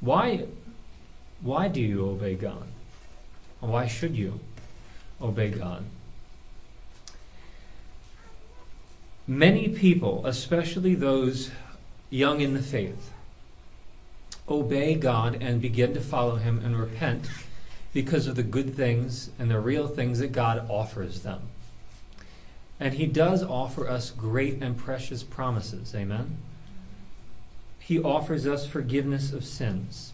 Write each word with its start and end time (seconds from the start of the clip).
Why, 0.00 0.46
why 1.40 1.68
do 1.68 1.80
you 1.80 2.06
obey 2.08 2.34
God? 2.34 2.66
Why 3.60 3.86
should 3.86 4.16
you 4.16 4.40
obey 5.20 5.50
God? 5.50 5.84
Many 9.26 9.68
people, 9.68 10.24
especially 10.24 10.94
those 10.94 11.50
young 12.10 12.40
in 12.40 12.54
the 12.54 12.62
faith, 12.62 13.10
obey 14.48 14.94
God 14.94 15.42
and 15.42 15.60
begin 15.60 15.94
to 15.94 16.00
follow 16.00 16.36
Him 16.36 16.60
and 16.64 16.78
repent 16.78 17.28
because 17.92 18.26
of 18.26 18.36
the 18.36 18.42
good 18.42 18.76
things 18.76 19.30
and 19.38 19.50
the 19.50 19.58
real 19.58 19.88
things 19.88 20.20
that 20.20 20.32
God 20.32 20.64
offers 20.70 21.22
them. 21.22 21.40
And 22.78 22.94
He 22.94 23.06
does 23.06 23.42
offer 23.42 23.88
us 23.88 24.10
great 24.10 24.62
and 24.62 24.76
precious 24.76 25.22
promises. 25.22 25.94
Amen? 25.94 26.36
He 27.86 28.00
offers 28.00 28.48
us 28.48 28.66
forgiveness 28.66 29.32
of 29.32 29.44
sins. 29.44 30.12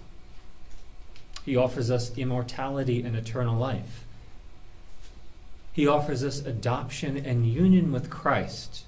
He 1.46 1.56
offers 1.56 1.90
us 1.90 2.14
immortality 2.18 3.02
and 3.02 3.16
eternal 3.16 3.58
life. 3.58 4.04
He 5.72 5.86
offers 5.86 6.22
us 6.22 6.40
adoption 6.40 7.16
and 7.16 7.46
union 7.46 7.90
with 7.90 8.10
Christ. 8.10 8.84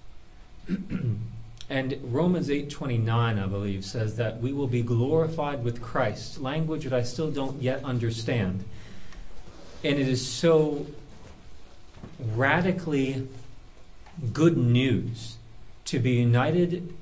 and 1.70 1.98
Romans 2.02 2.50
8:29 2.50 3.08
I 3.42 3.46
believe 3.46 3.86
says 3.86 4.16
that 4.16 4.42
we 4.42 4.52
will 4.52 4.66
be 4.66 4.82
glorified 4.82 5.64
with 5.64 5.80
Christ, 5.80 6.38
language 6.38 6.84
that 6.84 6.92
I 6.92 7.04
still 7.04 7.30
don't 7.30 7.62
yet 7.62 7.82
understand. 7.84 8.66
And 9.82 9.98
it 9.98 10.06
is 10.06 10.26
so 10.26 10.84
radically 12.34 13.28
good 14.34 14.58
news 14.58 15.38
to 15.86 15.98
be 15.98 16.10
united 16.10 16.94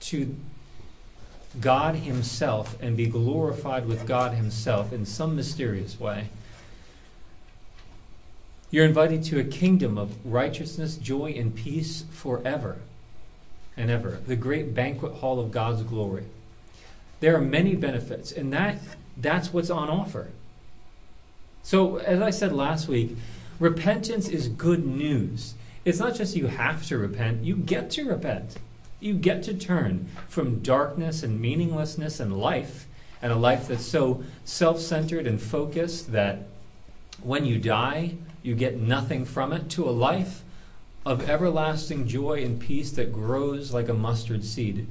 to 0.00 0.34
God 1.60 1.96
Himself 1.96 2.76
and 2.80 2.96
be 2.96 3.06
glorified 3.06 3.86
with 3.86 4.06
God 4.06 4.34
Himself 4.34 4.92
in 4.92 5.04
some 5.04 5.36
mysterious 5.36 5.98
way. 5.98 6.28
You're 8.70 8.84
invited 8.84 9.22
to 9.24 9.40
a 9.40 9.44
kingdom 9.44 9.96
of 9.96 10.14
righteousness, 10.26 10.96
joy, 10.96 11.32
and 11.32 11.54
peace 11.54 12.04
forever 12.10 12.78
and 13.76 13.90
ever. 13.90 14.20
The 14.26 14.36
great 14.36 14.74
banquet 14.74 15.14
hall 15.14 15.40
of 15.40 15.50
God's 15.50 15.82
glory. 15.82 16.24
There 17.20 17.34
are 17.34 17.40
many 17.40 17.74
benefits, 17.74 18.30
and 18.30 18.52
that, 18.52 18.78
that's 19.16 19.52
what's 19.52 19.70
on 19.70 19.88
offer. 19.88 20.28
So, 21.62 21.96
as 21.96 22.20
I 22.20 22.30
said 22.30 22.52
last 22.52 22.88
week, 22.88 23.16
repentance 23.58 24.28
is 24.28 24.48
good 24.48 24.86
news. 24.86 25.54
It's 25.84 25.98
not 25.98 26.14
just 26.14 26.36
you 26.36 26.46
have 26.46 26.86
to 26.86 26.98
repent, 26.98 27.44
you 27.44 27.56
get 27.56 27.90
to 27.92 28.04
repent. 28.04 28.56
You 29.00 29.14
get 29.14 29.42
to 29.44 29.54
turn 29.54 30.08
from 30.28 30.60
darkness 30.60 31.22
and 31.22 31.40
meaninglessness 31.40 32.18
and 32.20 32.36
life, 32.36 32.86
and 33.22 33.32
a 33.32 33.36
life 33.36 33.68
that's 33.68 33.86
so 33.86 34.24
self 34.44 34.80
centered 34.80 35.26
and 35.26 35.40
focused 35.40 36.12
that 36.12 36.46
when 37.22 37.44
you 37.44 37.58
die, 37.58 38.14
you 38.42 38.54
get 38.54 38.78
nothing 38.78 39.24
from 39.24 39.52
it, 39.52 39.68
to 39.70 39.88
a 39.88 39.90
life 39.90 40.42
of 41.04 41.28
everlasting 41.28 42.06
joy 42.06 42.42
and 42.44 42.60
peace 42.60 42.90
that 42.92 43.12
grows 43.12 43.72
like 43.72 43.88
a 43.88 43.94
mustard 43.94 44.44
seed. 44.44 44.86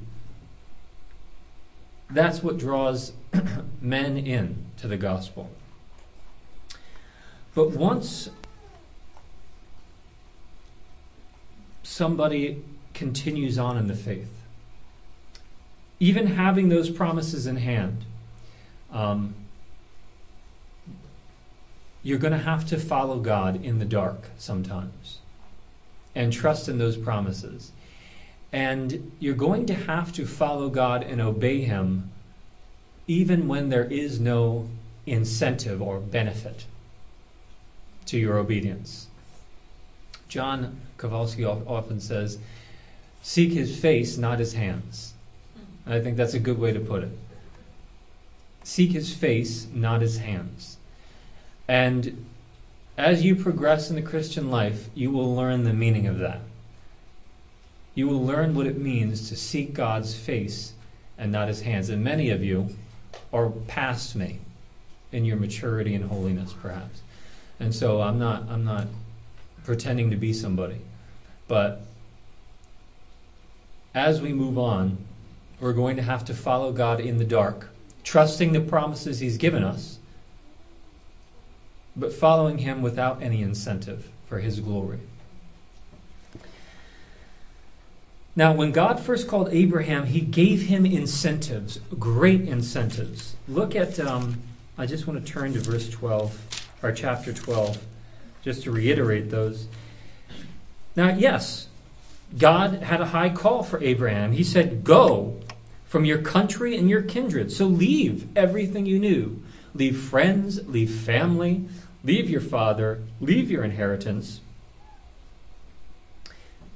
That's 2.10 2.42
what 2.42 2.58
draws 2.58 3.12
men 3.80 4.16
in 4.16 4.64
to 4.78 4.88
the 4.88 4.96
gospel. 4.96 5.50
But 7.54 7.70
once 7.70 8.30
somebody 11.82 12.62
continues 12.98 13.58
on 13.58 13.78
in 13.78 13.86
the 13.86 13.94
faith. 13.94 14.32
Even 16.00 16.26
having 16.26 16.68
those 16.68 16.90
promises 16.90 17.46
in 17.46 17.56
hand, 17.56 18.04
um, 18.92 19.34
you're 22.02 22.18
going 22.18 22.32
to 22.32 22.38
have 22.38 22.66
to 22.66 22.78
follow 22.78 23.20
God 23.20 23.64
in 23.64 23.78
the 23.78 23.84
dark 23.84 24.30
sometimes 24.36 25.18
and 26.14 26.32
trust 26.32 26.68
in 26.68 26.78
those 26.78 26.96
promises. 26.96 27.70
And 28.52 29.12
you're 29.20 29.34
going 29.34 29.66
to 29.66 29.74
have 29.74 30.12
to 30.14 30.26
follow 30.26 30.68
God 30.68 31.02
and 31.04 31.20
obey 31.20 31.62
Him 31.62 32.10
even 33.06 33.46
when 33.46 33.68
there 33.68 33.84
is 33.84 34.18
no 34.18 34.68
incentive 35.06 35.80
or 35.80 36.00
benefit 36.00 36.66
to 38.06 38.18
your 38.18 38.38
obedience. 38.38 39.06
John 40.28 40.80
Kowalski 40.96 41.44
often 41.44 42.00
says, 42.00 42.38
Seek 43.22 43.52
his 43.52 43.78
face, 43.78 44.16
not 44.16 44.38
his 44.38 44.54
hands. 44.54 45.14
And 45.84 45.94
I 45.94 46.00
think 46.00 46.16
that's 46.16 46.34
a 46.34 46.38
good 46.38 46.58
way 46.58 46.72
to 46.72 46.80
put 46.80 47.02
it. 47.02 47.10
Seek 48.62 48.92
his 48.92 49.14
face, 49.14 49.66
not 49.72 50.02
his 50.02 50.18
hands. 50.18 50.76
And 51.66 52.26
as 52.96 53.24
you 53.24 53.36
progress 53.36 53.90
in 53.90 53.96
the 53.96 54.02
Christian 54.02 54.50
life, 54.50 54.88
you 54.94 55.10
will 55.10 55.34
learn 55.34 55.64
the 55.64 55.72
meaning 55.72 56.06
of 56.06 56.18
that. 56.18 56.40
You 57.94 58.08
will 58.08 58.24
learn 58.24 58.54
what 58.54 58.66
it 58.66 58.78
means 58.78 59.28
to 59.28 59.36
seek 59.36 59.74
God's 59.74 60.14
face 60.14 60.72
and 61.16 61.32
not 61.32 61.48
his 61.48 61.62
hands. 61.62 61.88
And 61.88 62.04
many 62.04 62.30
of 62.30 62.44
you 62.44 62.76
are 63.32 63.50
past 63.50 64.14
me 64.14 64.40
in 65.10 65.24
your 65.24 65.36
maturity 65.36 65.94
and 65.94 66.04
holiness, 66.04 66.52
perhaps. 66.52 67.00
And 67.58 67.74
so 67.74 68.00
I'm 68.00 68.18
not 68.18 68.44
I'm 68.48 68.64
not 68.64 68.86
pretending 69.64 70.10
to 70.10 70.16
be 70.16 70.32
somebody. 70.32 70.80
But 71.48 71.86
as 73.98 74.20
we 74.20 74.32
move 74.32 74.58
on, 74.58 74.98
we're 75.60 75.72
going 75.72 75.96
to 75.96 76.02
have 76.02 76.24
to 76.26 76.34
follow 76.34 76.72
God 76.72 77.00
in 77.00 77.18
the 77.18 77.24
dark, 77.24 77.70
trusting 78.04 78.52
the 78.52 78.60
promises 78.60 79.18
He's 79.18 79.36
given 79.36 79.64
us, 79.64 79.98
but 81.96 82.12
following 82.12 82.58
Him 82.58 82.80
without 82.80 83.22
any 83.22 83.42
incentive 83.42 84.08
for 84.28 84.38
His 84.38 84.60
glory. 84.60 85.00
Now, 88.36 88.52
when 88.52 88.70
God 88.70 89.00
first 89.00 89.26
called 89.26 89.48
Abraham, 89.50 90.06
He 90.06 90.20
gave 90.20 90.62
him 90.62 90.86
incentives, 90.86 91.80
great 91.98 92.42
incentives. 92.42 93.34
Look 93.48 93.74
at, 93.74 93.98
um, 93.98 94.40
I 94.78 94.86
just 94.86 95.08
want 95.08 95.26
to 95.26 95.32
turn 95.32 95.54
to 95.54 95.58
verse 95.58 95.90
12, 95.90 96.70
or 96.84 96.92
chapter 96.92 97.32
12, 97.32 97.84
just 98.42 98.62
to 98.62 98.70
reiterate 98.70 99.30
those. 99.30 99.66
Now, 100.94 101.08
yes, 101.08 101.66
God 102.36 102.82
had 102.82 103.00
a 103.00 103.06
high 103.06 103.30
call 103.30 103.62
for 103.62 103.82
Abraham. 103.82 104.32
He 104.32 104.44
said, 104.44 104.84
Go 104.84 105.40
from 105.86 106.04
your 106.04 106.18
country 106.18 106.76
and 106.76 106.88
your 106.90 107.02
kindred. 107.02 107.50
So 107.50 107.66
leave 107.66 108.28
everything 108.36 108.84
you 108.84 108.98
knew. 108.98 109.42
Leave 109.74 109.98
friends, 109.98 110.66
leave 110.68 110.90
family, 110.90 111.64
leave 112.04 112.28
your 112.28 112.40
father, 112.40 113.02
leave 113.20 113.50
your 113.50 113.64
inheritance, 113.64 114.40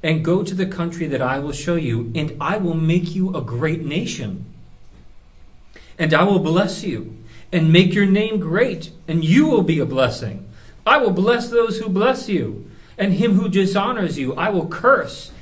and 0.02 0.24
go 0.24 0.42
to 0.42 0.54
the 0.54 0.66
country 0.66 1.06
that 1.06 1.22
I 1.22 1.38
will 1.38 1.52
show 1.52 1.74
you, 1.74 2.12
and 2.14 2.36
I 2.40 2.58
will 2.58 2.74
make 2.74 3.14
you 3.14 3.34
a 3.34 3.40
great 3.40 3.84
nation. 3.84 4.44
And 5.98 6.12
I 6.12 6.24
will 6.24 6.38
bless 6.38 6.82
you 6.82 7.16
and 7.52 7.72
make 7.72 7.94
your 7.94 8.06
name 8.06 8.40
great, 8.40 8.90
and 9.06 9.24
you 9.24 9.46
will 9.46 9.62
be 9.62 9.78
a 9.78 9.86
blessing. 9.86 10.48
I 10.86 10.98
will 10.98 11.10
bless 11.10 11.50
those 11.50 11.78
who 11.78 11.88
bless 11.88 12.28
you, 12.28 12.70
and 12.98 13.14
him 13.14 13.34
who 13.34 13.48
dishonors 13.48 14.18
you 14.18 14.34
I 14.34 14.50
will 14.50 14.66
curse 14.66 15.32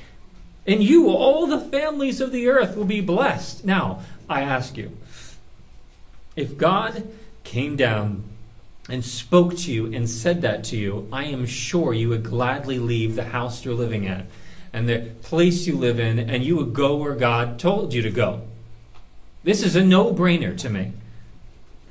and 0.65 0.83
you, 0.83 1.09
all 1.09 1.47
the 1.47 1.59
families 1.59 2.21
of 2.21 2.31
the 2.31 2.47
earth, 2.47 2.75
will 2.75 2.85
be 2.85 3.01
blessed. 3.01 3.65
Now, 3.65 4.01
I 4.29 4.41
ask 4.41 4.77
you, 4.77 4.95
if 6.35 6.57
God 6.57 7.07
came 7.43 7.75
down 7.75 8.23
and 8.89 9.03
spoke 9.03 9.57
to 9.57 9.71
you 9.71 9.93
and 9.93 10.09
said 10.09 10.41
that 10.41 10.63
to 10.65 10.77
you, 10.77 11.07
I 11.11 11.25
am 11.25 11.45
sure 11.45 11.93
you 11.93 12.09
would 12.09 12.23
gladly 12.23 12.79
leave 12.79 13.15
the 13.15 13.25
house 13.25 13.65
you're 13.65 13.73
living 13.73 14.07
at 14.07 14.25
and 14.73 14.87
the 14.87 15.11
place 15.21 15.67
you 15.67 15.77
live 15.77 15.99
in, 15.99 16.17
and 16.17 16.43
you 16.43 16.55
would 16.55 16.73
go 16.73 16.95
where 16.95 17.15
God 17.15 17.59
told 17.59 17.93
you 17.93 18.01
to 18.03 18.11
go. 18.11 18.41
This 19.43 19.63
is 19.63 19.75
a 19.75 19.83
no 19.83 20.13
brainer 20.13 20.57
to 20.59 20.69
me. 20.69 20.93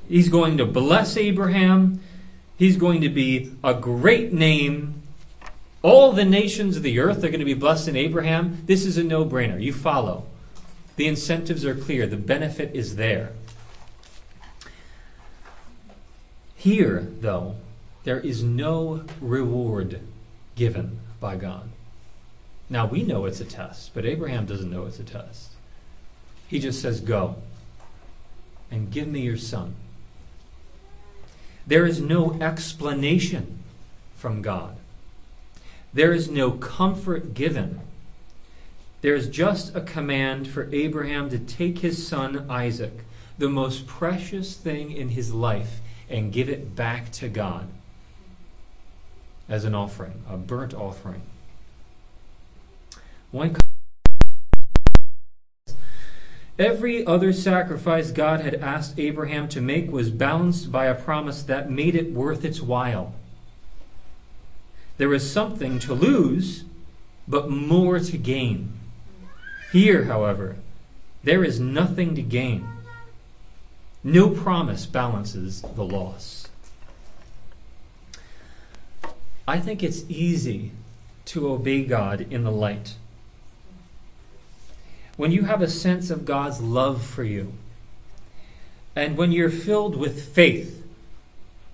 He's 0.09 0.29
going 0.29 0.57
to 0.57 0.65
bless 0.65 1.15
Abraham. 1.15 2.01
He's 2.57 2.77
going 2.77 3.01
to 3.01 3.09
be 3.09 3.51
a 3.63 3.73
great 3.73 4.33
name 4.33 5.00
all 5.81 6.11
the 6.11 6.25
nations 6.25 6.77
of 6.77 6.83
the 6.83 6.99
earth 6.99 7.23
are 7.23 7.29
going 7.29 7.39
to 7.39 7.45
be 7.45 7.53
blessed 7.53 7.87
in 7.87 7.95
Abraham. 7.95 8.61
This 8.65 8.85
is 8.85 8.97
a 8.97 9.03
no 9.03 9.25
brainer. 9.25 9.61
You 9.61 9.73
follow. 9.73 10.25
The 10.95 11.07
incentives 11.07 11.65
are 11.65 11.75
clear, 11.75 12.05
the 12.05 12.17
benefit 12.17 12.75
is 12.75 12.95
there. 12.95 13.31
Here, 16.55 17.07
though, 17.21 17.55
there 18.03 18.19
is 18.19 18.43
no 18.43 19.05
reward 19.19 19.99
given 20.55 20.99
by 21.19 21.35
God. 21.35 21.69
Now, 22.69 22.85
we 22.85 23.01
know 23.01 23.25
it's 23.25 23.41
a 23.41 23.45
test, 23.45 23.95
but 23.95 24.05
Abraham 24.05 24.45
doesn't 24.45 24.69
know 24.69 24.85
it's 24.85 24.99
a 24.99 25.03
test. 25.03 25.51
He 26.47 26.59
just 26.59 26.81
says, 26.81 26.99
Go 26.99 27.37
and 28.69 28.91
give 28.91 29.07
me 29.07 29.21
your 29.21 29.37
son. 29.37 29.75
There 31.65 31.85
is 31.85 31.99
no 31.99 32.39
explanation 32.39 33.63
from 34.15 34.41
God. 34.41 34.77
There 35.93 36.13
is 36.13 36.29
no 36.29 36.51
comfort 36.51 37.33
given. 37.33 37.81
There 39.01 39.15
is 39.15 39.27
just 39.27 39.75
a 39.75 39.81
command 39.81 40.47
for 40.47 40.73
Abraham 40.73 41.29
to 41.29 41.39
take 41.39 41.79
his 41.79 42.07
son 42.07 42.45
Isaac, 42.49 43.03
the 43.37 43.49
most 43.49 43.87
precious 43.87 44.55
thing 44.55 44.91
in 44.91 45.09
his 45.09 45.33
life 45.33 45.81
and 46.09 46.31
give 46.31 46.49
it 46.49 46.75
back 46.75 47.11
to 47.13 47.27
God 47.27 47.67
as 49.49 49.65
an 49.65 49.75
offering, 49.75 50.23
a 50.29 50.37
burnt 50.37 50.73
offering. 50.73 51.23
One 53.31 53.55
Every 56.59 57.05
other 57.05 57.33
sacrifice 57.33 58.11
God 58.11 58.41
had 58.41 58.55
asked 58.55 58.99
Abraham 58.99 59.49
to 59.49 59.61
make 59.61 59.91
was 59.91 60.11
balanced 60.11 60.71
by 60.71 60.85
a 60.85 60.95
promise 60.95 61.41
that 61.43 61.71
made 61.71 61.95
it 61.95 62.13
worth 62.13 62.45
its 62.45 62.61
while. 62.61 63.15
There 65.01 65.09
was 65.09 65.31
something 65.31 65.79
to 65.79 65.95
lose, 65.95 66.63
but 67.27 67.49
more 67.49 67.97
to 67.97 68.17
gain. 68.19 68.73
Here, 69.71 70.03
however, 70.03 70.57
there 71.23 71.43
is 71.43 71.59
nothing 71.59 72.13
to 72.13 72.21
gain. 72.21 72.67
No 74.03 74.29
promise 74.29 74.85
balances 74.85 75.63
the 75.63 75.83
loss. 75.83 76.49
I 79.47 79.59
think 79.59 79.81
it's 79.81 80.07
easy 80.07 80.69
to 81.25 81.49
obey 81.49 81.83
God 81.83 82.27
in 82.29 82.43
the 82.43 82.51
light 82.51 82.93
when 85.17 85.31
you 85.31 85.45
have 85.45 85.63
a 85.63 85.67
sense 85.67 86.11
of 86.11 86.25
God's 86.25 86.61
love 86.61 87.03
for 87.03 87.23
you, 87.23 87.53
and 88.95 89.17
when 89.17 89.31
you're 89.31 89.49
filled 89.49 89.95
with 89.95 90.31
faith, 90.35 90.80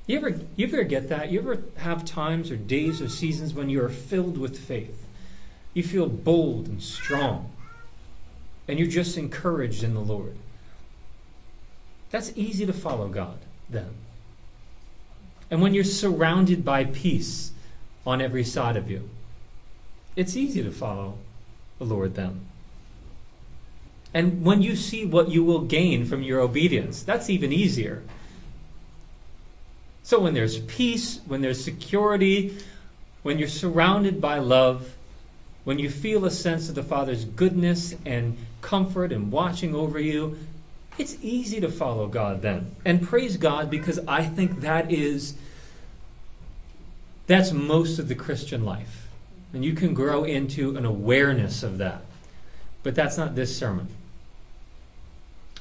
you 0.08 0.18
ever, 0.18 0.40
you 0.56 0.68
ever 0.68 0.84
get 0.84 1.10
that? 1.10 1.30
You 1.30 1.40
ever 1.40 1.62
have 1.78 2.06
times 2.06 2.50
or 2.50 2.56
days 2.56 3.02
or 3.02 3.10
seasons 3.10 3.54
when 3.54 3.70
you 3.70 3.84
are 3.84 3.90
filled 3.90 4.38
with 4.38 4.58
faith? 4.58 5.06
You 5.74 5.84
feel 5.84 6.08
bold 6.08 6.68
and 6.68 6.82
strong, 6.82 7.52
and 8.68 8.80
you're 8.80 8.88
just 8.88 9.18
encouraged 9.18 9.84
in 9.84 9.94
the 9.94 10.00
Lord. 10.00 10.36
That's 12.10 12.32
easy 12.36 12.66
to 12.66 12.74
follow 12.74 13.10
God 13.10 13.38
then. 13.70 13.90
And 15.52 15.62
when 15.62 15.74
you're 15.74 15.84
surrounded 15.84 16.64
by 16.64 16.86
peace 16.86 17.52
on 18.06 18.22
every 18.22 18.44
side 18.44 18.78
of 18.78 18.90
you, 18.90 19.10
it's 20.16 20.36
easy 20.36 20.64
to 20.64 20.72
follow 20.72 21.18
the 21.80 21.86
Lord 21.86 22.16
then. 22.16 22.46
And 24.14 24.44
when 24.44 24.62
you 24.62 24.76
see 24.76 25.06
what 25.06 25.30
you 25.30 25.44
will 25.44 25.62
gain 25.62 26.06
from 26.06 26.24
your 26.24 26.40
obedience, 26.40 27.04
that's 27.04 27.30
even 27.30 27.52
easier. 27.52 28.04
So 30.08 30.20
when 30.20 30.34
there's 30.34 30.60
peace, 30.60 31.20
when 31.26 31.42
there's 31.42 31.62
security, 31.62 32.56
when 33.24 33.38
you're 33.38 33.50
surrounded 33.50 34.22
by 34.22 34.38
love, 34.38 34.96
when 35.66 35.80
you 35.80 35.90
feel 35.90 36.24
a 36.24 36.32
sense 36.32 36.70
of 36.70 36.76
the 36.76 36.82
Father's 36.82 37.26
goodness 37.26 37.94
and 38.06 38.38
comfort 38.62 39.12
and 39.12 39.34
watching 39.34 39.76
over 39.76 40.00
you, 40.00 40.40
it's 40.98 41.18
easy 41.22 41.60
to 41.60 41.68
follow 41.68 42.08
God 42.08 42.42
then. 42.42 42.74
And 42.86 43.06
praise 43.06 43.36
God 43.36 43.70
because 43.70 44.00
I 44.08 44.24
think 44.24 44.62
that 44.62 44.94
is 44.94 45.36
that's 47.26 47.52
most 47.52 48.00
of 48.00 48.08
the 48.08 48.16
Christian 48.16 48.64
life. 48.64 49.10
And 49.52 49.66
you 49.66 49.74
can 49.74 49.94
grow 49.94 50.24
into 50.24 50.78
an 50.78 50.86
awareness 50.86 51.64
of 51.64 51.80
that. 51.80 52.00
But 52.82 52.96
that's 52.96 53.18
not 53.18 53.36
this 53.36 53.58
sermon. 53.58 53.90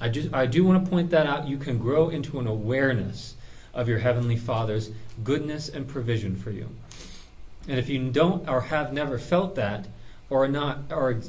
I, 0.01 0.09
just, 0.09 0.33
I 0.33 0.47
do 0.47 0.65
want 0.65 0.85
to 0.85 0.89
point 0.89 1.11
that 1.11 1.27
out. 1.27 1.49
You 1.49 1.59
can 1.59 1.79
grow 1.79 2.11
into 2.11 2.39
an 2.39 2.47
awareness 2.47 3.35
of 3.77 3.89
your 3.89 4.01
Heavenly 4.01 4.37
Father's 4.37 4.91
goodness 5.23 5.69
and 5.69 5.87
provision 5.87 6.35
for 6.35 6.51
you. 6.51 6.69
And 7.69 7.79
if 7.79 7.89
you 7.89 8.11
don't 8.11 8.49
or 8.49 8.63
have 8.63 8.93
never 8.93 9.19
felt 9.19 9.55
that, 9.55 9.87
or 10.31 10.49
not, 10.49 10.79
or 10.91 11.21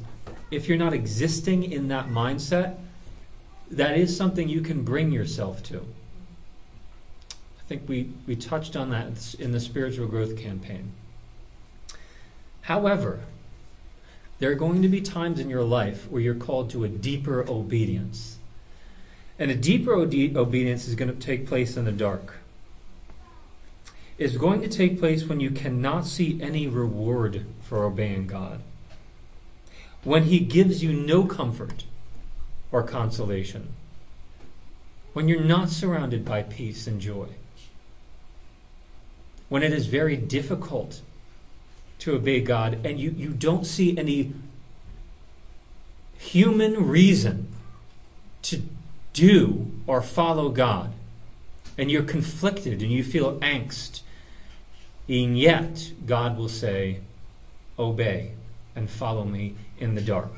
if 0.49 0.67
you're 0.67 0.77
not 0.77 0.93
existing 0.93 1.71
in 1.71 1.89
that 1.89 2.07
mindset, 2.07 2.77
that 3.69 3.97
is 3.97 4.15
something 4.15 4.47
you 4.47 4.61
can 4.61 4.83
bring 4.83 5.11
yourself 5.11 5.61
to. 5.63 5.85
I 7.29 7.63
think 7.67 7.83
we, 7.87 8.11
we 8.25 8.35
touched 8.35 8.75
on 8.75 8.89
that 8.91 9.35
in 9.37 9.51
the 9.51 9.59
spiritual 9.59 10.07
growth 10.07 10.37
campaign. 10.37 10.93
However, 12.61 13.21
there 14.39 14.51
are 14.51 14.55
going 14.55 14.81
to 14.83 14.87
be 14.87 15.01
times 15.01 15.39
in 15.39 15.49
your 15.49 15.63
life 15.63 16.09
where 16.09 16.21
you're 16.21 16.35
called 16.35 16.69
to 16.71 16.83
a 16.83 16.87
deeper 16.87 17.45
obedience. 17.49 18.37
And 19.39 19.51
a 19.51 19.55
deeper 19.55 19.93
obedience 19.93 20.87
is 20.87 20.95
going 20.95 21.13
to 21.13 21.19
take 21.19 21.47
place 21.47 21.75
in 21.77 21.85
the 21.85 21.91
dark. 21.91 22.36
It's 24.17 24.37
going 24.37 24.61
to 24.61 24.67
take 24.67 24.99
place 24.99 25.25
when 25.25 25.39
you 25.39 25.51
cannot 25.51 26.05
see 26.05 26.41
any 26.41 26.67
reward 26.67 27.45
for 27.61 27.83
obeying 27.83 28.25
God. 28.25 28.61
When 30.03 30.23
He 30.23 30.39
gives 30.39 30.83
you 30.83 30.91
no 30.91 31.25
comfort 31.25 31.83
or 32.71 32.83
consolation. 32.83 33.73
When 35.13 35.27
you're 35.27 35.43
not 35.43 35.69
surrounded 35.69 36.25
by 36.25 36.43
peace 36.43 36.87
and 36.87 36.99
joy. 36.99 37.27
When 39.49 39.63
it 39.63 39.71
is 39.71 39.87
very 39.87 40.17
difficult 40.17 41.01
to 41.99 42.15
obey 42.15 42.41
God 42.41 42.85
and 42.85 42.99
you, 42.99 43.11
you 43.11 43.29
don't 43.29 43.65
see 43.65 43.97
any 43.97 44.33
human 46.17 46.87
reason 46.87 47.47
to 48.43 48.63
do 49.13 49.71
or 49.87 50.01
follow 50.01 50.49
God, 50.49 50.91
and 51.77 51.89
you're 51.89 52.03
conflicted 52.03 52.81
and 52.81 52.91
you 52.91 53.03
feel 53.03 53.39
angst, 53.39 54.01
and 55.07 55.37
yet 55.37 55.91
God 56.05 56.37
will 56.37 56.49
say, 56.49 56.99
Obey 57.79 58.33
and 58.75 58.89
follow 58.89 59.23
me 59.23 59.55
in 59.79 59.95
the 59.95 60.01
dark. 60.01 60.31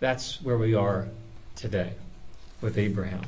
That's 0.00 0.42
where 0.42 0.58
we 0.58 0.74
are 0.74 1.08
today 1.54 1.92
with 2.60 2.78
Abraham. 2.78 3.22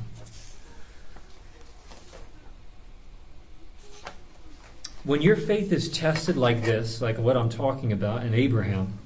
When 5.03 5.21
your 5.21 5.35
faith 5.35 5.71
is 5.71 5.89
tested 5.89 6.37
like 6.37 6.63
this, 6.63 7.01
like 7.01 7.17
what 7.17 7.37
I'm 7.37 7.49
talking 7.49 7.91
about 7.91 8.23
in 8.23 8.33
Abraham, 8.33 8.99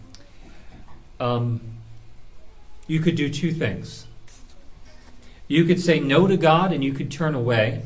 um, 1.19 1.61
you 2.87 2.99
could 2.99 3.15
do 3.15 3.29
two 3.29 3.51
things. 3.51 4.05
You 5.47 5.65
could 5.65 5.79
say 5.79 5.99
no 5.99 6.27
to 6.27 6.35
God 6.35 6.73
and 6.73 6.83
you 6.83 6.93
could 6.93 7.11
turn 7.11 7.35
away. 7.35 7.83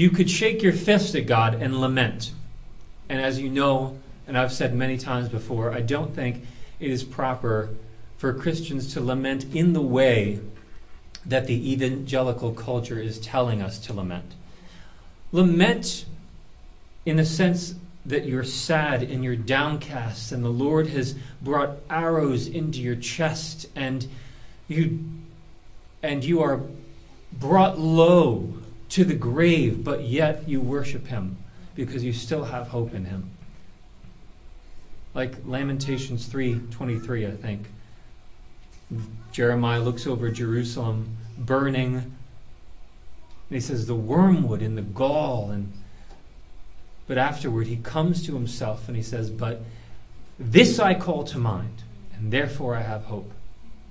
You 0.00 0.08
could 0.08 0.30
shake 0.30 0.62
your 0.62 0.72
fist 0.72 1.14
at 1.14 1.26
God 1.26 1.60
and 1.60 1.78
lament. 1.78 2.32
And 3.10 3.20
as 3.20 3.38
you 3.38 3.50
know, 3.50 3.98
and 4.26 4.38
I've 4.38 4.50
said 4.50 4.74
many 4.74 4.96
times 4.96 5.28
before, 5.28 5.72
I 5.72 5.82
don't 5.82 6.14
think 6.14 6.42
it 6.78 6.90
is 6.90 7.04
proper 7.04 7.68
for 8.16 8.32
Christians 8.32 8.94
to 8.94 9.02
lament 9.02 9.54
in 9.54 9.74
the 9.74 9.82
way 9.82 10.40
that 11.26 11.46
the 11.46 11.70
evangelical 11.70 12.54
culture 12.54 12.98
is 12.98 13.20
telling 13.20 13.60
us 13.60 13.78
to 13.80 13.92
lament. 13.92 14.32
Lament 15.32 16.06
in 17.04 17.16
the 17.16 17.26
sense 17.26 17.74
that 18.06 18.24
you're 18.24 18.42
sad 18.42 19.02
and 19.02 19.22
you're 19.22 19.36
downcast, 19.36 20.32
and 20.32 20.42
the 20.42 20.48
Lord 20.48 20.86
has 20.86 21.14
brought 21.42 21.76
arrows 21.90 22.46
into 22.46 22.80
your 22.80 22.96
chest, 22.96 23.66
and 23.76 24.08
you 24.66 24.98
and 26.02 26.24
you 26.24 26.40
are 26.40 26.62
brought 27.38 27.78
low 27.78 28.59
to 28.90 29.04
the 29.04 29.14
grave, 29.14 29.82
but 29.82 30.04
yet 30.04 30.48
you 30.48 30.60
worship 30.60 31.06
him 31.06 31.38
because 31.74 32.04
you 32.04 32.12
still 32.12 32.44
have 32.44 32.68
hope 32.68 32.92
in 32.94 33.06
him. 33.06 33.30
Like 35.14 35.38
Lamentations 35.46 36.28
3:23, 36.28 37.26
I 37.26 37.36
think. 37.36 37.68
Jeremiah 39.32 39.80
looks 39.80 40.06
over 40.06 40.30
Jerusalem 40.30 41.16
burning 41.38 41.94
and 41.94 43.56
he 43.56 43.60
says 43.60 43.86
the 43.86 43.94
wormwood 43.94 44.62
and 44.62 44.76
the 44.76 44.82
gall 44.82 45.50
and 45.50 45.72
but 47.06 47.18
afterward 47.18 47.66
he 47.66 47.76
comes 47.76 48.24
to 48.26 48.34
himself 48.34 48.86
and 48.86 48.96
he 48.96 49.02
says, 49.02 49.30
"But 49.30 49.62
this 50.38 50.78
I 50.78 50.94
call 50.94 51.24
to 51.24 51.38
mind, 51.38 51.82
and 52.14 52.32
therefore 52.32 52.76
I 52.76 52.82
have 52.82 53.06
hope." 53.06 53.32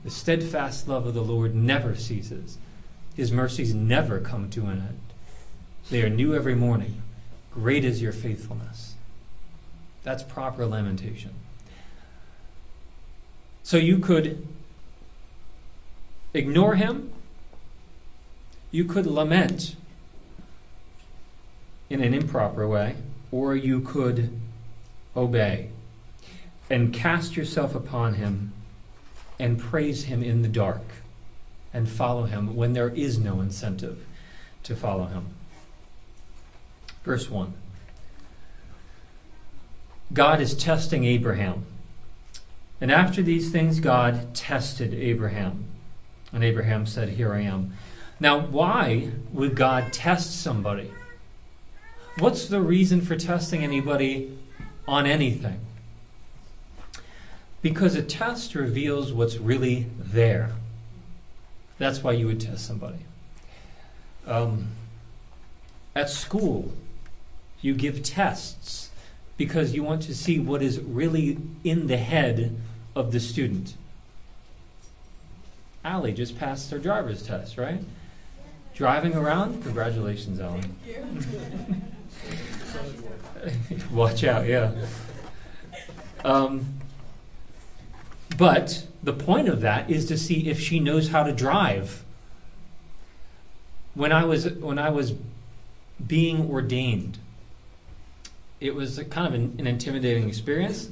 The 0.06 0.10
steadfast 0.10 0.88
love 0.88 1.06
of 1.06 1.14
the 1.14 1.22
Lord 1.22 1.54
never 1.54 1.96
ceases. 1.98 2.58
His 3.20 3.34
mercies 3.34 3.74
never 3.74 4.22
come 4.22 4.50
to 4.52 4.68
an 4.68 4.80
end. 4.80 5.00
They 5.90 6.04
are 6.04 6.10
new 6.10 6.34
every 6.34 6.56
morning. 6.56 7.02
Great 7.52 7.84
is 7.84 8.02
your 8.02 8.14
faithfulness. 8.14 8.96
That's 10.04 10.24
proper 10.24 10.66
lamentation. 10.66 11.34
So 13.62 13.76
you 13.76 14.00
could 14.00 14.48
ignore 16.34 16.76
him, 16.76 17.12
you 18.72 18.86
could 18.86 19.06
lament 19.06 19.76
in 21.90 22.02
an 22.02 22.14
improper 22.14 22.66
way, 22.70 22.96
or 23.34 23.54
you 23.54 23.82
could 23.82 24.32
obey 25.14 25.72
and 26.70 26.94
cast 26.94 27.36
yourself 27.36 27.76
upon 27.76 28.14
him 28.14 28.54
and 29.38 29.60
praise 29.60 30.06
Him 30.06 30.24
in 30.24 30.42
the 30.42 30.48
dark 30.48 30.84
and 31.74 31.90
follow 31.90 32.24
Him 32.24 32.56
when 32.56 32.74
there 32.74 32.90
is 32.90 33.18
no 33.20 33.42
incentive 33.42 34.06
to 34.64 34.76
follow 34.76 35.06
Him. 35.06 35.28
Verse 37.04 37.30
1 37.30 37.54
God 40.12 40.42
is 40.42 40.56
testing 40.56 41.06
Abraham. 41.06 41.66
And 42.82 42.92
after 42.92 43.22
these 43.22 43.52
things, 43.52 43.80
God 43.80 44.34
tested 44.34 44.94
Abraham. 44.94 45.66
And 46.32 46.44
Abraham 46.44 46.86
said, 46.86 47.10
Here 47.10 47.34
I 47.34 47.42
am. 47.42 47.74
Now, 48.20 48.40
why 48.40 49.12
would 49.32 49.56
God 49.56 49.94
test 49.94 50.42
somebody? 50.42 50.92
What's 52.18 52.48
the 52.48 52.62
reason 52.62 53.02
for 53.02 53.16
testing 53.16 53.64
anybody 53.64 54.38
on 54.88 55.06
anything? 55.06 55.60
Because 57.62 57.96
a 57.96 58.02
test 58.02 58.56
reveals 58.56 59.14
what's 59.14 59.38
really 59.38 59.88
there. 59.98 60.52
That's 61.80 62.04
why 62.04 62.12
you 62.12 62.28
would 62.28 62.42
test 62.42 62.68
somebody. 62.68 63.00
Um, 64.28 64.68
at 65.96 66.10
school, 66.10 66.74
you 67.62 67.74
give 67.74 68.04
tests 68.04 68.92
because 69.38 69.74
you 69.74 69.82
want 69.82 70.04
to 70.04 70.14
see 70.14 70.38
what 70.38 70.62
is 70.62 70.80
really 70.80 71.40
in 71.64 71.88
the 71.88 71.98
head 71.98 72.56
of 72.96 73.12
the 73.12 73.20
student. 73.20 73.76
Allie 75.84 76.14
just 76.14 76.38
passed 76.38 76.70
her 76.72 76.78
driver's 76.78 77.24
test, 77.24 77.58
right? 77.58 77.82
Driving 78.76 79.16
around? 79.16 79.64
Congratulations, 79.64 80.40
Allie. 80.42 80.62
Watch 83.92 84.26
out, 84.26 84.46
yeah. 84.46 84.74
Um, 86.26 86.66
but 88.38 88.86
the 89.02 89.14
point 89.14 89.48
of 89.48 89.62
that 89.62 89.90
is 89.90 90.06
to 90.08 90.18
see 90.18 90.50
if 90.50 90.60
she 90.60 90.80
knows 90.80 91.10
how 91.10 91.24
to 91.24 91.32
drive. 91.32 92.04
When 93.94 94.12
I 94.12 94.26
was 94.26 94.50
when 94.50 94.78
I 94.78 94.90
was 94.90 95.14
being 96.06 96.50
ordained, 96.50 97.18
it 98.60 98.76
was 98.76 99.00
kind 99.10 99.28
of 99.28 99.34
an, 99.34 99.56
an 99.60 99.68
intimidating 99.68 100.28
experience. 100.28 100.90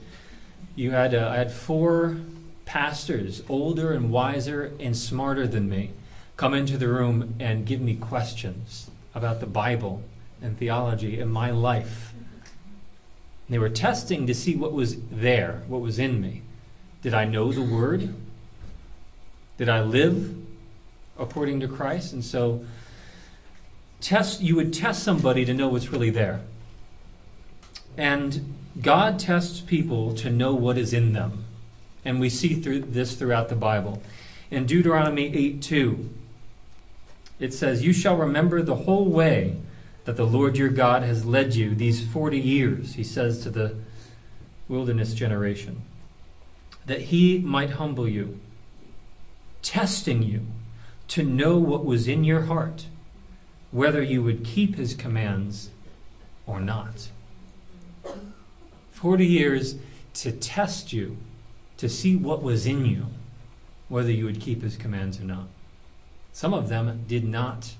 You 0.75 0.91
had 0.91 1.13
uh, 1.13 1.29
I 1.29 1.37
had 1.37 1.51
four 1.51 2.17
pastors, 2.65 3.41
older 3.47 3.93
and 3.93 4.11
wiser 4.11 4.71
and 4.79 4.95
smarter 4.95 5.47
than 5.47 5.69
me, 5.69 5.91
come 6.35 6.53
into 6.53 6.77
the 6.77 6.87
room 6.87 7.35
and 7.39 7.65
give 7.65 7.79
me 7.81 7.95
questions 7.95 8.89
about 9.15 9.39
the 9.39 9.47
Bible 9.47 10.03
and 10.41 10.57
theology 10.57 11.19
and 11.19 11.31
my 11.31 11.49
life. 11.49 12.13
They 13.49 13.57
were 13.57 13.69
testing 13.69 14.27
to 14.27 14.33
see 14.33 14.55
what 14.55 14.73
was 14.73 14.97
there, 15.09 15.63
what 15.67 15.81
was 15.81 15.97
in 15.97 16.19
me. 16.21 16.41
Did 17.01 17.13
I 17.13 17.25
know 17.25 17.51
the 17.51 17.61
Word? 17.61 18.13
Did 19.57 19.69
I 19.69 19.81
live 19.81 20.35
according 21.17 21.59
to 21.61 21.67
Christ? 21.67 22.13
And 22.13 22.23
so, 22.23 22.65
test 24.01 24.41
you 24.41 24.55
would 24.55 24.73
test 24.73 25.03
somebody 25.03 25.45
to 25.45 25.53
know 25.53 25.67
what's 25.67 25.89
really 25.89 26.09
there. 26.09 26.41
And 27.97 28.53
God 28.81 29.19
tests 29.19 29.59
people 29.59 30.13
to 30.15 30.29
know 30.29 30.53
what 30.53 30.77
is 30.77 30.93
in 30.93 31.13
them. 31.13 31.45
And 32.05 32.19
we 32.19 32.29
see 32.29 32.55
through 32.55 32.81
this 32.81 33.15
throughout 33.15 33.49
the 33.49 33.55
Bible. 33.55 34.01
In 34.51 34.65
Deuteronomy 34.65 35.35
8 35.35 35.61
2, 35.61 36.09
it 37.39 37.53
says, 37.53 37.83
You 37.83 37.93
shall 37.93 38.15
remember 38.15 38.61
the 38.61 38.75
whole 38.75 39.05
way 39.05 39.57
that 40.05 40.15
the 40.15 40.25
Lord 40.25 40.57
your 40.57 40.69
God 40.69 41.03
has 41.03 41.25
led 41.25 41.53
you 41.55 41.75
these 41.75 42.05
40 42.07 42.39
years, 42.39 42.93
he 42.93 43.03
says 43.03 43.43
to 43.43 43.49
the 43.49 43.75
wilderness 44.69 45.13
generation, 45.13 45.81
that 46.87 47.01
he 47.03 47.37
might 47.37 47.71
humble 47.71 48.07
you, 48.07 48.39
testing 49.61 50.23
you 50.23 50.47
to 51.09 51.21
know 51.21 51.57
what 51.57 51.85
was 51.85 52.07
in 52.07 52.23
your 52.23 52.43
heart, 52.43 52.87
whether 53.71 54.01
you 54.01 54.23
would 54.23 54.43
keep 54.43 54.75
his 54.75 54.93
commands 54.93 55.69
or 56.45 56.59
not. 56.59 57.09
40 58.91 59.25
years 59.25 59.75
to 60.15 60.31
test 60.31 60.91
you, 60.91 61.17
to 61.75 61.87
see 61.87 62.15
what 62.15 62.41
was 62.41 62.65
in 62.65 62.85
you, 62.85 63.07
whether 63.89 64.11
you 64.11 64.25
would 64.25 64.41
keep 64.41 64.63
his 64.63 64.77
commands 64.77 65.19
or 65.19 65.23
not. 65.23 65.47
Some 66.33 66.53
of 66.53 66.69
them 66.69 67.03
did 67.07 67.25
not. 67.25 67.75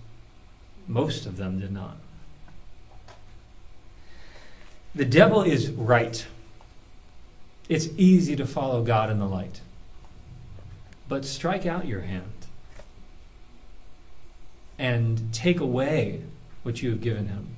Most 0.87 1.25
of 1.25 1.37
them 1.37 1.59
did 1.59 1.71
not. 1.71 1.97
The 4.93 5.05
devil 5.05 5.43
is 5.43 5.71
right. 5.71 6.25
It's 7.69 7.89
easy 7.97 8.35
to 8.35 8.45
follow 8.45 8.83
God 8.83 9.09
in 9.09 9.19
the 9.19 9.25
light. 9.25 9.61
But 11.07 11.25
strike 11.25 11.65
out 11.65 11.87
your 11.87 12.01
hand 12.01 12.31
and 14.77 15.33
take 15.33 15.59
away 15.59 16.21
what 16.63 16.81
you 16.81 16.89
have 16.91 17.01
given 17.01 17.27
him. 17.27 17.55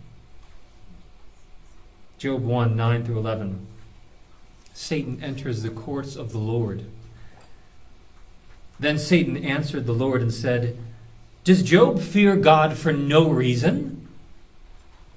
Job 2.17 2.43
1 2.43 2.75
9 2.75 3.05
through 3.05 3.17
11. 3.17 3.67
Satan 4.73 5.21
enters 5.23 5.61
the 5.61 5.69
courts 5.69 6.15
of 6.15 6.31
the 6.31 6.37
Lord. 6.37 6.85
Then 8.79 8.97
Satan 8.97 9.35
answered 9.37 9.85
the 9.85 9.93
Lord 9.93 10.21
and 10.21 10.33
said, 10.33 10.77
Does 11.43 11.63
Job 11.63 11.99
fear 11.99 12.35
God 12.35 12.77
for 12.77 12.93
no 12.93 13.29
reason? 13.29 14.07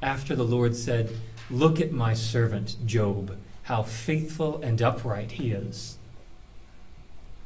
After 0.03 0.35
the 0.35 0.45
Lord 0.45 0.75
said, 0.75 1.17
Look 1.51 1.81
at 1.81 1.93
my 1.93 2.15
servant 2.15 2.77
Job, 2.87 3.37
how 3.65 3.83
faithful 3.83 4.61
and 4.63 4.81
upright 4.83 5.33
he 5.33 5.53
is. 5.53 5.99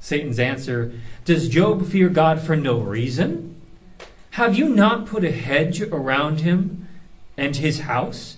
Satan's 0.01 0.39
answer 0.39 0.93
Does 1.25 1.49
Job 1.49 1.87
fear 1.87 2.09
God 2.09 2.41
for 2.41 2.57
no 2.57 2.79
reason? 2.79 3.61
Have 4.33 4.57
you 4.57 4.69
not 4.69 5.07
put 5.07 5.25
a 5.25 5.33
hedge 5.33 5.81
around 5.81 6.41
him 6.41 6.89
and 7.37 7.57
his 7.57 7.81
house 7.81 8.37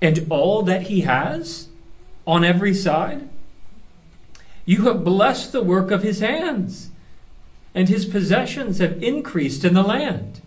and 0.00 0.26
all 0.30 0.62
that 0.62 0.82
he 0.82 1.02
has 1.02 1.68
on 2.26 2.44
every 2.44 2.74
side? 2.74 3.28
You 4.64 4.86
have 4.86 5.04
blessed 5.04 5.52
the 5.52 5.62
work 5.62 5.90
of 5.90 6.02
his 6.02 6.20
hands, 6.20 6.90
and 7.74 7.88
his 7.88 8.06
possessions 8.06 8.78
have 8.78 9.02
increased 9.02 9.64
in 9.64 9.74
the 9.74 9.82
land. 9.82 10.40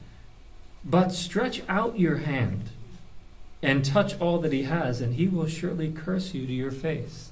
But 0.83 1.11
stretch 1.11 1.61
out 1.69 1.99
your 1.99 2.17
hand 2.17 2.71
and 3.61 3.83
touch 3.83 4.19
all 4.19 4.39
that 4.39 4.53
he 4.53 4.63
has, 4.63 5.01
and 5.01 5.15
he 5.15 5.27
will 5.27 5.47
surely 5.47 5.91
curse 5.91 6.33
you 6.33 6.45
to 6.45 6.53
your 6.53 6.71
face. 6.71 7.31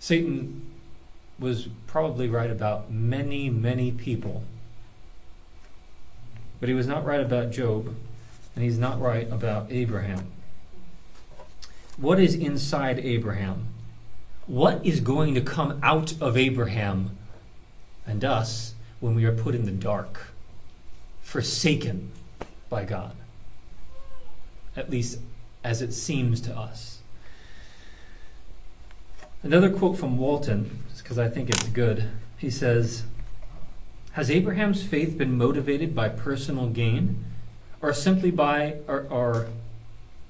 Satan 0.00 0.62
was 1.38 1.68
probably 1.86 2.28
right 2.28 2.50
about 2.50 2.90
many, 2.90 3.48
many 3.48 3.92
people. 3.92 4.42
But 6.60 6.68
he 6.68 6.74
was 6.74 6.86
not 6.86 7.04
right 7.04 7.20
about 7.20 7.52
Job, 7.52 7.94
and 8.54 8.64
he's 8.64 8.78
not 8.78 9.00
right 9.00 9.30
about 9.30 9.70
Abraham. 9.70 10.32
What 11.96 12.18
is 12.18 12.34
inside 12.34 12.98
Abraham? 12.98 13.68
What 14.46 14.84
is 14.84 15.00
going 15.00 15.34
to 15.34 15.40
come 15.40 15.78
out 15.82 16.14
of 16.20 16.36
Abraham 16.36 17.16
and 18.06 18.24
us 18.24 18.74
when 18.98 19.14
we 19.14 19.24
are 19.24 19.32
put 19.32 19.54
in 19.54 19.64
the 19.66 19.72
dark, 19.72 20.32
forsaken 21.22 22.10
by 22.68 22.84
God? 22.84 23.14
At 24.78 24.88
least 24.88 25.18
as 25.64 25.82
it 25.82 25.92
seems 25.92 26.40
to 26.42 26.56
us. 26.56 27.00
Another 29.42 29.70
quote 29.70 29.98
from 29.98 30.18
Walton, 30.18 30.84
because 30.96 31.18
I 31.18 31.28
think 31.28 31.50
it's 31.50 31.68
good. 31.68 32.08
He 32.36 32.48
says, 32.48 33.02
Has 34.12 34.30
Abraham's 34.30 34.82
faith 34.82 35.18
been 35.18 35.36
motivated 35.36 35.94
by 35.94 36.08
personal 36.08 36.68
gain 36.68 37.24
or 37.80 37.92
simply 37.92 38.30
by 38.30 38.76
or, 38.86 39.06
or 39.10 39.48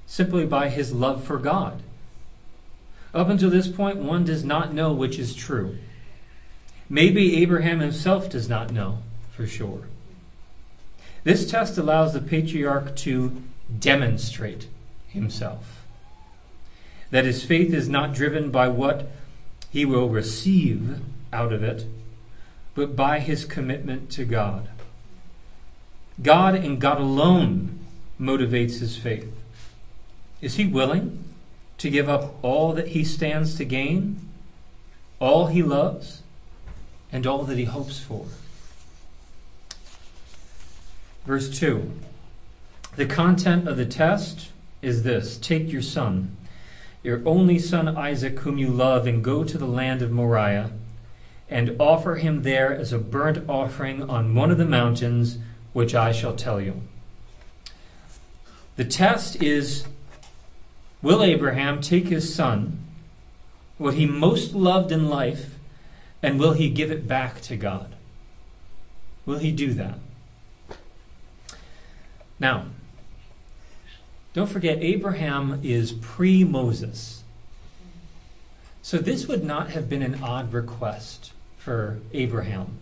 simply 0.07 0.47
by 0.47 0.69
his 0.69 0.93
love 0.93 1.25
for 1.25 1.38
God? 1.38 1.83
Up 3.14 3.28
until 3.28 3.50
this 3.50 3.69
point, 3.69 3.99
one 3.99 4.25
does 4.25 4.45
not 4.45 4.73
know 4.73 4.93
which 4.93 5.19
is 5.19 5.35
true. 5.35 5.76
Maybe 6.88 7.43
Abraham 7.43 7.81
himself 7.81 8.31
does 8.31 8.49
not 8.49 8.73
know 8.73 8.99
for 9.31 9.47
sure. 9.47 9.88
This 11.25 11.50
test 11.50 11.76
allows 11.76 12.12
the 12.12 12.21
patriarch 12.21 12.97
to 12.97 13.43
demonstrate 13.77 14.67
himself. 15.09 15.85
That 17.11 17.25
his 17.25 17.45
faith 17.45 17.73
is 17.73 17.89
not 17.89 18.15
driven 18.15 18.51
by 18.51 18.69
what 18.69 19.11
he 19.71 19.85
will 19.85 20.09
receive 20.09 21.01
out 21.33 21.53
of 21.53 21.63
it, 21.63 21.87
but 22.75 22.97
by 22.97 23.19
his 23.19 23.45
commitment 23.45 24.11
to 24.13 24.25
God. 24.25 24.69
God 26.23 26.55
and 26.55 26.81
God 26.81 26.99
alone 26.99 27.79
motivates 28.21 28.81
his 28.81 28.97
faith. 28.97 29.33
Is 30.41 30.57
he 30.57 30.67
willing 30.67 31.25
to 31.79 31.91
give 31.91 32.09
up 32.09 32.35
all 32.43 32.73
that 32.73 32.89
he 32.89 33.05
stands 33.05 33.57
to 33.57 33.65
gain, 33.65 34.21
all 35.21 35.47
he 35.47 35.63
loves, 35.63 36.23
and 37.13 37.27
all 37.27 37.45
that 37.45 37.59
he 37.59 37.65
hopes 37.65 38.01
for? 38.01 38.27
Verse 41.27 41.59
2 41.59 41.93
the 42.99 43.07
content 43.07 43.69
of 43.69 43.76
the 43.76 43.87
test 43.87 44.49
is 44.83 45.05
this 45.05 45.38
Take 45.38 45.71
your 45.73 45.83
son, 45.83 46.37
your 47.05 47.23
only 47.25 47.57
son 47.57 47.87
Isaac, 47.87 48.40
whom 48.40 48.59
you 48.59 48.69
love, 48.71 49.07
and 49.07 49.23
go 49.23 49.45
to 49.45 49.57
the 49.57 49.69
land 49.69 50.02
of 50.02 50.11
Moriah, 50.11 50.73
and 51.49 51.76
offer 51.78 52.17
him 52.17 52.43
there 52.43 52.75
as 52.75 52.93
a 52.93 52.99
burnt 52.99 53.49
offering 53.49 54.02
on 54.11 54.35
one 54.35 54.50
of 54.50 54.59
the 54.59 54.64
mountains 54.64 55.38
which 55.73 55.95
I 55.95 56.11
shall 56.11 56.35
tell 56.35 56.61
you. 56.61 56.83
The 58.75 58.85
test 58.85 59.40
is 59.40 59.87
Will 61.00 61.23
Abraham 61.23 61.81
take 61.81 62.09
his 62.09 62.35
son, 62.35 62.83
what 63.76 63.95
he 63.95 64.07
most 64.07 64.55
loved 64.55 64.90
in 64.90 65.09
life, 65.09 65.55
and 66.21 66.40
will 66.40 66.55
he 66.55 66.69
give 66.69 66.90
it 66.90 67.07
back 67.07 67.40
to 67.43 67.55
God? 67.55 67.95
Will 69.25 69.38
he 69.38 69.52
do 69.52 69.73
that? 69.75 70.00
Now, 72.40 72.67
don't 74.33 74.49
forget, 74.49 74.79
Abraham 74.81 75.61
is 75.63 75.93
pre 75.93 76.45
Moses. 76.45 77.25
So 78.83 78.99
this 78.99 79.27
would 79.27 79.45
not 79.45 79.71
have 79.71 79.89
been 79.89 80.03
an 80.03 80.23
odd 80.23 80.53
request 80.53 81.33
for 81.59 81.99
Abraham, 82.13 82.79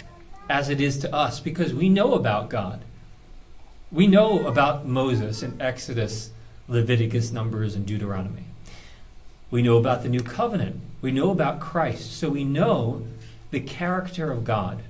as 0.49 0.69
it 0.69 0.81
is 0.81 0.99
to 0.99 1.15
us, 1.15 1.41
because 1.41 1.75
we 1.75 1.89
know 1.89 2.15
about 2.15 2.51
God. 2.51 2.83
We 3.91 4.07
know 4.07 4.47
about 4.47 4.87
Moses 4.87 5.43
in 5.43 5.61
Exodus, 5.61 6.31
Leviticus, 6.69 7.33
Numbers, 7.33 7.75
and 7.75 7.87
Deuteronomy. 7.87 8.45
We 9.51 9.63
know 9.63 9.77
about 9.77 10.03
the 10.03 10.09
new 10.09 10.23
covenant. 10.23 10.81
We 11.01 11.13
know 11.13 11.31
about 11.31 11.61
Christ. 11.61 12.13
So 12.13 12.29
we 12.29 12.45
know 12.45 13.07
the 13.51 13.61
character 13.61 14.33
of 14.33 14.45
God. 14.45 14.83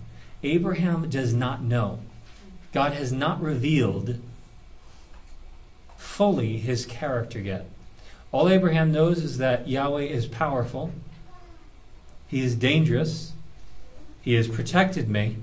Abraham 0.43 1.09
does 1.11 1.35
not 1.35 1.63
know. 1.63 2.01
God 2.73 2.93
has 2.95 3.13
not 3.13 3.41
revealed 3.43 4.19
fully 6.07 6.57
his 6.57 6.87
character 6.87 7.39
yet. 7.39 7.69
All 8.33 8.49
Abraham 8.49 8.93
knows 8.93 9.19
is 9.19 9.39
that 9.39 9.69
Yahweh 9.69 10.05
is 10.05 10.27
powerful, 10.27 10.93
he 12.29 12.41
is 12.41 12.55
dangerous, 12.55 13.33
he 14.23 14.35
has 14.35 14.49
protected 14.49 15.11
me. 15.11 15.37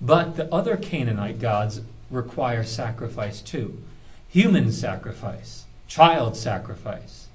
But 0.00 0.36
the 0.36 0.52
other 0.54 0.76
Canaanite 0.76 1.40
gods 1.40 1.80
require 2.10 2.64
sacrifice 2.64 3.40
too 3.40 3.82
human 4.28 4.70
sacrifice, 4.70 5.64
child 5.88 6.36
sacrifice. 6.36 7.26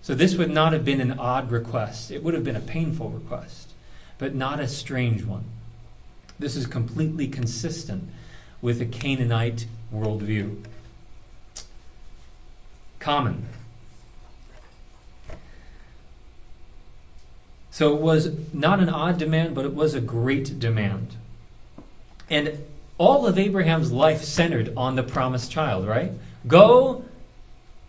So 0.00 0.14
this 0.14 0.36
would 0.36 0.50
not 0.50 0.72
have 0.72 0.84
been 0.84 1.00
an 1.00 1.18
odd 1.18 1.50
request. 1.50 2.12
It 2.12 2.22
would 2.22 2.34
have 2.34 2.44
been 2.44 2.54
a 2.56 2.60
painful 2.60 3.10
request, 3.10 3.72
but 4.16 4.34
not 4.34 4.60
a 4.60 4.68
strange 4.68 5.24
one. 5.24 5.44
This 6.38 6.54
is 6.54 6.68
completely 6.68 7.26
consistent 7.26 8.08
with 8.62 8.80
a 8.80 8.86
Canaanite 8.86 9.66
worldview. 9.94 10.62
Common. 12.98 13.46
So 17.70 17.94
it 17.96 18.00
was 18.02 18.30
not 18.52 18.80
an 18.80 18.88
odd 18.88 19.18
demand, 19.18 19.54
but 19.54 19.64
it 19.64 19.74
was 19.74 19.94
a 19.94 20.00
great 20.00 20.58
demand. 20.58 21.16
And 22.28 22.64
all 22.98 23.26
of 23.26 23.38
Abraham's 23.38 23.90
life 23.90 24.22
centered 24.22 24.72
on 24.76 24.96
the 24.96 25.02
promised 25.02 25.50
child, 25.50 25.86
right? 25.86 26.12
Go, 26.46 27.04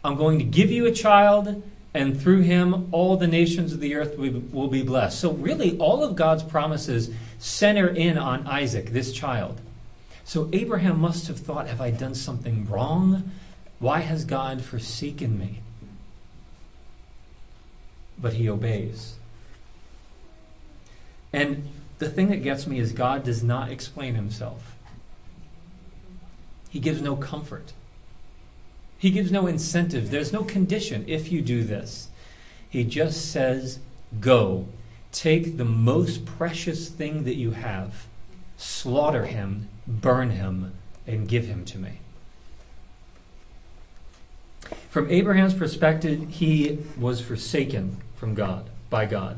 I'm 0.04 0.16
going 0.16 0.40
to 0.40 0.46
give 0.46 0.72
you 0.72 0.86
a 0.86 0.92
child, 0.92 1.62
and 1.94 2.20
through 2.20 2.42
him 2.42 2.88
all 2.94 3.18
the 3.18 3.28
nations 3.28 3.74
of 3.74 3.82
the 3.82 3.96
earth 3.96 4.18
will 4.18 4.70
be 4.70 4.82
blessed. 4.82 5.20
So, 5.20 5.34
really, 5.34 5.78
all 5.78 6.04
of 6.04 6.16
God's 6.16 6.44
promises 6.44 7.10
center 7.40 7.88
in 7.88 8.18
on 8.18 8.48
Isaac, 8.48 8.92
this 8.92 9.12
child. 9.12 9.60
So 10.32 10.48
Abraham 10.54 11.02
must 11.02 11.28
have 11.28 11.40
thought, 11.40 11.68
Have 11.68 11.82
I 11.82 11.92
done 11.92 12.16
something 12.16 12.66
wrong? 12.70 13.32
Why 13.80 14.00
has 14.00 14.24
God 14.24 14.62
forsaken 14.62 15.38
me? 15.38 15.60
But 18.18 18.36
he 18.36 18.48
obeys. 18.48 19.16
And 21.34 21.68
the 22.00 22.08
thing 22.08 22.30
that 22.30 22.44
gets 22.44 22.66
me 22.66 22.80
is 22.80 22.94
God 22.94 23.26
does 23.26 23.44
not 23.44 23.72
explain 23.72 24.16
himself. 24.16 24.78
He 26.70 26.80
gives 26.80 27.02
no 27.02 27.18
comfort. 27.18 27.74
He 28.98 29.12
gives 29.12 29.34
no 29.34 29.48
incentive. 29.48 30.12
There's 30.12 30.32
no 30.32 30.46
condition 30.46 31.04
if 31.10 31.30
you 31.30 31.42
do 31.42 31.62
this. 31.62 32.08
He 32.70 32.86
just 32.86 33.34
says, 33.34 33.80
Go. 34.22 34.68
Take 35.12 35.58
the 35.58 35.66
most 35.66 36.26
precious 36.26 36.88
thing 36.88 37.26
that 37.26 37.36
you 37.36 37.52
have, 37.52 38.06
slaughter 38.56 39.26
him, 39.26 39.68
burn 40.00 40.32
him, 40.32 40.74
and 41.08 41.28
give 41.28 41.46
him 41.46 41.66
to 41.66 41.78
me. 41.78 42.00
From 44.90 45.10
Abraham's 45.10 45.54
perspective, 45.54 46.30
he 46.30 46.80
was 46.98 47.22
forsaken 47.22 47.98
from 48.16 48.34
God, 48.34 48.70
by 48.90 49.06
God. 49.06 49.38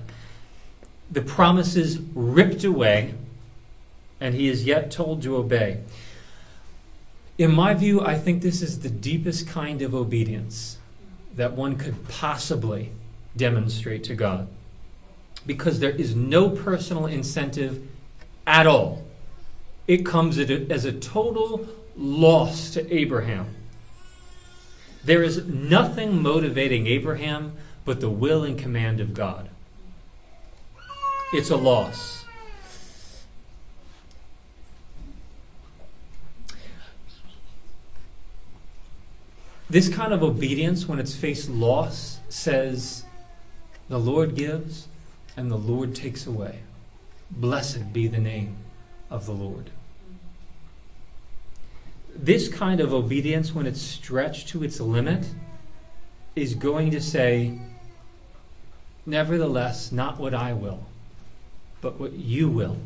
The 1.11 1.21
promises 1.21 1.99
ripped 2.13 2.63
away, 2.63 3.15
and 4.19 4.35
he 4.35 4.47
is 4.47 4.65
yet 4.65 4.91
told 4.91 5.21
to 5.23 5.35
obey. 5.37 5.79
In 7.37 7.53
my 7.53 7.73
view, 7.73 8.01
I 8.01 8.15
think 8.15 8.41
this 8.41 8.61
is 8.61 8.79
the 8.79 8.89
deepest 8.89 9.47
kind 9.47 9.81
of 9.81 9.95
obedience 9.95 10.77
that 11.35 11.53
one 11.53 11.75
could 11.77 12.07
possibly 12.07 12.91
demonstrate 13.35 14.03
to 14.05 14.15
God. 14.15 14.47
Because 15.45 15.79
there 15.79 15.91
is 15.91 16.15
no 16.15 16.49
personal 16.49 17.05
incentive 17.05 17.87
at 18.45 18.67
all 18.67 19.03
it 19.87 20.05
comes 20.05 20.37
as 20.37 20.85
a 20.85 20.91
total 20.91 21.67
loss 21.95 22.71
to 22.71 22.93
Abraham. 22.93 23.55
There 25.03 25.23
is 25.23 25.45
nothing 25.45 26.21
motivating 26.21 26.87
Abraham 26.87 27.53
but 27.83 27.99
the 27.99 28.09
will 28.09 28.43
and 28.43 28.57
command 28.57 29.01
of 29.01 29.13
God. 29.13 29.49
It's 31.33 31.49
a 31.49 31.57
loss. 31.57 32.23
This 39.69 39.89
kind 39.89 40.13
of 40.13 40.21
obedience, 40.21 40.87
when 40.87 40.99
it's 40.99 41.15
faced 41.15 41.49
loss, 41.49 42.19
says, 42.29 43.03
The 43.89 43.99
Lord 43.99 44.35
gives 44.35 44.87
and 45.35 45.51
the 45.51 45.57
Lord 45.57 45.95
takes 45.95 46.27
away. 46.27 46.59
Blessed 47.31 47.91
be 47.91 48.07
the 48.07 48.19
name 48.19 48.62
of 49.13 49.27
the 49.27 49.31
Lord. 49.31 49.69
This 52.15 52.47
kind 52.47 52.81
of 52.81 52.91
obedience, 52.91 53.53
when 53.53 53.67
it's 53.67 53.81
stretched 53.81 54.49
to 54.49 54.63
its 54.63 54.79
limit, 54.79 55.27
is 56.35 56.55
going 56.55 56.89
to 56.91 56.99
say, 56.99 57.59
Nevertheless, 59.05 59.91
not 59.91 60.17
what 60.17 60.33
I 60.33 60.53
will, 60.53 60.85
but 61.81 61.99
what 61.99 62.13
you 62.13 62.49
will 62.49 62.77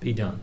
be 0.00 0.12
done. 0.12 0.40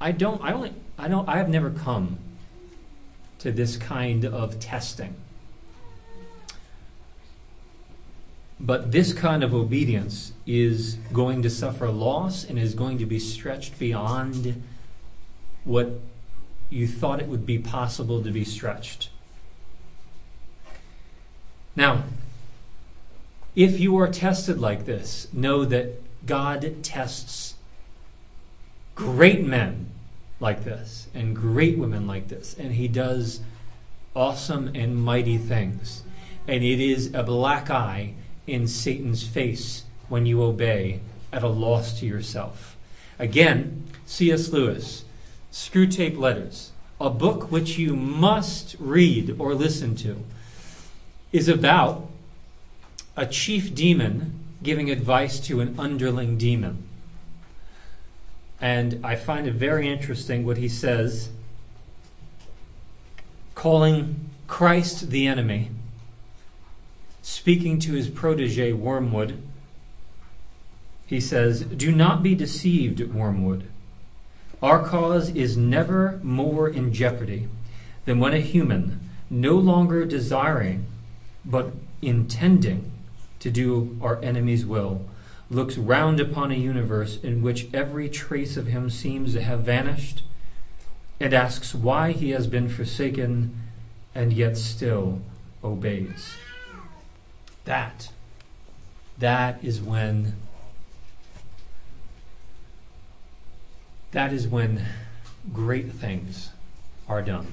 I 0.00 0.10
don't, 0.10 0.42
I 0.42 0.52
only, 0.52 0.72
I 0.98 1.06
don't, 1.06 1.28
I 1.28 1.36
have 1.36 1.48
never 1.48 1.70
come 1.70 2.18
to 3.38 3.52
this 3.52 3.76
kind 3.76 4.24
of 4.24 4.58
testing. 4.58 5.14
But 8.64 8.92
this 8.92 9.12
kind 9.12 9.42
of 9.42 9.52
obedience 9.52 10.32
is 10.46 10.94
going 11.12 11.42
to 11.42 11.50
suffer 11.50 11.90
loss 11.90 12.44
and 12.44 12.56
is 12.56 12.74
going 12.74 12.98
to 12.98 13.06
be 13.06 13.18
stretched 13.18 13.76
beyond 13.76 14.62
what 15.64 15.98
you 16.70 16.86
thought 16.86 17.20
it 17.20 17.26
would 17.26 17.44
be 17.44 17.58
possible 17.58 18.22
to 18.22 18.30
be 18.30 18.44
stretched. 18.44 19.10
Now, 21.74 22.04
if 23.56 23.80
you 23.80 23.96
are 23.96 24.08
tested 24.08 24.60
like 24.60 24.86
this, 24.86 25.26
know 25.32 25.64
that 25.64 26.00
God 26.24 26.84
tests 26.84 27.54
great 28.94 29.44
men 29.44 29.90
like 30.38 30.62
this 30.62 31.08
and 31.12 31.34
great 31.34 31.76
women 31.76 32.06
like 32.06 32.28
this, 32.28 32.54
and 32.56 32.74
He 32.74 32.86
does 32.86 33.40
awesome 34.14 34.70
and 34.72 34.96
mighty 34.96 35.36
things. 35.36 36.04
And 36.46 36.62
it 36.62 36.80
is 36.80 37.12
a 37.12 37.24
black 37.24 37.68
eye 37.68 38.14
in 38.46 38.66
Satan's 38.66 39.26
face 39.26 39.84
when 40.08 40.26
you 40.26 40.42
obey 40.42 41.00
at 41.32 41.42
a 41.42 41.48
loss 41.48 41.98
to 42.00 42.06
yourself. 42.06 42.76
Again, 43.18 43.84
C.S. 44.04 44.48
Lewis, 44.50 45.04
Screwtape 45.52 46.18
Letters, 46.18 46.72
a 47.00 47.10
book 47.10 47.50
which 47.50 47.78
you 47.78 47.96
must 47.96 48.76
read 48.78 49.36
or 49.38 49.54
listen 49.54 49.96
to, 49.96 50.24
is 51.32 51.48
about 51.48 52.08
a 53.16 53.26
chief 53.26 53.74
demon 53.74 54.38
giving 54.62 54.90
advice 54.90 55.40
to 55.40 55.60
an 55.60 55.74
underling 55.78 56.38
demon. 56.38 56.84
And 58.60 59.04
I 59.04 59.16
find 59.16 59.46
it 59.46 59.54
very 59.54 59.88
interesting 59.88 60.46
what 60.46 60.56
he 60.56 60.68
says, 60.68 61.30
calling 63.54 64.30
Christ 64.46 65.10
the 65.10 65.26
enemy 65.26 65.70
speaking 67.22 67.78
to 67.78 67.92
his 67.92 68.08
protege, 68.08 68.72
Wormwood, 68.72 69.40
he 71.06 71.20
says, 71.20 71.62
Do 71.62 71.92
not 71.92 72.22
be 72.22 72.34
deceived, 72.34 73.00
Wormwood. 73.00 73.64
Our 74.62 74.84
cause 74.84 75.30
is 75.30 75.56
never 75.56 76.20
more 76.22 76.68
in 76.68 76.92
jeopardy 76.92 77.48
than 78.04 78.18
when 78.18 78.32
a 78.32 78.40
human, 78.40 79.00
no 79.30 79.54
longer 79.54 80.04
desiring, 80.04 80.86
but 81.44 81.72
intending 82.00 82.90
to 83.40 83.50
do 83.50 83.98
our 84.00 84.22
enemy's 84.22 84.64
will, 84.64 85.04
looks 85.50 85.76
round 85.76 86.18
upon 86.20 86.50
a 86.50 86.56
universe 86.56 87.18
in 87.22 87.42
which 87.42 87.68
every 87.74 88.08
trace 88.08 88.56
of 88.56 88.68
him 88.68 88.88
seems 88.88 89.34
to 89.34 89.42
have 89.42 89.60
vanished, 89.60 90.22
and 91.20 91.34
asks 91.34 91.74
why 91.74 92.12
he 92.12 92.30
has 92.30 92.46
been 92.46 92.68
forsaken 92.68 93.54
and 94.14 94.32
yet 94.32 94.56
still 94.56 95.20
obeys. 95.62 96.36
That, 97.64 98.10
that 99.18 99.62
is 99.62 99.80
when, 99.80 100.34
that 104.10 104.32
is 104.32 104.48
when 104.48 104.84
great 105.52 105.92
things 105.92 106.50
are 107.08 107.22
done. 107.22 107.52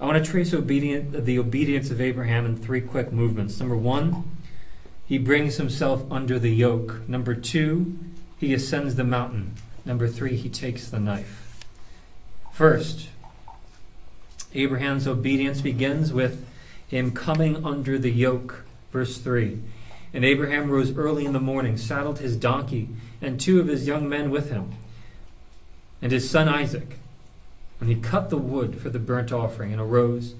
I 0.00 0.06
want 0.06 0.24
to 0.24 0.30
trace 0.30 0.52
obedient, 0.52 1.24
the 1.24 1.38
obedience 1.38 1.90
of 1.90 2.00
Abraham 2.00 2.44
in 2.44 2.56
three 2.56 2.80
quick 2.80 3.12
movements. 3.12 3.60
Number 3.60 3.76
one, 3.76 4.24
he 5.06 5.18
brings 5.18 5.56
himself 5.56 6.10
under 6.10 6.38
the 6.38 6.50
yoke. 6.50 7.08
Number 7.08 7.34
two, 7.34 7.98
he 8.38 8.52
ascends 8.52 8.96
the 8.96 9.04
mountain. 9.04 9.54
Number 9.84 10.08
three, 10.08 10.36
he 10.36 10.48
takes 10.48 10.88
the 10.88 10.98
knife. 10.98 11.64
First, 12.52 13.08
Abraham's 14.54 15.06
obedience 15.06 15.60
begins 15.60 16.12
with 16.12 16.46
him 16.92 17.10
coming 17.12 17.64
under 17.64 17.98
the 17.98 18.10
yoke. 18.10 18.64
Verse 18.92 19.18
3. 19.18 19.58
And 20.14 20.24
Abraham 20.24 20.70
rose 20.70 20.96
early 20.96 21.24
in 21.24 21.32
the 21.32 21.40
morning, 21.40 21.76
saddled 21.76 22.18
his 22.18 22.36
donkey, 22.36 22.88
and 23.20 23.40
two 23.40 23.60
of 23.60 23.66
his 23.66 23.86
young 23.86 24.08
men 24.08 24.30
with 24.30 24.50
him, 24.50 24.72
and 26.02 26.12
his 26.12 26.28
son 26.28 26.48
Isaac. 26.48 26.98
And 27.80 27.88
he 27.88 27.96
cut 27.96 28.30
the 28.30 28.36
wood 28.36 28.78
for 28.80 28.90
the 28.90 28.98
burnt 28.98 29.32
offering, 29.32 29.72
and 29.72 29.80
arose 29.80 30.34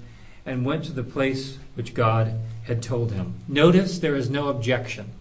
and 0.45 0.65
went 0.65 0.83
to 0.85 0.91
the 0.91 1.03
place 1.03 1.57
which 1.75 1.93
God 1.93 2.39
had 2.65 2.83
told 2.83 3.11
him. 3.11 3.35
Notice 3.47 3.99
there 3.99 4.15
is 4.15 4.29
no 4.29 4.49
objection 4.49 5.11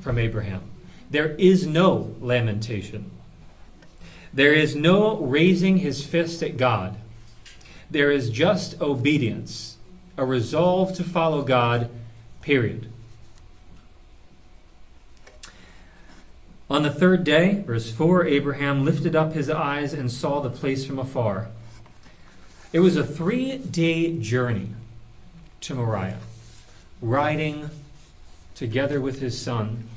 from 0.00 0.18
Abraham. 0.18 0.62
There 1.10 1.30
is 1.30 1.66
no 1.66 2.14
lamentation. 2.20 3.10
There 4.32 4.52
is 4.52 4.76
no 4.76 5.16
raising 5.16 5.78
his 5.78 6.04
fist 6.04 6.42
at 6.42 6.56
God. 6.56 6.96
There 7.90 8.10
is 8.10 8.30
just 8.30 8.80
obedience, 8.80 9.77
a 10.18 10.26
resolve 10.26 10.94
to 10.96 11.04
follow 11.04 11.42
God, 11.42 11.88
period. 12.42 12.90
On 16.68 16.82
the 16.82 16.90
third 16.90 17.24
day, 17.24 17.62
verse 17.66 17.90
4, 17.90 18.26
Abraham 18.26 18.84
lifted 18.84 19.16
up 19.16 19.32
his 19.32 19.48
eyes 19.48 19.94
and 19.94 20.10
saw 20.10 20.40
the 20.40 20.50
place 20.50 20.84
from 20.84 20.98
afar. 20.98 21.48
It 22.72 22.80
was 22.80 22.96
a 22.96 23.06
three 23.06 23.56
day 23.56 24.18
journey 24.18 24.70
to 25.62 25.74
Moriah, 25.74 26.18
riding 27.00 27.70
together 28.54 29.00
with 29.00 29.20
his 29.20 29.40
son. 29.40 29.88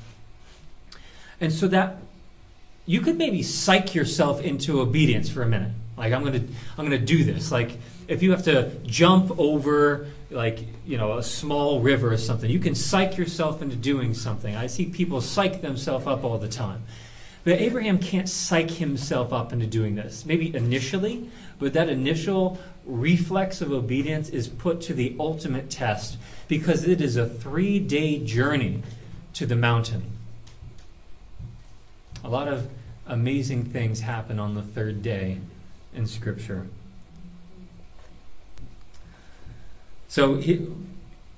And 1.40 1.52
so 1.52 1.66
that 1.68 1.98
you 2.86 3.00
could 3.00 3.18
maybe 3.18 3.42
psych 3.42 3.94
yourself 3.94 4.40
into 4.40 4.80
obedience 4.80 5.28
for 5.28 5.42
a 5.42 5.46
minute. 5.46 5.72
Like 5.96 6.12
I'm 6.12 6.24
gonna 6.24 6.44
I'm 6.78 6.84
gonna 6.84 6.98
do 6.98 7.24
this. 7.24 7.52
Like 7.52 7.78
if 8.08 8.22
you 8.22 8.30
have 8.30 8.44
to 8.44 8.70
jump 8.86 9.38
over 9.38 10.06
like 10.30 10.60
you 10.86 10.96
know 10.96 11.18
a 11.18 11.22
small 11.22 11.80
river 11.80 12.12
or 12.12 12.16
something, 12.16 12.50
you 12.50 12.58
can 12.58 12.74
psych 12.74 13.16
yourself 13.16 13.62
into 13.62 13.76
doing 13.76 14.14
something. 14.14 14.56
I 14.56 14.66
see 14.66 14.86
people 14.86 15.20
psych 15.20 15.62
themselves 15.62 16.06
up 16.06 16.24
all 16.24 16.38
the 16.38 16.48
time. 16.48 16.84
But 17.44 17.60
Abraham 17.60 17.98
can't 17.98 18.28
psych 18.28 18.70
himself 18.70 19.32
up 19.32 19.52
into 19.52 19.66
doing 19.66 19.96
this. 19.96 20.24
Maybe 20.24 20.54
initially, 20.54 21.28
but 21.58 21.72
that 21.72 21.88
initial 21.88 22.58
reflex 22.84 23.60
of 23.60 23.72
obedience 23.72 24.28
is 24.28 24.48
put 24.48 24.80
to 24.82 24.94
the 24.94 25.16
ultimate 25.18 25.70
test 25.70 26.18
because 26.48 26.86
it 26.86 27.00
is 27.00 27.16
a 27.16 27.26
three 27.26 27.78
day 27.78 28.18
journey 28.18 28.82
to 29.34 29.46
the 29.46 29.56
mountain. 29.56 30.04
A 32.24 32.28
lot 32.28 32.46
of 32.46 32.68
amazing 33.06 33.64
things 33.64 34.00
happen 34.00 34.38
on 34.38 34.54
the 34.54 34.62
third 34.62 35.02
day 35.02 35.38
in 35.94 36.06
Scripture. 36.06 36.68
So 40.12 40.34
he, 40.34 40.68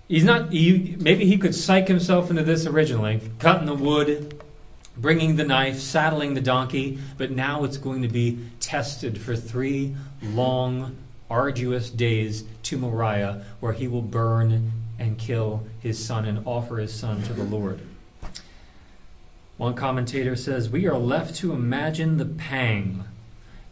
he's 0.09 0.25
not, 0.25 0.51
he, 0.51 0.97
maybe 0.99 1.27
he 1.27 1.39
could 1.39 1.55
psych 1.55 1.87
himself 1.87 2.29
into 2.29 2.43
this 2.43 2.67
originally, 2.67 3.21
cutting 3.39 3.67
the 3.67 3.75
wood, 3.75 4.43
bringing 4.97 5.37
the 5.37 5.45
knife, 5.45 5.79
saddling 5.79 6.35
the 6.35 6.41
donkey, 6.41 6.99
but 7.17 7.31
now 7.31 7.63
it's 7.63 7.77
going 7.77 8.03
to 8.03 8.09
be 8.09 8.37
tested 8.59 9.21
for 9.21 9.37
three 9.37 9.95
long, 10.21 10.97
arduous 11.31 11.89
days 11.89 12.43
to 12.65 12.77
Moriah, 12.77 13.45
where 13.61 13.75
he 13.75 13.87
will 13.87 14.03
burn 14.03 14.73
and 14.99 15.19
kill 15.19 15.63
his 15.81 16.05
son 16.05 16.25
and 16.25 16.45
offer 16.45 16.79
his 16.79 16.93
son 16.93 17.23
to 17.23 17.33
the 17.33 17.45
Lord. 17.45 17.79
One 19.57 19.75
commentator 19.75 20.35
says, 20.35 20.69
We 20.69 20.89
are 20.89 20.99
left 20.99 21.37
to 21.37 21.53
imagine 21.53 22.17
the 22.17 22.25
pang 22.25 23.05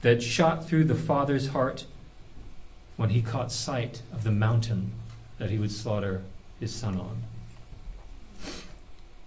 that 0.03 0.23
shot 0.23 0.69
through 0.69 0.85
the 0.85 0.95
father's 0.95 1.49
heart 1.49 1.87
when 2.97 3.11
he 3.11 3.23
caught 3.23 3.51
sight 3.51 4.03
of 4.13 4.25
the 4.25 4.31
mountain 4.31 4.93
that 5.39 5.51
he 5.51 5.59
would 5.59 5.73
slaughter 5.73 6.23
his 6.61 6.75
son 6.75 6.99
on. 6.99 7.23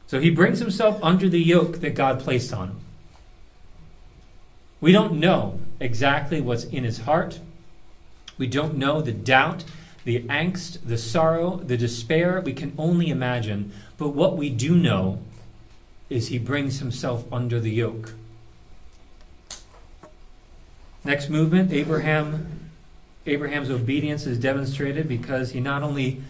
So 0.08 0.20
he 0.20 0.30
brings 0.30 0.60
himself 0.60 1.00
under 1.04 1.28
the 1.28 1.42
yoke 1.42 1.80
that 1.82 1.96
God 1.96 2.20
placed 2.20 2.54
on 2.54 2.70
him. 2.70 2.80
We 4.80 4.92
don't 4.92 5.20
know 5.20 5.60
exactly 5.80 6.42
what's 6.42 6.66
in 6.66 6.84
his 6.84 7.00
heart. 7.00 7.40
We 8.38 8.48
don't 8.48 8.76
know 8.76 9.02
the 9.02 9.12
doubt, 9.12 9.64
the 10.04 10.22
angst, 10.24 10.80
the 10.86 10.98
sorrow, 10.98 11.58
the 11.58 11.78
despair. 11.78 12.42
We 12.42 12.54
can 12.54 12.74
only 12.78 13.10
imagine. 13.10 13.72
But 13.98 14.10
what 14.10 14.38
we 14.38 14.50
do 14.50 14.76
know 14.76 15.20
is 16.10 16.28
he 16.28 16.38
brings 16.38 16.80
himself 16.80 17.26
under 17.32 17.60
the 17.60 17.72
yoke. 17.72 18.14
Next 21.04 21.30
movement, 21.30 21.72
Abraham 21.72 22.55
Abraham's 23.26 23.72
obedience 23.72 24.26
is 24.26 24.38
demonstrated 24.38 25.08
because 25.08 25.52
he 25.52 25.60
not 25.60 25.84
only 25.84 26.22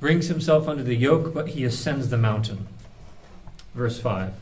brings 0.00 0.28
himself 0.28 0.68
under 0.68 0.82
the 0.82 0.96
yoke, 0.96 1.32
but 1.32 1.48
he 1.48 1.64
ascends 1.64 2.08
the 2.08 2.18
mountain. 2.18 2.66
Verse 3.74 4.00
5. 4.00 4.32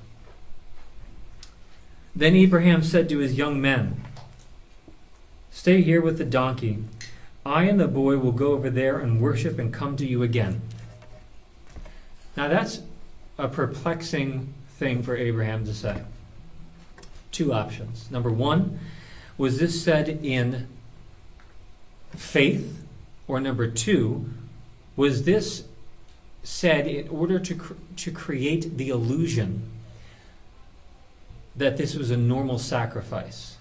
Then 2.17 2.35
Abraham 2.37 2.83
said 2.83 3.09
to 3.09 3.19
his 3.19 3.35
young 3.35 3.61
men, 3.61 4.03
Stay 5.51 5.83
here 5.83 6.01
with 6.01 6.19
the 6.19 6.25
donkey. 6.25 6.85
I 7.45 7.65
and 7.65 7.79
the 7.79 7.89
boy 7.89 8.19
will 8.19 8.33
go 8.33 8.53
over 8.53 8.71
there 8.71 8.99
and 8.99 9.21
worship 9.21 9.59
and 9.59 9.73
come 9.73 9.97
to 9.97 10.07
you 10.07 10.23
again. 10.23 10.63
Now 12.37 12.49
that's 12.49 12.81
a 13.39 13.49
perplexing 13.49 14.53
thing 14.69 15.03
for 15.03 15.17
Abraham 15.17 15.65
to 15.67 15.75
say. 15.75 16.03
Two 17.31 17.53
options. 17.53 18.11
Number 18.11 18.31
one, 18.31 18.79
was 19.37 19.59
this 19.59 19.83
said 19.83 20.09
in 20.09 20.69
faith? 22.17 22.85
Or 23.27 23.41
number 23.41 23.69
two, 23.69 24.29
was 24.97 25.25
this 25.25 25.65
said 26.43 26.87
in 26.87 27.09
order 27.09 27.39
to, 27.39 27.55
cr- 27.55 27.73
to 27.97 28.11
create 28.11 28.77
the 28.77 28.91
illusion 28.91 29.71
that 31.57 31.77
this 31.77 31.95
was 31.95 32.11
a 32.11 32.17
normal 32.17 32.59
sacrifice? 32.59 33.57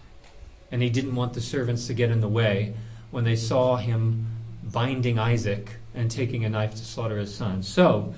And 0.72 0.82
he 0.82 0.90
didn't 0.90 1.16
want 1.16 1.34
the 1.34 1.42
servants 1.42 1.88
to 1.88 1.94
get 1.94 2.10
in 2.10 2.22
the 2.22 2.28
way 2.28 2.74
when 3.12 3.24
they 3.24 3.36
saw 3.36 3.78
him 3.78 4.28
binding 4.64 5.20
Isaac 5.20 5.78
and 5.94 6.10
taking 6.10 6.44
a 6.44 6.50
knife 6.50 6.72
to 6.72 6.84
slaughter 6.84 7.18
his 7.18 7.34
son. 7.34 7.64
So, 7.64 8.16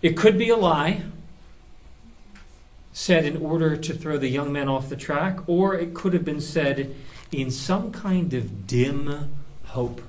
it 0.00 0.16
could 0.16 0.36
be 0.36 0.48
a 0.48 0.56
lie 0.56 1.02
said 2.94 3.24
in 3.24 3.38
order 3.38 3.76
to 3.76 3.92
throw 3.92 4.16
the 4.16 4.28
young 4.28 4.52
men 4.52 4.68
off 4.68 4.88
the 4.88 4.96
track, 4.96 5.48
or 5.48 5.74
it 5.74 5.92
could 5.94 6.14
have 6.14 6.24
been 6.24 6.40
said 6.40 6.94
in 7.32 7.50
some 7.50 7.92
kind 7.92 8.32
of 8.34 8.66
dim 8.66 9.34
hope 9.66 10.00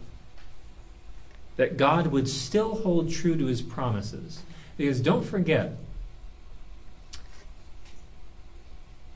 that 1.58 1.78
God 1.78 2.08
would 2.08 2.28
still 2.28 2.75
hold 2.75 3.12
true 3.12 3.36
to 3.38 3.45
his 3.45 3.62
promises. 3.62 4.41
Because 4.78 4.99
don't 4.99 5.25
forget, 5.25 5.78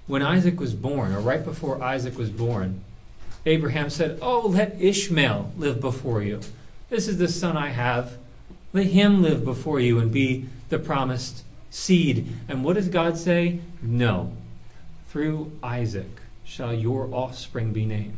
when 0.08 0.22
Isaac 0.22 0.60
was 0.60 0.74
born, 0.74 1.14
or 1.14 1.20
right 1.20 1.44
before 1.44 1.84
Isaac 1.84 2.18
was 2.18 2.30
born, 2.30 2.84
Abraham 3.46 3.90
said, 3.90 4.20
Oh, 4.22 4.48
let 4.48 4.82
Ishmael 4.82 5.52
live 5.58 5.80
before 5.82 6.22
you. 6.22 6.40
This 6.90 7.08
is 7.08 7.18
the 7.18 7.28
son 7.28 7.58
I 7.58 7.70
have. 7.70 8.18
Let 8.74 8.88
him 8.88 9.22
live 9.22 9.44
before 9.44 9.80
you 9.80 10.00
and 10.00 10.12
be 10.12 10.48
the 10.70 10.80
promised 10.80 11.44
seed. 11.70 12.28
And 12.48 12.64
what 12.64 12.76
does 12.76 12.88
God 12.88 13.18
say? 13.18 13.60
No. 13.82 14.32
Through 15.10 15.52
Isaac 15.62 16.19
shall 16.50 16.74
your 16.74 17.14
offspring 17.14 17.72
be 17.72 17.86
named. 17.86 18.18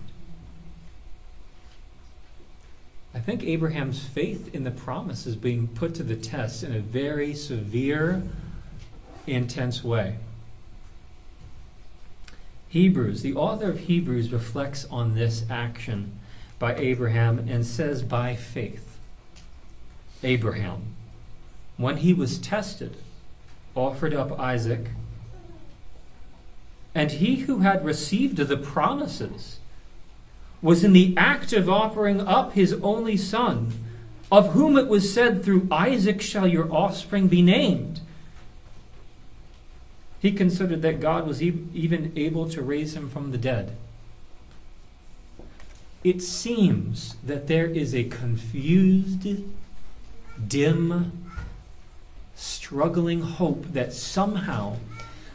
I 3.13 3.19
think 3.19 3.43
Abraham's 3.43 4.01
faith 4.01 4.55
in 4.55 4.63
the 4.63 4.71
promise 4.71 5.27
is 5.27 5.35
being 5.35 5.67
put 5.67 5.93
to 5.95 6.03
the 6.03 6.15
test 6.15 6.63
in 6.63 6.73
a 6.73 6.79
very 6.79 7.33
severe, 7.33 8.23
intense 9.27 9.83
way. 9.83 10.15
Hebrews, 12.69 13.21
the 13.21 13.33
author 13.33 13.69
of 13.69 13.79
Hebrews 13.79 14.31
reflects 14.31 14.85
on 14.85 15.13
this 15.13 15.43
action 15.49 16.17
by 16.57 16.75
Abraham 16.75 17.37
and 17.49 17.65
says, 17.65 18.01
by 18.01 18.37
faith, 18.37 18.97
Abraham, 20.23 20.95
when 21.75 21.97
he 21.97 22.13
was 22.13 22.37
tested, 22.37 22.95
offered 23.75 24.13
up 24.13 24.39
Isaac. 24.39 24.91
And 26.93 27.11
he 27.11 27.37
who 27.37 27.59
had 27.59 27.85
received 27.85 28.37
the 28.37 28.57
promises 28.57 29.59
was 30.61 30.83
in 30.83 30.93
the 30.93 31.15
act 31.17 31.53
of 31.53 31.69
offering 31.69 32.21
up 32.21 32.53
his 32.53 32.73
only 32.83 33.17
son, 33.17 33.73
of 34.31 34.53
whom 34.53 34.77
it 34.77 34.87
was 34.87 35.13
said, 35.13 35.43
Through 35.43 35.67
Isaac 35.71 36.21
shall 36.21 36.47
your 36.47 36.71
offspring 36.71 37.27
be 37.27 37.41
named. 37.41 38.01
He 40.19 40.31
considered 40.31 40.83
that 40.83 40.99
God 40.99 41.25
was 41.25 41.41
even 41.41 42.13
able 42.15 42.47
to 42.49 42.61
raise 42.61 42.95
him 42.95 43.09
from 43.09 43.31
the 43.31 43.39
dead. 43.39 43.75
It 46.03 46.21
seems 46.21 47.15
that 47.23 47.47
there 47.47 47.65
is 47.65 47.95
a 47.95 48.03
confused, 48.03 49.27
dim, 50.47 51.27
struggling 52.35 53.21
hope 53.21 53.73
that 53.73 53.93
somehow 53.93 54.77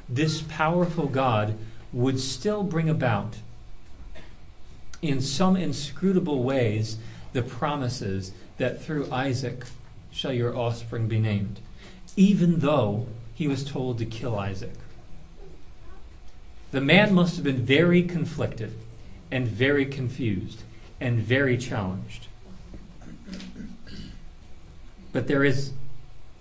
this 0.09 0.43
powerful 0.43 1.07
God 1.07 1.57
would 1.93 2.21
still 2.21 2.63
bring 2.63 2.89
about, 2.89 3.37
in 5.03 5.21
some 5.21 5.57
inscrutable 5.57 6.43
ways, 6.43 6.99
the 7.33 7.43
promises 7.43 8.33
that 8.59 8.83
through 8.83 9.11
Isaac 9.13 9.65
shall 10.11 10.33
your 10.33 10.57
offspring 10.57 11.09
be 11.09 11.19
named, 11.19 11.61
even 12.17 12.61
though 12.61 13.07
he 13.35 13.47
was 13.47 13.65
told 13.65 13.99
to 13.99 14.07
kill 14.07 14.39
Isaac. 14.39 14.73
The 16.71 16.81
man 16.81 17.15
must 17.15 17.37
have 17.37 17.45
been 17.45 17.65
very 17.65 18.03
conflicted 18.03 18.73
and 19.31 19.47
very 19.47 19.87
confused 19.87 20.63
and 21.01 21.19
very 21.21 21.59
challenged. 21.59 22.29
But 25.13 25.27
there 25.27 25.45
is 25.45 25.73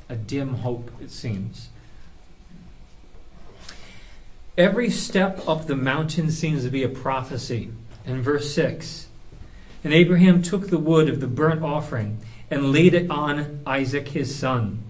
a 0.09 0.15
dim 0.15 0.55
hope, 0.55 0.91
it 1.01 1.11
seems. 1.11 1.69
Every 4.57 4.89
step 4.89 5.47
up 5.47 5.67
the 5.67 5.75
mountain 5.75 6.31
seems 6.31 6.63
to 6.63 6.69
be 6.69 6.83
a 6.83 6.89
prophecy. 6.89 7.71
In 8.05 8.21
verse 8.21 8.53
6, 8.53 9.07
and 9.83 9.93
Abraham 9.93 10.41
took 10.41 10.69
the 10.69 10.77
wood 10.77 11.09
of 11.09 11.19
the 11.19 11.27
burnt 11.27 11.63
offering 11.63 12.19
and 12.49 12.71
laid 12.71 12.93
it 12.93 13.09
on 13.09 13.61
Isaac 13.65 14.09
his 14.09 14.35
son. 14.35 14.83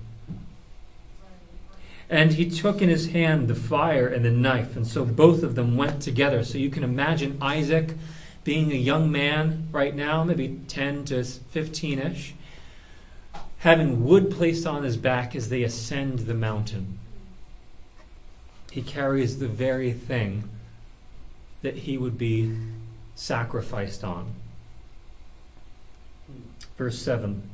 And 2.10 2.34
he 2.34 2.50
took 2.50 2.82
in 2.82 2.90
his 2.90 3.08
hand 3.08 3.48
the 3.48 3.56
fire 3.56 4.08
and 4.08 4.24
the 4.24 4.32
knife, 4.32 4.76
and 4.76 4.86
so 4.86 5.04
both 5.04 5.42
of 5.44 5.56
them 5.56 5.76
went 5.76 6.02
together. 6.02 6.44
So 6.44 6.58
you 6.58 6.70
can 6.70 6.84
imagine 6.84 7.40
Isaac 7.42 7.96
being 8.44 8.72
a 8.72 8.76
young 8.76 9.12
man 9.12 9.70
right 9.72 9.96
now, 9.96 10.24
maybe 10.24 10.60
10 10.68 11.06
to 11.06 11.24
15 11.24 12.00
ish, 12.00 12.36
having 13.60 14.06
wood 14.06 14.30
placed 14.30 14.68
on 14.68 14.84
his 14.84 14.98
back 14.98 15.36
as 15.36 15.50
they 15.50 15.64
ascend 15.64 16.20
the 16.20 16.36
mountain. 16.36 17.00
He 18.76 18.82
carries 18.82 19.40
the 19.40 19.48
very 19.48 19.94
thing 19.94 20.50
that 21.62 21.78
he 21.78 21.98
would 21.98 22.18
be 22.18 22.58
sacrificed 23.16 24.04
on. 24.04 24.34
Verse 26.78 27.00
7 27.00 27.50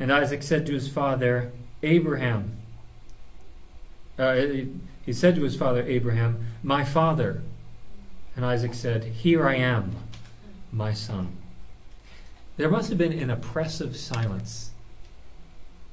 And 0.00 0.12
Isaac 0.12 0.42
said 0.42 0.66
to 0.66 0.72
his 0.72 0.88
father, 0.88 1.52
Abraham, 1.84 2.56
uh, 4.18 4.34
he 5.06 5.12
said 5.12 5.36
to 5.36 5.42
his 5.42 5.54
father 5.54 5.84
Abraham, 5.84 6.44
My 6.64 6.84
father. 6.84 7.40
And 8.34 8.44
Isaac 8.44 8.74
said, 8.74 9.04
Here 9.04 9.46
I 9.46 9.58
am, 9.58 9.94
my 10.72 10.92
son. 10.92 11.36
There 12.56 12.68
must 12.68 12.88
have 12.88 12.98
been 12.98 13.12
an 13.12 13.30
oppressive 13.30 13.96
silence. 13.96 14.71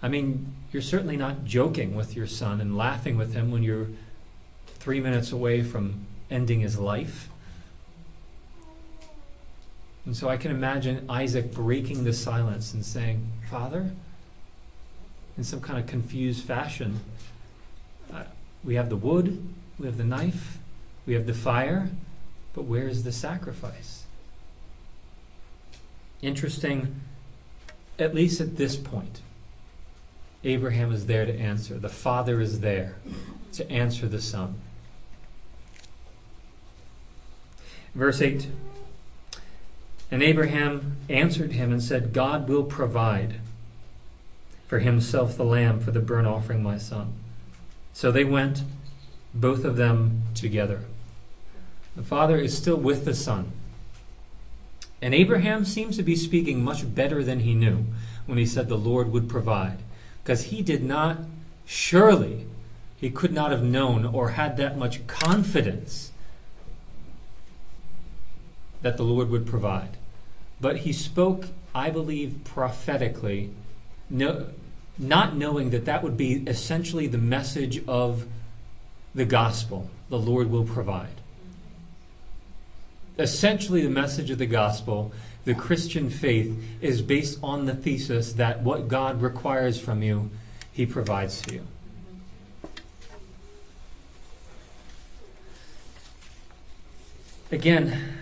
I 0.02 0.08
mean, 0.08 0.54
you're 0.72 0.82
certainly 0.82 1.18
not 1.18 1.46
joking 1.46 1.96
with 1.96 2.16
your 2.16 2.28
son 2.28 2.62
and 2.62 2.78
laughing 2.78 3.18
with 3.18 3.34
him 3.34 3.52
when 3.52 3.64
you're 3.64 3.88
three 4.66 5.02
minutes 5.02 5.32
away 5.32 5.62
from 5.62 6.06
ending 6.32 6.62
his 6.62 6.78
life. 6.78 7.30
And 10.06 10.16
so 10.16 10.30
I 10.30 10.38
can 10.38 10.52
imagine 10.52 11.06
Isaac 11.10 11.52
breaking 11.52 12.04
the 12.04 12.14
silence 12.14 12.74
and 12.74 12.86
saying, 12.86 13.28
Father, 13.50 13.92
in 15.38 15.44
some 15.44 15.62
kind 15.62 15.80
of 15.80 15.86
confused 15.86 16.46
fashion, 16.46 17.02
uh, 18.14 18.24
we 18.64 18.76
have 18.76 18.90
the 18.90 18.96
wood, 18.96 19.54
we 19.78 19.86
have 19.86 19.98
the 19.98 20.04
knife, 20.04 20.58
we 21.06 21.14
have 21.14 21.26
the 21.26 21.34
fire, 21.34 21.90
but 22.54 22.64
where 22.64 22.88
is 22.88 23.04
the 23.04 23.12
sacrifice? 23.12 24.06
Interesting, 26.22 27.02
at 27.98 28.16
least 28.16 28.42
at 28.42 28.58
this 28.58 28.76
point, 28.76 29.22
Abraham 30.43 30.91
is 30.91 31.06
there 31.06 31.25
to 31.25 31.38
answer. 31.38 31.78
The 31.78 31.89
father 31.89 32.39
is 32.39 32.62
there 32.62 32.95
to 33.54 33.69
answer 33.69 34.08
the 34.08 34.21
son. 34.21 34.56
Verse 37.93 38.21
8 38.21 38.47
And 40.12 40.23
Abraham 40.23 40.97
answered 41.10 41.52
him 41.54 41.71
and 41.71 41.84
said, 41.84 42.13
God 42.13 42.47
will 42.47 42.63
provide 42.63 43.36
for 44.67 44.80
himself 44.80 45.36
the 45.36 45.43
lamb 45.43 45.80
for 45.80 45.91
the 45.91 45.99
burnt 45.99 46.28
offering, 46.28 46.62
my 46.62 46.78
son. 46.78 47.13
So 47.91 48.12
they 48.12 48.23
went, 48.23 48.63
both 49.34 49.65
of 49.65 49.75
them 49.75 50.21
together. 50.36 50.82
The 51.95 52.04
Father 52.04 52.38
is 52.38 52.56
still 52.56 52.78
with 52.78 53.04
the 53.04 53.15
Son. 53.15 53.52
And 55.02 55.13
Abraham 55.13 55.65
seems 55.65 55.97
to 55.97 56.04
be 56.04 56.15
speaking 56.15 56.63
much 56.63 56.93
better 56.93 57.23
than 57.23 57.41
he 57.41 57.54
knew 57.54 57.86
when 58.25 58.38
he 58.38 58.45
said 58.45 58.69
the 58.69 58.78
Lord 58.78 59.12
would 59.12 59.28
provide. 59.28 59.80
Because 60.24 60.46
he 60.46 60.62
did 60.62 60.84
not, 60.84 61.20
surely, 61.66 62.46
he 62.98 63.10
could 63.10 63.32
not 63.32 63.52
have 63.52 63.64
known 63.64 64.06
or 64.06 64.32
had 64.32 64.58
that 64.58 64.78
much 64.78 65.06
confidence 65.08 66.12
that 68.82 68.98
the 68.98 69.04
Lord 69.04 69.30
would 69.30 69.46
provide. 69.46 69.98
But 70.62 70.78
he 70.78 70.94
spoke, 70.94 71.46
I 71.74 71.90
believe, 71.90 72.42
prophetically, 72.44 73.52
no, 74.10 74.48
not 74.98 75.36
knowing 75.36 75.70
that 75.70 75.86
that 75.86 76.04
would 76.04 76.18
be 76.18 76.44
essentially 76.48 77.08
the 77.08 77.18
message 77.18 77.86
of 77.88 78.26
the 79.16 79.26
gospel 79.26 79.90
the 80.10 80.20
Lord 80.20 80.52
will 80.52 80.66
provide 80.66 81.20
essentially 83.20 83.82
the 83.82 83.90
message 83.90 84.32
of 84.32 84.38
the 84.38 84.46
gospel, 84.46 85.12
the 85.46 85.54
Christian 85.54 86.10
faith, 86.10 86.58
is 86.82 87.02
based 87.02 87.38
on 87.44 87.66
the 87.66 87.76
thesis 87.76 88.34
that 88.34 88.62
what 88.62 88.88
God 88.88 89.22
requires 89.22 89.80
from 89.80 90.02
you, 90.02 90.30
He 90.72 90.86
provides 90.86 91.42
to 91.44 91.56
you. 91.56 91.68
Again, 97.52 98.16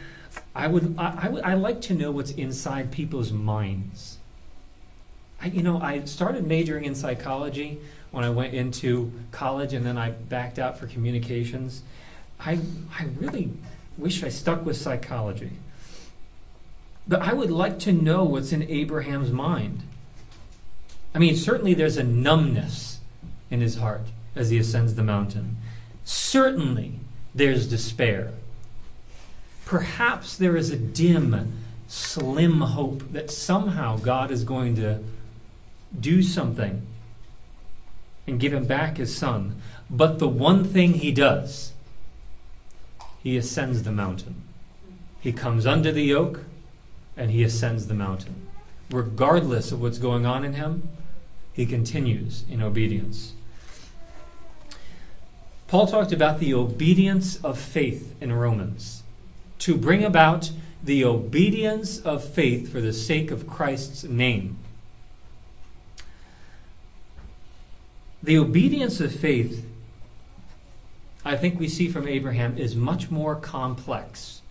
I 0.56 0.68
would 0.68 0.96
I, 0.98 1.30
I, 1.44 1.52
I 1.52 1.54
like 1.54 1.82
to 1.82 1.94
know 1.94 2.12
what's 2.12 2.32
inside 2.32 2.92
people's 2.92 3.32
minds. 3.32 4.18
I, 5.40 5.48
you 5.48 5.62
know, 5.62 5.80
I 5.80 6.06
started 6.06 6.48
majoring 6.48 6.86
in 6.86 6.96
psychology 6.96 7.80
when 8.10 8.24
I 8.24 8.30
went 8.32 8.54
into 8.54 9.12
college, 9.32 9.74
and 9.74 9.86
then 9.86 9.98
I 9.98 10.12
backed 10.12 10.58
out 10.58 10.80
for 10.80 10.88
communications. 10.88 11.84
I 12.40 12.60
I 12.98 13.08
really 13.20 13.52
wish 13.98 14.24
I 14.24 14.30
stuck 14.30 14.66
with 14.66 14.78
psychology. 14.78 15.52
But 17.08 17.22
I 17.22 17.34
would 17.34 17.52
like 17.52 17.80
to 17.80 17.92
know 17.92 18.24
what's 18.24 18.52
in 18.52 18.64
Abraham's 18.64 19.32
mind. 19.32 19.84
I 21.16 21.20
mean, 21.20 21.36
certainly 21.36 21.74
there's 21.74 21.98
a 21.98 22.04
numbness 22.04 23.00
in 23.50 23.62
his 23.62 23.78
heart 23.78 24.08
as 24.36 24.50
he 24.50 24.58
ascends 24.58 24.96
the 24.96 25.04
mountain. 25.04 25.58
Certainly 26.04 27.00
there's 27.34 27.68
despair. 27.68 28.34
Perhaps 29.66 30.38
there 30.38 30.56
is 30.56 30.70
a 30.70 30.78
dim, 30.78 31.54
slim 31.88 32.62
hope 32.62 33.12
that 33.14 33.32
somehow 33.32 33.98
God 33.98 34.32
is 34.32 34.44
going 34.44 34.76
to 34.76 35.00
do 35.98 36.22
something 36.22 36.86
and 38.28 38.40
give 38.40 38.54
him 38.54 38.66
back 38.66 38.98
his 38.98 39.16
son. 39.16 39.62
But 39.90 40.20
the 40.20 40.28
one 40.28 40.66
thing 40.66 40.96
he 40.96 41.12
does 41.12 41.72
he 43.28 43.36
ascends 43.36 43.84
the 43.84 43.92
mountain. 43.92 44.42
He 45.20 45.34
comes 45.34 45.68
under 45.68 45.92
the 45.92 46.04
yoke 46.04 46.46
and 47.18 47.30
he 47.30 47.44
ascends 47.44 47.88
the 47.88 47.94
mountain. 47.94 48.48
Regardless 48.90 49.74
of 49.74 49.82
what's 49.82 49.98
going 49.98 50.26
on 50.26 50.46
in 50.46 50.54
him, 50.54 50.88
he 51.52 51.66
continues 51.66 52.46
in 52.50 52.62
obedience. 52.62 53.34
Paul 55.68 55.88
talked 55.88 56.14
about 56.14 56.40
the 56.40 56.54
obedience 56.54 57.36
of 57.44 57.60
faith 57.60 58.16
in 58.22 58.32
Romans 58.32 59.04
to 59.60 59.76
bring 59.76 60.06
about 60.06 60.52
the 60.82 61.04
obedience 61.04 62.00
of 62.00 62.24
faith 62.24 62.72
for 62.72 62.80
the 62.80 62.94
sake 62.94 63.30
of 63.30 63.46
Christ's 63.46 64.06
name. 64.06 64.58
The 68.24 68.38
obedience 68.38 69.02
of 69.02 69.14
faith 69.14 69.66
I 71.28 71.36
think 71.36 71.60
we 71.60 71.68
see 71.68 71.90
from 71.90 72.08
Abraham 72.08 72.58
is 72.58 72.76
much 72.76 73.12
more 73.12 73.36
complex 73.36 74.42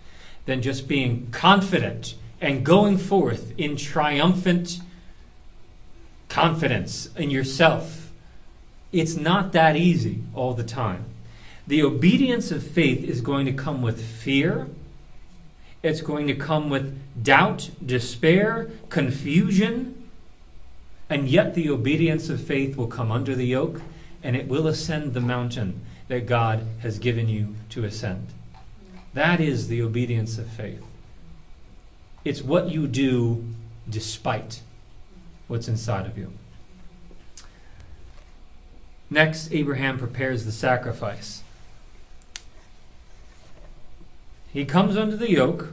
than 0.44 0.62
just 0.62 0.86
being 0.86 1.28
confident 1.30 2.14
and 2.40 2.64
going 2.64 2.98
forth 2.98 3.52
in 3.58 3.76
triumphant 3.76 4.80
confidence 6.28 7.08
in 7.16 7.30
yourself. 7.30 8.12
It's 8.92 9.16
not 9.16 9.52
that 9.52 9.76
easy 9.76 10.22
all 10.34 10.52
the 10.52 10.64
time. 10.64 11.06
The 11.66 11.82
obedience 11.82 12.50
of 12.50 12.62
faith 12.62 13.02
is 13.04 13.20
going 13.20 13.46
to 13.46 13.52
come 13.52 13.82
with 13.82 14.04
fear 14.04 14.68
It's 15.82 16.00
going 16.00 16.26
to 16.26 16.34
come 16.34 16.68
with 16.68 16.98
doubt, 17.22 17.70
despair, 17.84 18.70
confusion, 18.88 20.08
and 21.08 21.28
yet 21.28 21.54
the 21.54 21.70
obedience 21.70 22.28
of 22.28 22.40
faith 22.40 22.76
will 22.76 22.88
come 22.88 23.12
under 23.12 23.36
the 23.36 23.46
yoke 23.46 23.80
and 24.20 24.34
it 24.34 24.48
will 24.48 24.66
ascend 24.66 25.14
the 25.14 25.20
mountain 25.20 25.85
that 26.08 26.26
God 26.26 26.66
has 26.80 26.98
given 26.98 27.28
you 27.28 27.54
to 27.70 27.84
ascend. 27.84 28.28
That 29.14 29.40
is 29.40 29.68
the 29.68 29.82
obedience 29.82 30.38
of 30.38 30.46
faith. 30.46 30.82
It's 32.24 32.42
what 32.42 32.70
you 32.70 32.86
do 32.86 33.44
despite 33.88 34.60
what's 35.48 35.68
inside 35.68 36.06
of 36.06 36.18
you. 36.18 36.32
Next, 39.08 39.52
Abraham 39.52 39.98
prepares 39.98 40.44
the 40.44 40.52
sacrifice. 40.52 41.42
He 44.52 44.64
comes 44.64 44.96
under 44.96 45.16
the 45.16 45.30
yoke. 45.30 45.72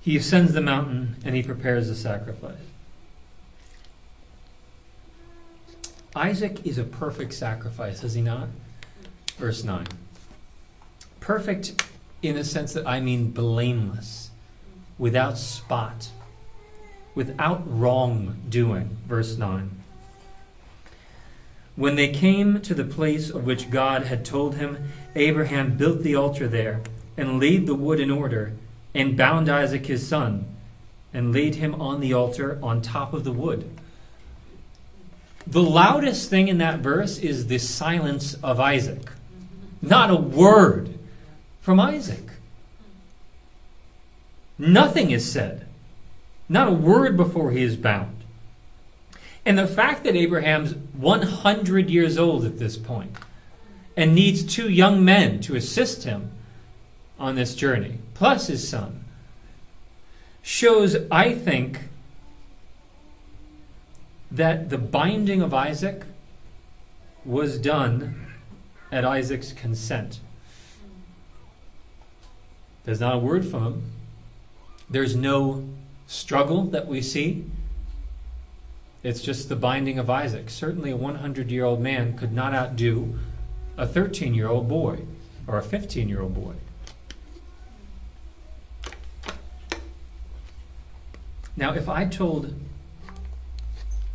He 0.00 0.16
ascends 0.16 0.52
the 0.52 0.60
mountain 0.60 1.16
and 1.24 1.34
he 1.34 1.42
prepares 1.42 1.88
the 1.88 1.94
sacrifice. 1.94 2.56
Isaac 6.14 6.66
is 6.66 6.76
a 6.76 6.84
perfect 6.84 7.32
sacrifice, 7.32 8.04
is 8.04 8.14
he 8.14 8.20
not? 8.20 8.48
Verse 9.38 9.64
9. 9.64 9.86
Perfect 11.20 11.82
in 12.22 12.34
the 12.34 12.44
sense 12.44 12.74
that 12.74 12.86
I 12.86 13.00
mean 13.00 13.30
blameless, 13.30 14.30
without 14.98 15.38
spot, 15.38 16.10
without 17.14 17.62
wrongdoing. 17.66 18.98
Verse 19.08 19.38
9. 19.38 19.70
When 21.76 21.96
they 21.96 22.08
came 22.08 22.60
to 22.60 22.74
the 22.74 22.84
place 22.84 23.30
of 23.30 23.46
which 23.46 23.70
God 23.70 24.02
had 24.04 24.24
told 24.24 24.56
him, 24.56 24.92
Abraham 25.14 25.78
built 25.78 26.02
the 26.02 26.14
altar 26.14 26.46
there, 26.46 26.82
and 27.16 27.40
laid 27.40 27.66
the 27.66 27.74
wood 27.74 28.00
in 28.00 28.10
order, 28.10 28.52
and 28.94 29.16
bound 29.16 29.48
Isaac 29.48 29.86
his 29.86 30.06
son, 30.06 30.44
and 31.14 31.32
laid 31.32 31.54
him 31.54 31.80
on 31.80 32.00
the 32.00 32.12
altar 32.12 32.58
on 32.62 32.82
top 32.82 33.14
of 33.14 33.24
the 33.24 33.32
wood. 33.32 33.70
The 35.46 35.62
loudest 35.62 36.30
thing 36.30 36.48
in 36.48 36.58
that 36.58 36.80
verse 36.80 37.18
is 37.18 37.46
the 37.46 37.58
silence 37.58 38.34
of 38.34 38.60
Isaac. 38.60 39.10
Not 39.80 40.10
a 40.10 40.16
word 40.16 40.98
from 41.60 41.80
Isaac. 41.80 42.28
Nothing 44.58 45.10
is 45.10 45.30
said. 45.30 45.66
Not 46.48 46.68
a 46.68 46.72
word 46.72 47.16
before 47.16 47.50
he 47.50 47.62
is 47.62 47.76
bound. 47.76 48.16
And 49.44 49.58
the 49.58 49.66
fact 49.66 50.04
that 50.04 50.14
Abraham's 50.14 50.74
100 50.74 51.90
years 51.90 52.16
old 52.16 52.44
at 52.44 52.58
this 52.58 52.76
point 52.76 53.16
and 53.96 54.14
needs 54.14 54.44
two 54.44 54.70
young 54.70 55.04
men 55.04 55.40
to 55.40 55.56
assist 55.56 56.04
him 56.04 56.30
on 57.18 57.34
this 57.34 57.54
journey, 57.54 57.98
plus 58.14 58.46
his 58.46 58.66
son, 58.66 59.04
shows, 60.42 60.96
I 61.10 61.34
think, 61.34 61.80
that 64.32 64.70
the 64.70 64.78
binding 64.78 65.42
of 65.42 65.52
Isaac 65.52 66.04
was 67.24 67.58
done 67.58 68.26
at 68.90 69.04
Isaac's 69.04 69.52
consent. 69.52 70.20
There's 72.84 73.00
not 73.00 73.14
a 73.14 73.18
word 73.18 73.46
from 73.46 73.64
him. 73.64 73.82
There's 74.88 75.14
no 75.14 75.68
struggle 76.06 76.64
that 76.64 76.86
we 76.86 77.02
see. 77.02 77.44
It's 79.02 79.20
just 79.20 79.48
the 79.48 79.56
binding 79.56 79.98
of 79.98 80.08
Isaac. 80.08 80.48
Certainly, 80.48 80.90
a 80.90 80.96
100 80.96 81.50
year 81.50 81.64
old 81.64 81.80
man 81.80 82.16
could 82.16 82.32
not 82.32 82.54
outdo 82.54 83.18
a 83.76 83.86
13 83.86 84.34
year 84.34 84.48
old 84.48 84.68
boy 84.68 85.00
or 85.46 85.58
a 85.58 85.62
15 85.62 86.08
year 86.08 86.22
old 86.22 86.34
boy. 86.34 86.54
Now, 91.54 91.74
if 91.74 91.88
I 91.88 92.06
told 92.06 92.54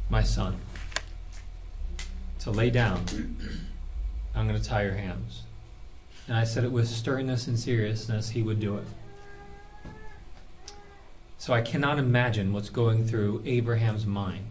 my 0.10 0.24
son 0.24 0.58
to 2.40 2.52
lay 2.52 2.70
down, 2.70 3.04
I'm 4.34 4.48
going 4.48 4.60
to 4.60 4.68
tie 4.68 4.84
your 4.84 4.94
hands. 4.94 5.44
And 6.28 6.38
I 6.38 6.44
said 6.44 6.64
it 6.64 6.72
with 6.72 6.88
sternness 6.88 7.48
and 7.48 7.58
seriousness, 7.58 8.30
he 8.30 8.42
would 8.42 8.60
do 8.60 8.78
it. 8.78 8.86
So 11.38 11.54
I 11.54 11.62
cannot 11.62 12.00
imagine 12.00 12.52
what's 12.52 12.70
going 12.70 13.08
through 13.08 13.44
Abraham's 13.46 14.06
mind 14.06 14.48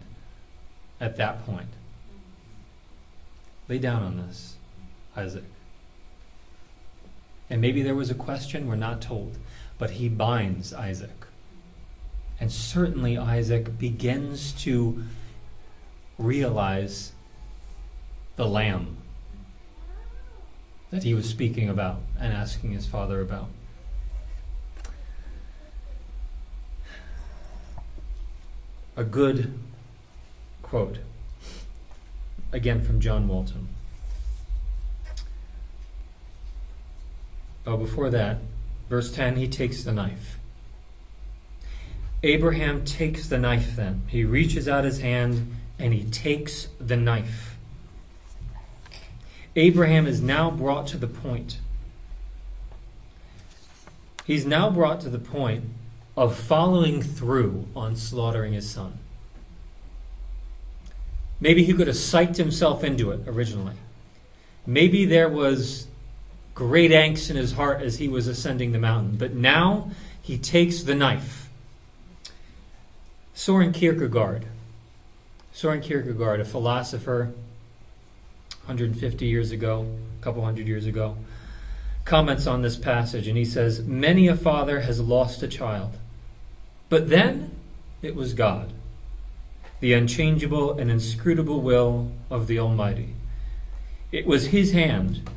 at 0.99 1.17
that 1.17 1.45
point. 1.45 1.69
Lay 3.67 3.77
down 3.77 4.01
on 4.01 4.17
this, 4.17 4.55
Isaac. 5.15 5.43
And 7.49 7.61
maybe 7.61 7.83
there 7.83 7.95
was 7.95 8.09
a 8.09 8.15
question, 8.15 8.67
we're 8.67 8.75
not 8.75 9.01
told, 9.01 9.37
but 9.77 9.91
he 9.91 10.09
binds 10.09 10.73
Isaac. 10.73 11.27
And 12.39 12.51
certainly 12.51 13.17
Isaac 13.17 13.77
begins 13.77 14.51
to 14.63 15.03
realize 16.17 17.11
the 18.35 18.45
lamb 18.45 18.97
that 20.89 21.03
he 21.03 21.13
was 21.13 21.29
speaking 21.29 21.69
about 21.69 21.99
and 22.19 22.33
asking 22.33 22.71
his 22.71 22.85
father 22.85 23.21
about. 23.21 23.49
A 28.95 29.03
good 29.03 29.53
quote, 30.63 30.99
again 32.51 32.81
from 32.81 32.99
John 32.99 33.27
Walton. 33.27 33.67
Oh, 37.65 37.77
before 37.77 38.09
that, 38.09 38.37
verse 38.89 39.11
10, 39.11 39.35
he 39.35 39.47
takes 39.47 39.83
the 39.83 39.91
knife. 39.91 40.39
Abraham 42.23 42.83
takes 42.85 43.27
the 43.27 43.37
knife 43.37 43.75
then. 43.75 44.03
He 44.07 44.23
reaches 44.23 44.67
out 44.67 44.83
his 44.83 45.01
hand 45.01 45.56
and 45.79 45.93
he 45.93 46.03
takes 46.03 46.67
the 46.79 46.95
knife. 46.95 47.57
Abraham 49.55 50.05
is 50.05 50.21
now 50.21 50.51
brought 50.51 50.87
to 50.87 50.97
the 50.97 51.07
point. 51.07 51.59
He's 54.25 54.45
now 54.45 54.69
brought 54.69 55.01
to 55.01 55.09
the 55.09 55.19
point 55.19 55.65
of 56.15 56.35
following 56.35 57.01
through 57.01 57.67
on 57.75 57.95
slaughtering 57.95 58.53
his 58.53 58.69
son. 58.69 58.99
Maybe 61.39 61.63
he 61.63 61.73
could 61.73 61.87
have 61.87 61.95
psyched 61.95 62.37
himself 62.37 62.83
into 62.83 63.11
it 63.11 63.21
originally. 63.27 63.75
Maybe 64.65 65.05
there 65.05 65.29
was 65.29 65.87
great 66.55 66.91
angst 66.91 67.29
in 67.29 67.35
his 67.35 67.53
heart 67.53 67.81
as 67.81 67.99
he 67.99 68.07
was 68.07 68.27
ascending 68.27 68.71
the 68.71 68.79
mountain. 68.79 69.15
But 69.15 69.33
now 69.33 69.91
he 70.21 70.37
takes 70.37 70.81
the 70.81 70.95
knife. 70.95 71.49
Soren 73.35 73.71
Kierkegaard 73.71 74.47
Soren 75.57 75.81
Kierkegaard, 75.81 76.39
a 76.39 76.45
philosopher 76.45 77.33
150 78.65 79.25
years 79.25 79.49
ago, 79.49 79.87
a 80.21 80.23
couple 80.23 80.45
hundred 80.45 80.67
years 80.67 80.85
ago, 80.85 81.17
comments 82.05 82.45
on 82.45 82.61
this 82.61 82.77
passage 82.77 83.27
and 83.27 83.35
he 83.35 83.43
says, 83.43 83.81
Many 83.81 84.27
a 84.27 84.35
father 84.35 84.81
has 84.81 84.99
lost 84.99 85.41
a 85.41 85.47
child, 85.47 85.97
but 86.89 87.09
then 87.09 87.55
it 88.03 88.13
was 88.13 88.35
God, 88.35 88.71
the 89.79 89.93
unchangeable 89.93 90.77
and 90.77 90.91
inscrutable 90.91 91.59
will 91.59 92.11
of 92.29 92.45
the 92.45 92.59
Almighty. 92.59 93.15
It 94.11 94.27
was 94.27 94.49
his 94.49 94.73
hand 94.73 95.27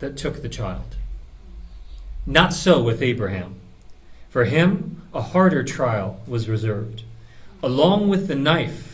that 0.00 0.16
took 0.16 0.42
the 0.42 0.48
child. 0.48 0.96
Not 2.26 2.52
so 2.52 2.82
with 2.82 3.02
Abraham. 3.02 3.60
For 4.30 4.46
him, 4.46 5.02
a 5.14 5.22
harder 5.22 5.62
trial 5.62 6.20
was 6.26 6.48
reserved. 6.48 7.04
Along 7.62 8.08
with 8.08 8.26
the 8.26 8.34
knife 8.34 8.89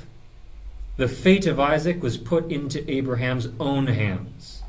the 0.97 1.09
fate 1.09 1.47
of 1.47 1.61
Isaac 1.61 2.03
was 2.03 2.17
put 2.17 2.51
into 2.51 2.91
Abraham's 2.91 3.49
own 3.61 3.89
hands. 3.89 4.63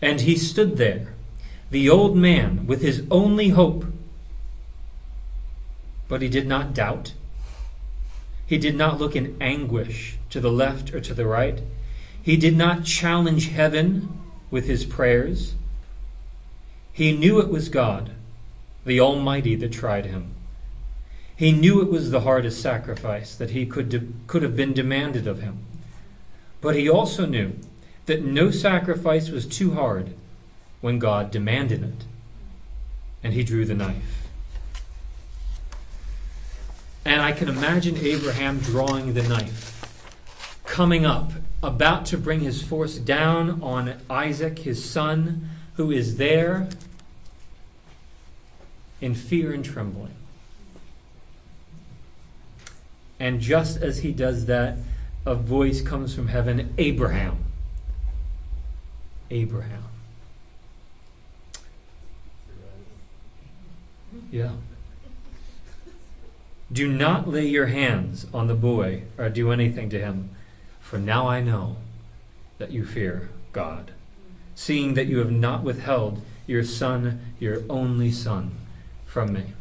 And 0.00 0.22
he 0.22 0.36
stood 0.36 0.76
there, 0.76 1.14
the 1.70 1.88
old 1.88 2.16
man, 2.16 2.66
with 2.66 2.82
his 2.82 3.04
only 3.10 3.50
hope. 3.50 3.84
But 6.08 6.22
he 6.22 6.28
did 6.28 6.46
not 6.46 6.74
doubt. 6.74 7.12
He 8.46 8.58
did 8.58 8.76
not 8.76 8.98
look 8.98 9.16
in 9.16 9.36
anguish 9.40 10.18
to 10.30 10.40
the 10.40 10.52
left 10.52 10.94
or 10.94 11.00
to 11.00 11.14
the 11.14 11.26
right. 11.26 11.62
He 12.22 12.36
did 12.36 12.56
not 12.56 12.84
challenge 12.84 13.48
heaven 13.48 14.20
with 14.50 14.66
his 14.66 14.84
prayers. 14.84 15.54
He 16.92 17.12
knew 17.12 17.40
it 17.40 17.48
was 17.48 17.68
God, 17.68 18.10
the 18.84 19.00
Almighty, 19.00 19.56
that 19.56 19.72
tried 19.72 20.06
him. 20.06 20.33
He 21.36 21.52
knew 21.52 21.82
it 21.82 21.90
was 21.90 22.10
the 22.10 22.20
hardest 22.20 22.62
sacrifice 22.62 23.34
that 23.34 23.50
he 23.50 23.66
could, 23.66 23.88
de- 23.88 24.08
could 24.26 24.42
have 24.42 24.56
been 24.56 24.72
demanded 24.72 25.26
of 25.26 25.42
him. 25.42 25.58
But 26.60 26.76
he 26.76 26.88
also 26.88 27.26
knew 27.26 27.58
that 28.06 28.24
no 28.24 28.50
sacrifice 28.50 29.30
was 29.30 29.46
too 29.46 29.74
hard 29.74 30.14
when 30.80 30.98
God 30.98 31.30
demanded 31.30 31.82
it. 31.82 32.04
And 33.22 33.32
he 33.32 33.42
drew 33.42 33.64
the 33.64 33.74
knife. 33.74 34.28
And 37.04 37.20
I 37.20 37.32
can 37.32 37.48
imagine 37.48 37.96
Abraham 37.96 38.60
drawing 38.60 39.14
the 39.14 39.22
knife, 39.22 39.86
coming 40.64 41.04
up, 41.04 41.32
about 41.62 42.06
to 42.06 42.18
bring 42.18 42.40
his 42.40 42.62
force 42.62 42.96
down 42.96 43.62
on 43.62 44.00
Isaac, 44.08 44.60
his 44.60 44.84
son, 44.88 45.48
who 45.74 45.90
is 45.90 46.16
there 46.16 46.68
in 49.00 49.14
fear 49.14 49.52
and 49.52 49.64
trembling. 49.64 50.14
And 53.24 53.40
just 53.40 53.80
as 53.80 54.00
he 54.00 54.12
does 54.12 54.44
that, 54.44 54.76
a 55.24 55.34
voice 55.34 55.80
comes 55.80 56.14
from 56.14 56.28
heaven 56.28 56.74
Abraham. 56.76 57.38
Abraham. 59.30 59.84
Yeah. 64.30 64.50
Do 66.70 66.92
not 66.92 67.26
lay 67.26 67.46
your 67.46 67.68
hands 67.68 68.26
on 68.34 68.46
the 68.46 68.54
boy 68.54 69.04
or 69.16 69.30
do 69.30 69.50
anything 69.50 69.88
to 69.88 69.98
him, 69.98 70.28
for 70.82 70.98
now 70.98 71.26
I 71.26 71.40
know 71.40 71.76
that 72.58 72.72
you 72.72 72.84
fear 72.84 73.30
God, 73.54 73.92
seeing 74.54 74.92
that 74.92 75.06
you 75.06 75.16
have 75.20 75.32
not 75.32 75.62
withheld 75.62 76.20
your 76.46 76.62
son, 76.62 77.32
your 77.40 77.62
only 77.70 78.12
son, 78.12 78.54
from 79.06 79.32
me. 79.32 79.54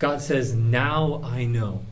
God 0.00 0.20
says, 0.20 0.54
Now 0.54 1.20
I 1.22 1.44
know. 1.44 1.82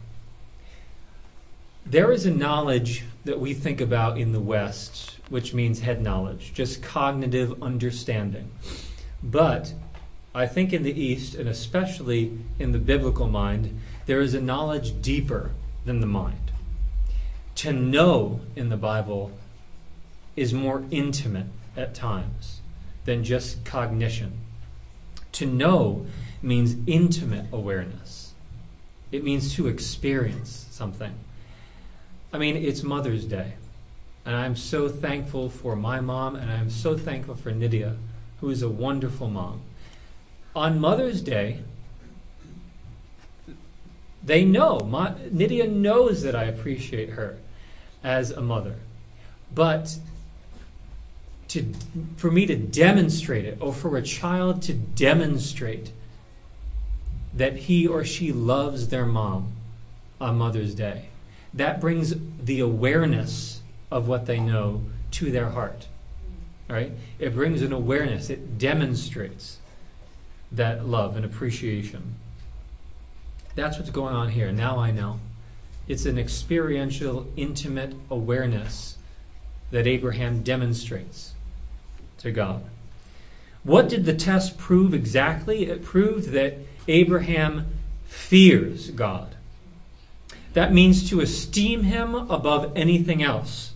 There 1.91 2.13
is 2.13 2.27
a 2.27 2.31
knowledge 2.31 3.05
that 3.25 3.41
we 3.41 3.55
think 3.55 3.81
about 3.81 4.19
in 4.19 4.33
the 4.33 4.41
West, 4.41 5.17
which 5.31 5.55
means 5.55 5.81
head 5.81 6.03
knowledge, 6.03 6.53
just 6.53 6.83
cognitive 6.83 7.63
understanding. 7.63 8.51
But 9.23 9.73
I 10.35 10.47
think 10.47 10.75
in 10.75 10.83
the 10.83 10.93
East, 10.93 11.35
and 11.35 11.49
especially 11.49 12.39
in 12.59 12.73
the 12.73 12.79
biblical 12.79 13.27
mind, 13.27 13.81
there 14.05 14.21
is 14.21 14.35
a 14.35 14.41
knowledge 14.41 15.01
deeper 15.01 15.53
than 15.87 16.01
the 16.01 16.07
mind. 16.07 16.51
To 17.55 17.73
know 17.73 18.41
in 18.55 18.69
the 18.69 18.77
Bible 18.77 19.33
is 20.37 20.53
more 20.53 20.85
intimate 20.91 21.47
at 21.75 21.95
times 21.95 22.61
than 23.07 23.25
just 23.25 23.65
cognition. 23.65 24.41
To 25.33 25.47
know 25.47 26.05
means 26.43 26.77
intimate 26.87 27.47
awareness, 27.51 28.35
it 29.11 29.25
means 29.25 29.55
to 29.55 29.69
experience 29.69 30.67
something. 30.71 31.15
I 32.33 32.39
mean, 32.39 32.57
it's 32.57 32.83
Mother's 32.83 33.25
Day, 33.25 33.55
and 34.27 34.37
I'm 34.37 34.55
so 34.55 34.89
thankful 34.89 35.49
for 35.49 35.75
my 35.75 36.01
mom, 36.01 36.37
and 36.37 36.51
I'm 36.51 36.69
so 36.69 36.97
thankful 36.97 37.35
for 37.35 37.51
Nydia, 37.51 37.97
who 38.41 38.51
is 38.51 38.63
a 38.63 38.69
wonderful 38.69 39.31
mom. 39.31 39.63
On 40.55 40.79
Mother's 40.79 41.23
Day, 41.23 41.63
they 44.23 44.45
know, 44.45 44.81
my, 44.81 45.15
Nydia 45.31 45.69
knows 45.69 46.23
that 46.23 46.35
I 46.37 46.45
appreciate 46.45 47.11
her 47.11 47.39
as 48.05 48.31
a 48.31 48.43
mother. 48.43 48.77
But 49.55 49.97
to, 51.49 51.73
for 52.17 52.31
me 52.31 52.45
to 52.45 52.57
demonstrate 52.57 53.47
it, 53.47 53.57
or 53.59 53.73
for 53.73 53.97
a 53.97 54.03
child 54.03 54.61
to 54.63 54.75
demonstrate 54.75 55.93
that 57.33 57.57
he 57.57 57.87
or 57.87 58.05
she 58.05 58.33
loves 58.33 58.89
their 58.89 59.07
mom 59.07 59.53
on 60.21 60.37
Mother's 60.37 60.75
Day, 60.75 61.09
that 61.59 61.81
brings 61.81 62.15
the 62.43 62.61
awareness 62.61 63.61
of 63.91 64.09
what 64.09 64.27
they 64.27 64.41
know 64.41 64.83
to 65.13 65.31
their 65.31 65.51
heart. 65.51 65.87
Right? 66.69 66.93
It 67.19 67.35
brings 67.35 67.63
an 67.63 67.73
awareness, 67.73 68.31
it 68.31 68.59
demonstrates 68.59 69.59
that 70.53 70.87
love 70.87 71.17
and 71.17 71.25
appreciation. 71.25 72.17
That's 73.55 73.79
what's 73.79 73.91
going 73.91 74.15
on 74.15 74.31
here. 74.31 74.53
Now 74.53 74.79
I 74.79 74.91
know. 74.91 75.21
It's 75.87 76.05
an 76.05 76.19
experiential, 76.19 77.27
intimate 77.37 77.95
awareness 78.11 78.99
that 79.71 79.87
Abraham 79.87 80.43
demonstrates 80.43 81.33
to 82.19 82.31
God. 82.31 82.65
What 83.65 83.89
did 83.89 84.05
the 84.05 84.15
test 84.15 84.59
prove 84.59 84.95
exactly? 84.95 85.67
It 85.67 85.83
proved 85.83 86.31
that 86.33 86.59
Abraham 86.87 87.67
fears 88.07 88.91
God. 88.91 89.35
That 90.55 90.73
means 90.73 91.09
to 91.11 91.21
esteem 91.21 91.85
him 91.85 92.15
above 92.15 92.73
anything 92.77 93.23
else. 93.23 93.73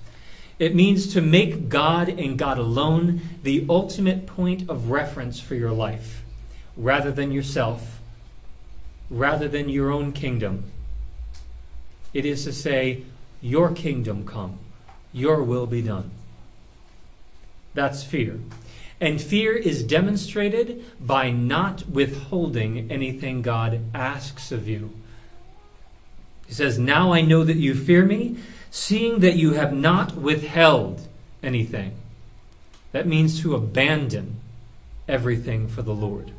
It 0.59 0.75
means 0.75 1.12
to 1.12 1.20
make 1.20 1.68
God 1.68 2.09
and 2.09 2.39
God 2.39 2.59
alone 2.59 3.20
the 3.43 3.66
ultimate 3.68 4.27
point 4.27 4.68
of 4.70 4.91
reference 4.91 5.41
for 5.41 5.55
your 5.55 5.73
life, 5.73 6.23
rather 6.77 7.11
than 7.11 7.33
yourself, 7.33 8.01
rather 9.11 9.49
than 9.49 9.68
your 9.68 9.91
own 9.91 10.12
kingdom. 10.12 10.64
It 12.14 12.25
is 12.25 12.45
to 12.45 12.53
say, 12.53 13.03
Your 13.41 13.73
kingdom 13.73 14.27
come, 14.27 14.59
your 15.12 15.43
will 15.43 15.66
be 15.66 15.83
done. 15.83 16.11
That's 17.75 18.05
fear. 18.05 18.39
And 19.01 19.20
fear 19.20 19.57
is 19.57 19.83
demonstrated 19.83 20.85
by 21.01 21.31
not 21.31 21.89
withholding 21.89 22.91
anything 22.91 23.43
God 23.43 23.81
asks 23.93 24.53
of 24.53 24.68
you. 24.68 24.93
He 26.53 26.57
says, 26.57 26.78
Now 26.78 27.14
I 27.14 27.22
know 27.22 27.44
that 27.44 27.57
you 27.57 27.74
fear 27.74 28.05
me, 28.05 28.36
seeing 28.70 29.20
that 29.20 29.36
you 29.36 29.55
have 29.55 29.72
not 29.72 30.16
withheld 30.16 31.09
anything. 31.42 31.94
That 32.92 33.07
means 33.07 33.40
to 33.40 33.55
abandon 33.55 34.38
everything 35.09 35.66
for 35.66 35.80
the 35.80 35.94
Lord. 35.94 36.30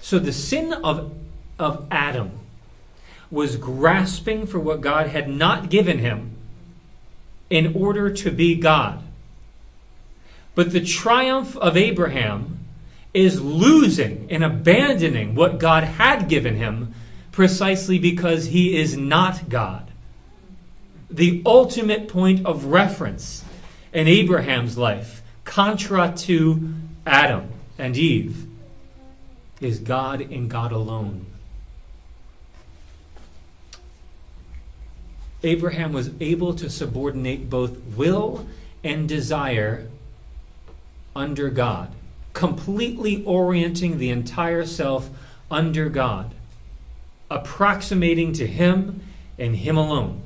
So 0.00 0.20
the 0.20 0.32
sin 0.32 0.72
of, 0.74 1.12
of 1.58 1.88
Adam 1.90 2.38
was 3.32 3.56
grasping 3.56 4.46
for 4.46 4.60
what 4.60 4.80
God 4.80 5.08
had 5.08 5.28
not 5.28 5.68
given 5.68 5.98
him 5.98 6.36
in 7.50 7.74
order 7.74 8.12
to 8.12 8.30
be 8.30 8.54
God. 8.54 9.02
But 10.54 10.70
the 10.70 10.84
triumph 10.84 11.56
of 11.56 11.76
Abraham 11.76 12.60
is 13.12 13.40
losing 13.40 14.28
and 14.30 14.44
abandoning 14.44 15.34
what 15.34 15.58
God 15.58 15.82
had 15.82 16.28
given 16.28 16.54
him 16.54 16.94
precisely 17.32 17.98
because 17.98 18.46
he 18.46 18.76
is 18.76 18.96
not 18.96 19.48
God. 19.48 19.90
The 21.10 21.42
ultimate 21.46 22.08
point 22.08 22.44
of 22.44 22.66
reference 22.66 23.44
in 23.92 24.08
Abraham's 24.08 24.76
life, 24.76 25.22
contra 25.44 26.12
to 26.16 26.74
Adam 27.06 27.48
and 27.78 27.96
Eve, 27.96 28.46
is 29.60 29.78
God 29.78 30.20
and 30.20 30.50
God 30.50 30.72
alone. 30.72 31.26
Abraham 35.42 35.92
was 35.92 36.10
able 36.20 36.54
to 36.54 36.68
subordinate 36.68 37.48
both 37.48 37.76
will 37.96 38.46
and 38.82 39.08
desire 39.08 39.88
under 41.14 41.48
God, 41.48 41.92
completely 42.32 43.24
orienting 43.24 43.98
the 43.98 44.10
entire 44.10 44.66
self 44.66 45.10
under 45.50 45.88
God, 45.88 46.34
approximating 47.30 48.32
to 48.34 48.46
Him 48.46 49.02
and 49.38 49.56
Him 49.56 49.76
alone. 49.76 50.22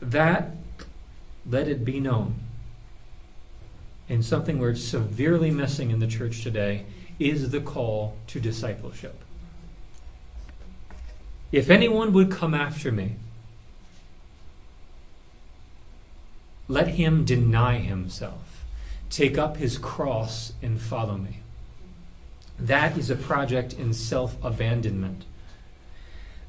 That, 0.00 0.50
let 1.48 1.68
it 1.68 1.84
be 1.84 2.00
known, 2.00 2.36
and 4.08 4.24
something 4.24 4.58
we're 4.58 4.74
severely 4.74 5.50
missing 5.50 5.90
in 5.90 5.98
the 5.98 6.06
church 6.06 6.42
today, 6.42 6.84
is 7.18 7.50
the 7.50 7.60
call 7.60 8.16
to 8.26 8.40
discipleship. 8.40 9.20
If 11.52 11.70
anyone 11.70 12.12
would 12.12 12.30
come 12.30 12.52
after 12.52 12.90
me, 12.90 13.16
let 16.66 16.88
him 16.88 17.24
deny 17.24 17.78
himself, 17.78 18.64
take 19.10 19.38
up 19.38 19.58
his 19.58 19.78
cross, 19.78 20.54
and 20.62 20.80
follow 20.80 21.16
me. 21.16 21.43
That 22.58 22.96
is 22.96 23.10
a 23.10 23.16
project 23.16 23.72
in 23.72 23.92
self 23.92 24.36
abandonment. 24.42 25.24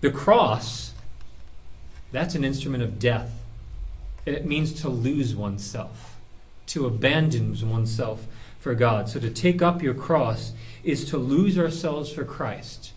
The 0.02 0.12
cross, 0.12 0.94
that's 2.12 2.36
an 2.36 2.44
instrument 2.44 2.84
of 2.84 3.00
death. 3.00 3.32
It 4.26 4.46
means 4.46 4.74
to 4.82 4.90
lose 4.90 5.36
oneself, 5.36 6.18
to 6.68 6.86
abandon 6.86 7.58
oneself 7.70 8.26
for 8.60 8.76
God. 8.76 9.10
So 9.10 9.20
to 9.20 9.30
take 9.30 9.62
up 9.62 9.82
your 9.82 9.94
cross 9.94 10.54
is 10.84 11.06
to 11.10 11.18
lose 11.18 11.58
ourselves 11.58 12.12
for 12.12 12.24
Christ 12.24 12.92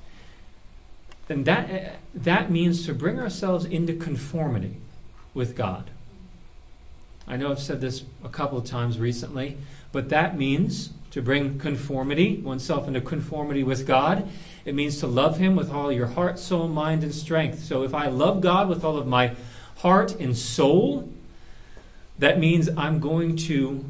And 1.28 1.44
that, 1.44 1.96
that 2.14 2.50
means 2.50 2.86
to 2.86 2.94
bring 2.94 3.18
ourselves 3.18 3.64
into 3.64 3.94
conformity 3.94 4.76
with 5.34 5.54
God. 5.54 5.90
I 7.26 7.36
know 7.36 7.50
I've 7.50 7.61
said 7.61 7.80
this 7.80 8.04
a 8.24 8.30
couple 8.30 8.56
of 8.56 8.64
times 8.64 8.98
recently, 8.98 9.59
but 9.92 10.09
that 10.09 10.38
means 10.38 10.90
to 11.19 11.23
bring 11.23 11.59
conformity, 11.59 12.37
oneself 12.39 12.87
into 12.87 13.01
conformity 13.01 13.64
with 13.64 13.87
God. 13.87 14.29
It 14.64 14.75
means 14.75 15.01
to 15.01 15.07
love 15.07 15.39
Him 15.39 15.57
with 15.57 15.71
all 15.71 15.91
your 15.91 16.07
heart, 16.07 16.39
soul, 16.39 16.69
mind, 16.69 17.03
and 17.03 17.12
strength. 17.12 17.64
So 17.64 17.83
if 17.83 17.93
I 17.93 18.07
love 18.07 18.41
God 18.41 18.69
with 18.69 18.85
all 18.85 18.97
of 18.97 19.07
my 19.07 19.35
heart 19.79 20.14
and 20.21 20.37
soul, 20.37 21.12
that 22.19 22.39
means 22.39 22.69
I'm 22.77 23.01
going 23.01 23.37
to 23.37 23.85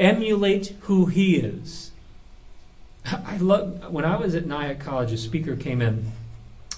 emulate 0.00 0.74
who 0.80 1.06
He 1.06 1.36
is 1.36 1.92
I 3.06 3.36
love 3.38 3.92
when 3.92 4.04
I 4.04 4.16
was 4.16 4.34
at 4.34 4.46
Nyack 4.46 4.78
College, 4.80 5.12
a 5.12 5.16
speaker 5.16 5.56
came 5.56 5.82
in 5.82 6.12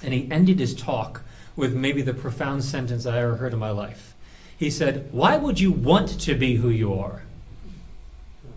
and 0.03 0.15
he 0.15 0.31
ended 0.31 0.59
his 0.59 0.75
talk 0.75 1.23
with 1.57 1.75
maybe 1.75 2.03
the 2.03 2.15
profound 2.15 2.65
sentence 2.65 3.07
I 3.07 3.21
ever 3.21 3.37
heard 3.37 3.53
in 3.53 3.59
my 3.59 3.71
life. 3.71 4.15
He 4.57 4.71
said, 4.71 5.09
Why 5.13 5.37
would 5.37 5.61
you 5.61 5.71
want 5.71 6.21
to 6.21 6.35
be 6.35 6.57
who 6.57 6.71
you 6.71 6.95
are? 6.95 7.23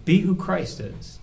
Be 0.07 0.21
who 0.21 0.35
Christ 0.35 0.79
is. 0.79 1.19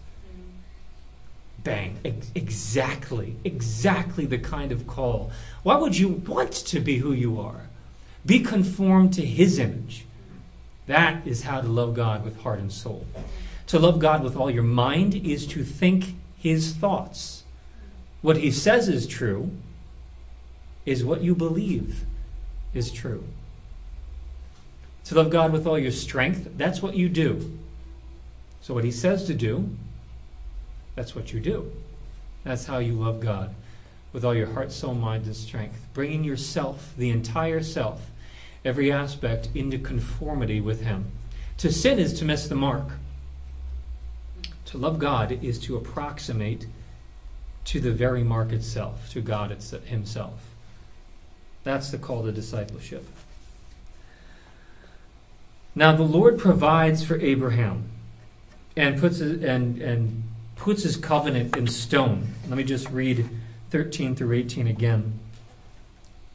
Bang. 1.62 1.97
Ex- 2.05 2.30
exactly. 2.35 3.35
Exactly 3.43 4.26
the 4.26 4.37
kind 4.37 4.72
of 4.72 4.87
call. 4.87 5.32
Why 5.62 5.78
would 5.78 5.97
you 5.97 6.09
want 6.09 6.53
to 6.53 6.80
be 6.80 6.99
who 6.99 7.11
you 7.11 7.41
are? 7.41 7.62
Be 8.26 8.41
conformed 8.41 9.14
to 9.14 9.24
his 9.24 9.59
image. 9.59 10.05
That 10.87 11.26
is 11.26 11.45
how 11.45 11.62
to 11.62 11.66
love 11.66 11.95
God 11.95 12.26
with 12.26 12.43
heart 12.43 12.59
and 12.59 12.70
soul. 12.70 13.07
To 13.68 13.78
love 13.78 14.01
God 14.01 14.22
with 14.22 14.37
all 14.37 14.51
your 14.51 14.62
mind 14.62 15.14
is 15.14 15.47
to 15.47 15.64
think 15.64 16.16
his 16.37 16.74
thoughts. 16.74 17.45
What 18.20 18.37
he 18.37 18.51
says 18.51 18.87
is 18.87 19.07
true 19.07 19.51
is 20.85 21.03
what 21.03 21.22
you 21.22 21.35
believe 21.35 22.05
is 22.74 22.93
true. 22.93 23.24
To 25.07 25.14
love 25.14 25.30
God 25.30 25.55
with 25.55 25.66
all 25.66 25.78
your 25.78 25.91
strength, 25.91 26.51
that's 26.59 26.82
what 26.82 26.97
you 26.97 27.09
do. 27.09 27.59
So, 28.65 28.73
what 28.73 28.85
he 28.85 28.93
says 28.93 29.27
to 29.27 29.35
do, 29.35 29.77
that's 30.95 31.15
what 31.15 31.35
you 31.35 31.39
do. 31.39 31.71
That's 32.45 32.65
how 32.65 32.79
you 32.79 32.95
love 32.95 33.21
God 33.21 33.55
with 34.11 34.25
all 34.25 34.35
your 34.35 34.55
heart, 34.55 34.73
soul, 34.73 34.95
mind, 34.95 35.27
and 35.27 35.37
strength. 35.37 35.87
Bringing 35.93 36.25
yourself, 36.25 36.95
the 36.97 37.11
entire 37.11 37.62
self, 37.62 38.11
every 38.65 38.91
aspect, 38.91 39.51
into 39.55 39.79
conformity 39.79 40.62
with 40.62 40.81
Him. 40.81 41.12
To 41.59 41.71
sin 41.71 41.99
is 41.99 42.19
to 42.21 42.25
miss 42.25 42.49
the 42.49 42.55
mark. 42.55 42.87
To 44.65 44.79
love 44.79 44.99
God 44.99 45.45
is 45.45 45.59
to 45.59 45.77
approximate 45.77 46.67
to 47.67 47.81
the 47.81 47.93
very 47.93 48.25
mark 48.25 48.51
itself, 48.51 49.11
to 49.11 49.21
God 49.21 49.51
Himself. 49.51 50.41
That's 51.65 51.91
the 51.91 51.99
call 51.99 52.23
to 52.23 52.33
discipleship. 52.33 53.07
Now 55.75 55.95
the 55.95 56.03
Lord 56.03 56.39
provides 56.39 57.05
for 57.05 57.21
Abraham 57.21 57.91
and 58.77 58.99
puts 58.99 59.18
his, 59.18 59.43
and 59.43 59.81
and 59.81 60.22
puts 60.57 60.83
his 60.83 60.97
covenant 60.97 61.57
in 61.57 61.66
stone. 61.66 62.35
Let 62.49 62.57
me 62.57 62.64
just 62.64 62.89
read 62.91 63.29
13 63.70 64.14
through 64.14 64.33
18 64.33 64.66
again. 64.66 65.18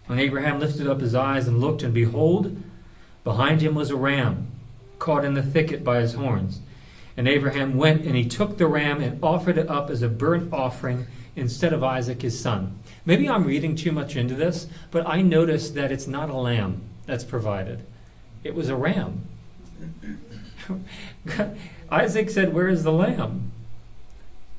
When 0.07 0.19
Abraham 0.19 0.59
lifted 0.59 0.87
up 0.87 1.01
his 1.01 1.15
eyes 1.15 1.47
and 1.47 1.61
looked, 1.61 1.83
and 1.83 1.93
behold, 1.93 2.57
behind 3.23 3.61
him 3.61 3.75
was 3.75 3.91
a 3.91 3.95
ram 3.95 4.47
caught 4.97 5.23
in 5.23 5.33
the 5.33 5.43
thicket 5.43 5.83
by 5.83 5.99
his 6.01 6.13
horns. 6.13 6.59
And 7.15 7.27
Abraham 7.27 7.77
went 7.77 8.05
and 8.05 8.15
he 8.15 8.25
took 8.25 8.57
the 8.57 8.67
ram 8.67 9.01
and 9.01 9.23
offered 9.23 9.57
it 9.57 9.69
up 9.69 9.89
as 9.89 10.01
a 10.01 10.09
burnt 10.09 10.53
offering 10.53 11.07
instead 11.35 11.73
of 11.73 11.83
Isaac 11.83 12.21
his 12.21 12.39
son. 12.39 12.79
Maybe 13.05 13.29
I'm 13.29 13.45
reading 13.45 13.75
too 13.75 13.91
much 13.91 14.15
into 14.15 14.35
this, 14.35 14.67
but 14.91 15.07
I 15.07 15.21
notice 15.21 15.71
that 15.71 15.91
it's 15.91 16.07
not 16.07 16.29
a 16.29 16.35
lamb 16.35 16.81
that's 17.05 17.23
provided, 17.23 17.85
it 18.43 18.53
was 18.53 18.69
a 18.69 18.75
ram. 18.75 19.23
Isaac 21.91 22.29
said, 22.29 22.53
Where 22.53 22.67
is 22.67 22.83
the 22.83 22.91
lamb? 22.91 23.51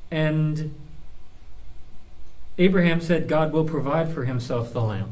And 0.09 0.73
Abraham 2.57 3.01
said, 3.01 3.27
God 3.27 3.53
will 3.53 3.65
provide 3.65 4.13
for 4.13 4.25
himself 4.25 4.73
the 4.73 4.81
lamb 4.81 5.11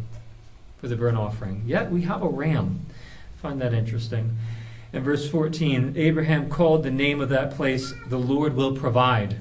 for 0.79 0.87
the 0.87 0.95
burnt 0.95 1.17
offering. 1.17 1.63
Yet 1.65 1.91
we 1.91 2.01
have 2.03 2.21
a 2.21 2.27
ram. 2.27 2.85
Find 3.41 3.61
that 3.61 3.73
interesting. 3.73 4.37
In 4.91 5.03
verse 5.03 5.29
14, 5.29 5.93
Abraham 5.95 6.49
called 6.49 6.83
the 6.83 6.91
name 6.91 7.21
of 7.21 7.29
that 7.29 7.55
place, 7.55 7.93
the 8.07 8.17
Lord 8.17 8.55
will 8.55 8.75
provide. 8.75 9.37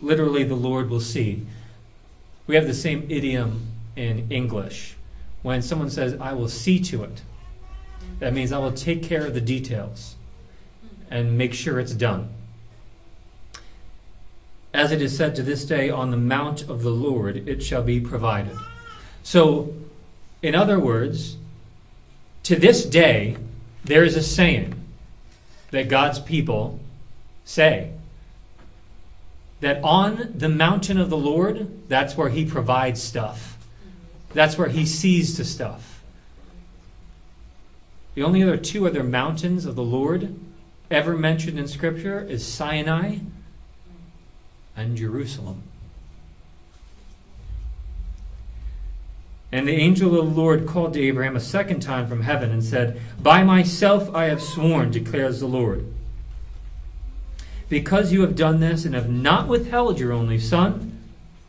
Literally, 0.00 0.44
the 0.44 0.54
Lord 0.54 0.88
will 0.88 1.00
see. 1.00 1.46
We 2.46 2.54
have 2.54 2.66
the 2.66 2.74
same 2.74 3.06
idiom 3.08 3.68
in 3.96 4.26
English. 4.30 4.96
When 5.42 5.62
someone 5.62 5.90
says, 5.90 6.16
I 6.20 6.32
will 6.32 6.48
see 6.48 6.80
to 6.84 7.04
it, 7.04 7.22
that 8.18 8.32
means 8.32 8.52
I 8.52 8.58
will 8.58 8.72
take 8.72 9.02
care 9.02 9.26
of 9.26 9.34
the 9.34 9.40
details 9.40 10.16
and 11.10 11.36
make 11.36 11.54
sure 11.54 11.78
it's 11.78 11.94
done. 11.94 12.30
As 14.72 14.92
it 14.92 15.00
is 15.00 15.16
said 15.16 15.34
to 15.36 15.42
this 15.42 15.64
day, 15.64 15.88
on 15.88 16.10
the 16.10 16.16
mount 16.16 16.62
of 16.62 16.82
the 16.82 16.90
Lord 16.90 17.48
it 17.48 17.62
shall 17.62 17.82
be 17.82 18.00
provided. 18.00 18.56
So, 19.22 19.74
in 20.42 20.54
other 20.54 20.78
words, 20.78 21.36
to 22.44 22.56
this 22.56 22.84
day, 22.84 23.36
there 23.84 24.04
is 24.04 24.16
a 24.16 24.22
saying 24.22 24.74
that 25.70 25.88
God's 25.88 26.18
people 26.18 26.78
say 27.44 27.92
that 29.60 29.82
on 29.82 30.32
the 30.34 30.48
mountain 30.48 30.98
of 30.98 31.10
the 31.10 31.16
Lord, 31.16 31.88
that's 31.88 32.16
where 32.16 32.28
He 32.28 32.44
provides 32.44 33.02
stuff. 33.02 33.58
That's 34.32 34.58
where 34.58 34.68
He 34.68 34.84
sees 34.84 35.36
to 35.36 35.44
stuff. 35.44 35.95
The 38.16 38.22
only 38.22 38.42
other 38.42 38.56
two 38.56 38.86
other 38.86 39.04
mountains 39.04 39.66
of 39.66 39.76
the 39.76 39.82
Lord 39.82 40.34
ever 40.90 41.14
mentioned 41.14 41.58
in 41.58 41.68
Scripture 41.68 42.22
is 42.22 42.46
Sinai 42.46 43.18
and 44.74 44.96
Jerusalem. 44.96 45.62
And 49.52 49.68
the 49.68 49.76
angel 49.76 50.18
of 50.18 50.34
the 50.34 50.40
Lord 50.40 50.66
called 50.66 50.94
to 50.94 51.02
Abraham 51.02 51.36
a 51.36 51.40
second 51.40 51.80
time 51.80 52.06
from 52.06 52.22
heaven 52.22 52.50
and 52.50 52.64
said, 52.64 52.98
By 53.20 53.44
myself 53.44 54.12
I 54.14 54.24
have 54.24 54.40
sworn, 54.40 54.90
declares 54.90 55.40
the 55.40 55.46
Lord. 55.46 55.86
Because 57.68 58.12
you 58.12 58.22
have 58.22 58.34
done 58.34 58.60
this 58.60 58.86
and 58.86 58.94
have 58.94 59.10
not 59.10 59.46
withheld 59.46 60.00
your 60.00 60.12
only 60.12 60.38
son, 60.38 61.00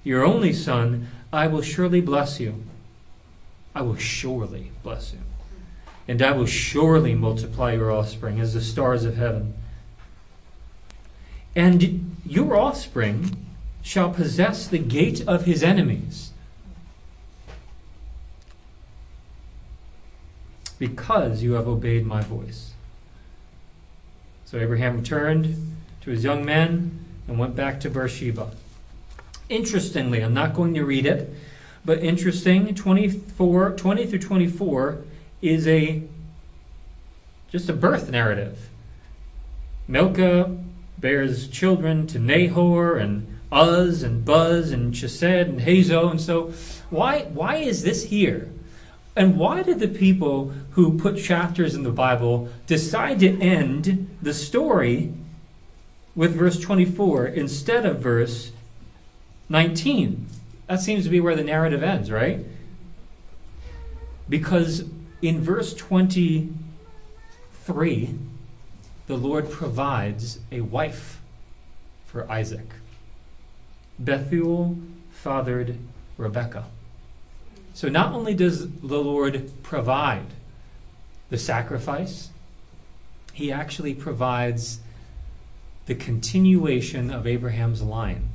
your 0.03 0.25
only 0.25 0.51
son, 0.51 1.07
I 1.31 1.47
will 1.47 1.61
surely 1.61 2.01
bless 2.01 2.41
you. 2.41 2.65
I 3.73 3.83
will 3.83 3.95
surely 3.95 4.71
bless 4.83 5.13
you 5.13 5.19
and 6.07 6.21
I 6.21 6.31
will 6.31 6.45
surely 6.45 7.13
multiply 7.13 7.73
your 7.73 7.91
offspring 7.91 8.39
as 8.39 8.53
the 8.53 8.61
stars 8.61 9.03
of 9.03 9.17
heaven. 9.17 9.53
And 11.55 12.15
your 12.25 12.55
offspring 12.55 13.45
shall 13.81 14.11
possess 14.11 14.67
the 14.67 14.77
gate 14.77 15.27
of 15.27 15.45
his 15.45 15.63
enemies. 15.63 16.31
Because 20.79 21.43
you 21.43 21.53
have 21.53 21.67
obeyed 21.67 22.05
my 22.05 22.21
voice. 22.21 22.73
So 24.45 24.59
Abraham 24.59 24.97
returned 24.97 25.75
to 26.01 26.11
his 26.11 26.23
young 26.23 26.45
men 26.45 27.03
and 27.27 27.37
went 27.37 27.55
back 27.55 27.79
to 27.81 27.89
Beersheba. 27.89 28.51
Interestingly, 29.49 30.21
I'm 30.21 30.33
not 30.33 30.53
going 30.53 30.73
to 30.75 30.85
read 30.85 31.05
it, 31.05 31.33
but 31.83 31.99
interesting, 31.99 32.73
24, 32.75 33.71
20 33.71 34.05
through 34.05 34.19
24 34.19 34.99
is 35.41 35.67
a 35.67 36.03
just 37.49 37.69
a 37.69 37.73
birth 37.73 38.09
narrative. 38.09 38.69
Milcah 39.87 40.57
bears 40.97 41.47
children 41.47 42.07
to 42.07 42.19
Nahor 42.19 42.97
and 42.97 43.39
Uz 43.53 44.03
and 44.03 44.25
Buz 44.25 44.71
and 44.71 44.93
Chesed 44.93 45.43
and 45.43 45.61
Hazo, 45.61 46.11
and 46.11 46.19
so 46.19 46.51
why 46.89 47.23
why 47.33 47.57
is 47.57 47.83
this 47.83 48.05
here? 48.05 48.49
And 49.15 49.37
why 49.37 49.63
did 49.63 49.79
the 49.79 49.87
people 49.87 50.53
who 50.71 50.99
put 50.99 51.17
chapters 51.17 51.73
in 51.73 51.81
the 51.81 51.91
Bible 51.91 52.49
decide 52.67 53.19
to 53.21 53.41
end 53.41 54.15
the 54.21 54.33
story 54.33 55.11
with 56.15 56.35
verse 56.35 56.59
24 56.59 57.25
instead 57.25 57.85
of 57.85 57.99
verse 57.99 58.51
19? 59.49 60.27
That 60.67 60.81
seems 60.81 61.03
to 61.05 61.09
be 61.09 61.19
where 61.19 61.35
the 61.35 61.43
narrative 61.43 61.81
ends, 61.81 62.11
right? 62.11 62.45
Because 64.29 64.83
in 65.21 65.41
verse 65.41 65.73
23, 65.73 68.09
the 69.07 69.17
Lord 69.17 69.49
provides 69.49 70.39
a 70.51 70.61
wife 70.61 71.21
for 72.05 72.29
Isaac. 72.31 72.67
Bethuel 73.99 74.77
fathered 75.11 75.77
Rebekah. 76.17 76.65
So 77.73 77.89
not 77.89 78.13
only 78.13 78.33
does 78.33 78.67
the 78.67 78.99
Lord 78.99 79.51
provide 79.63 80.27
the 81.29 81.37
sacrifice, 81.37 82.29
he 83.33 83.51
actually 83.51 83.93
provides 83.93 84.79
the 85.85 85.95
continuation 85.95 87.11
of 87.11 87.27
Abraham's 87.27 87.81
line. 87.81 88.29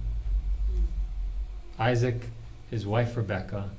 Isaac, 1.79 2.29
his 2.71 2.87
wife 2.87 3.17
Rebekah, 3.17 3.71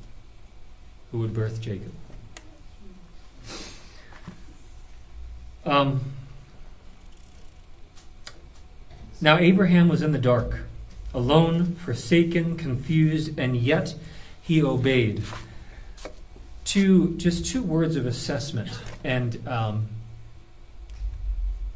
who 1.11 1.19
would 1.19 1.33
birth 1.33 1.61
Jacob. 1.61 1.93
Um, 5.65 6.01
now, 9.21 9.37
Abraham 9.37 9.87
was 9.87 10.01
in 10.01 10.11
the 10.11 10.19
dark, 10.19 10.61
alone, 11.13 11.75
forsaken, 11.75 12.57
confused, 12.57 13.39
and 13.39 13.55
yet 13.55 13.95
he 14.41 14.61
obeyed. 14.61 15.23
Two, 16.65 17.15
just 17.15 17.45
two 17.45 17.63
words 17.63 17.95
of 17.95 18.05
assessment. 18.05 18.69
And 19.03 19.47
um, 19.47 19.87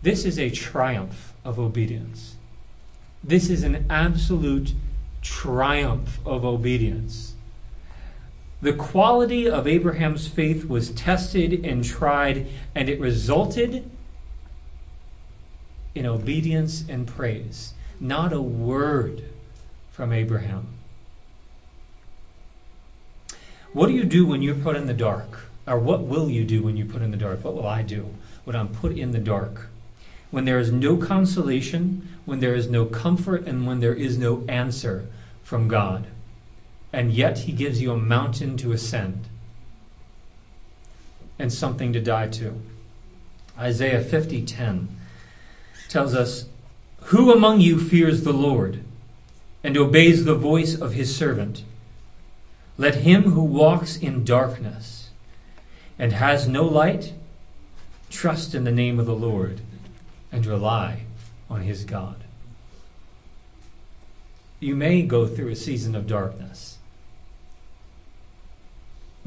this 0.02 0.26
is 0.26 0.38
a 0.38 0.50
triumph 0.50 1.34
of 1.46 1.58
obedience. 1.58 2.36
This 3.24 3.50
is 3.50 3.64
an 3.64 3.86
absolute 3.90 4.74
triumph 5.22 6.20
of 6.26 6.44
obedience. 6.44 7.34
The 8.62 8.74
quality 8.74 9.48
of 9.48 9.68
Abraham's 9.68 10.28
faith 10.28 10.68
was 10.68 10.90
tested 10.90 11.66
and 11.66 11.84
tried, 11.84 12.48
and 12.74 12.90
it 12.90 13.00
resulted 13.00 13.90
in 15.94 16.06
obedience 16.06 16.84
and 16.90 17.08
praise. 17.08 17.74
Not 18.00 18.34
a 18.34 18.42
word 18.42 19.26
from 19.92 20.12
Abraham. 20.12 20.68
What 23.74 23.88
do 23.88 23.94
you 23.94 24.06
do 24.06 24.26
when 24.26 24.42
you're 24.42 24.56
put 24.56 24.76
in 24.76 24.88
the 24.88 24.94
dark? 24.94 25.46
Or 25.68 25.78
what 25.78 26.04
will 26.04 26.30
you 26.30 26.44
do 26.44 26.64
when 26.64 26.78
you're 26.78 26.88
put 26.88 27.02
in 27.02 27.12
the 27.12 27.18
dark? 27.18 27.44
What 27.44 27.54
will 27.54 27.68
I 27.68 27.84
do 27.84 28.14
when 28.44 28.56
I'm 28.56 28.70
put 28.70 28.98
in 28.98 29.12
the 29.12 29.20
dark? 29.20 29.68
When 30.32 30.46
there 30.46 30.60
is 30.60 30.72
no 30.72 30.98
consolation, 30.98 32.08
when 32.26 32.40
there 32.40 32.56
is 32.56 32.70
no 32.70 32.86
comfort, 32.86 33.46
and 33.48 33.68
when 33.68 33.82
there 33.82 33.94
is 33.94 34.18
no 34.18 34.44
answer 34.48 35.08
from 35.44 35.68
God. 35.68 36.08
And 36.94 37.12
yet 37.12 37.40
He 37.40 37.52
gives 37.52 37.82
you 37.82 37.92
a 37.92 37.98
mountain 37.98 38.58
to 38.58 38.72
ascend 38.72 39.28
and 41.40 41.54
something 41.54 41.94
to 41.94 42.00
die 42.00 42.28
to. 42.28 42.62
Isaiah 43.58 44.04
50:10 44.04 44.88
tells 45.90 46.14
us, 46.14 46.46
"Who 47.12 47.32
among 47.32 47.62
you 47.62 47.80
fears 47.80 48.24
the 48.24 48.34
Lord 48.34 48.84
and 49.64 49.78
obeys 49.78 50.26
the 50.26 50.36
voice 50.36 50.76
of 50.76 50.94
his 50.94 51.16
servant? 51.16 51.64
Let 52.78 52.96
him 52.96 53.32
who 53.32 53.44
walks 53.44 53.98
in 53.98 54.24
darkness 54.24 55.10
and 56.00 56.14
has 56.14 56.48
no 56.48 56.64
light 56.64 57.14
trust 58.10 58.56
in 58.56 58.64
the 58.64 58.72
name 58.72 59.00
of 59.00 59.06
the 59.06 59.16
Lord 59.16 59.62
and 60.32 60.46
rely 60.46 61.04
on 61.50 61.62
his 61.62 61.84
God." 61.84 62.24
You 64.60 64.76
may 64.76 65.04
go 65.04 65.28
through 65.28 65.50
a 65.50 65.56
season 65.56 65.94
of 65.96 66.08
darkness. 66.08 66.77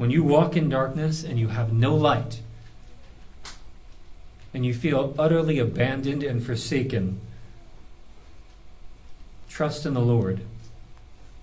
When 0.01 0.09
you 0.09 0.23
walk 0.23 0.57
in 0.57 0.67
darkness 0.67 1.23
and 1.23 1.37
you 1.37 1.49
have 1.49 1.71
no 1.71 1.95
light, 1.95 2.41
and 4.51 4.65
you 4.65 4.73
feel 4.73 5.13
utterly 5.19 5.59
abandoned 5.59 6.23
and 6.23 6.43
forsaken, 6.43 7.21
trust 9.47 9.85
in 9.85 9.93
the 9.93 10.01
Lord 10.01 10.41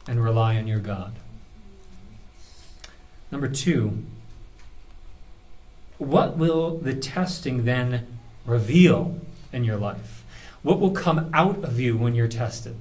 and 0.09 0.21
rely 0.21 0.57
on 0.57 0.67
your 0.67 0.81
God. 0.81 1.15
Number 3.31 3.47
two, 3.47 4.05
what 5.99 6.37
will 6.37 6.79
the 6.79 6.95
testing 6.95 7.65
then 7.65 8.09
reveal 8.45 9.21
in 9.53 9.63
your 9.63 9.77
life? 9.77 10.25
What 10.65 10.81
will 10.81 10.91
come 10.91 11.31
out 11.33 11.63
of 11.63 11.79
you 11.79 11.97
when 11.97 12.17
you're 12.17 12.27
tested? 12.27 12.75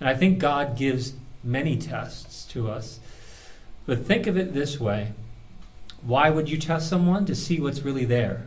And 0.00 0.08
I 0.08 0.14
think 0.14 0.38
God 0.38 0.74
gives 0.74 1.12
many 1.44 1.76
tests 1.76 2.46
to 2.46 2.70
us. 2.70 2.98
But 3.86 4.04
think 4.04 4.26
of 4.26 4.36
it 4.36 4.52
this 4.52 4.80
way 4.80 5.12
why 6.02 6.30
would 6.30 6.48
you 6.48 6.58
test 6.58 6.88
someone? 6.88 7.26
To 7.26 7.34
see 7.34 7.60
what's 7.60 7.82
really 7.82 8.04
there. 8.04 8.46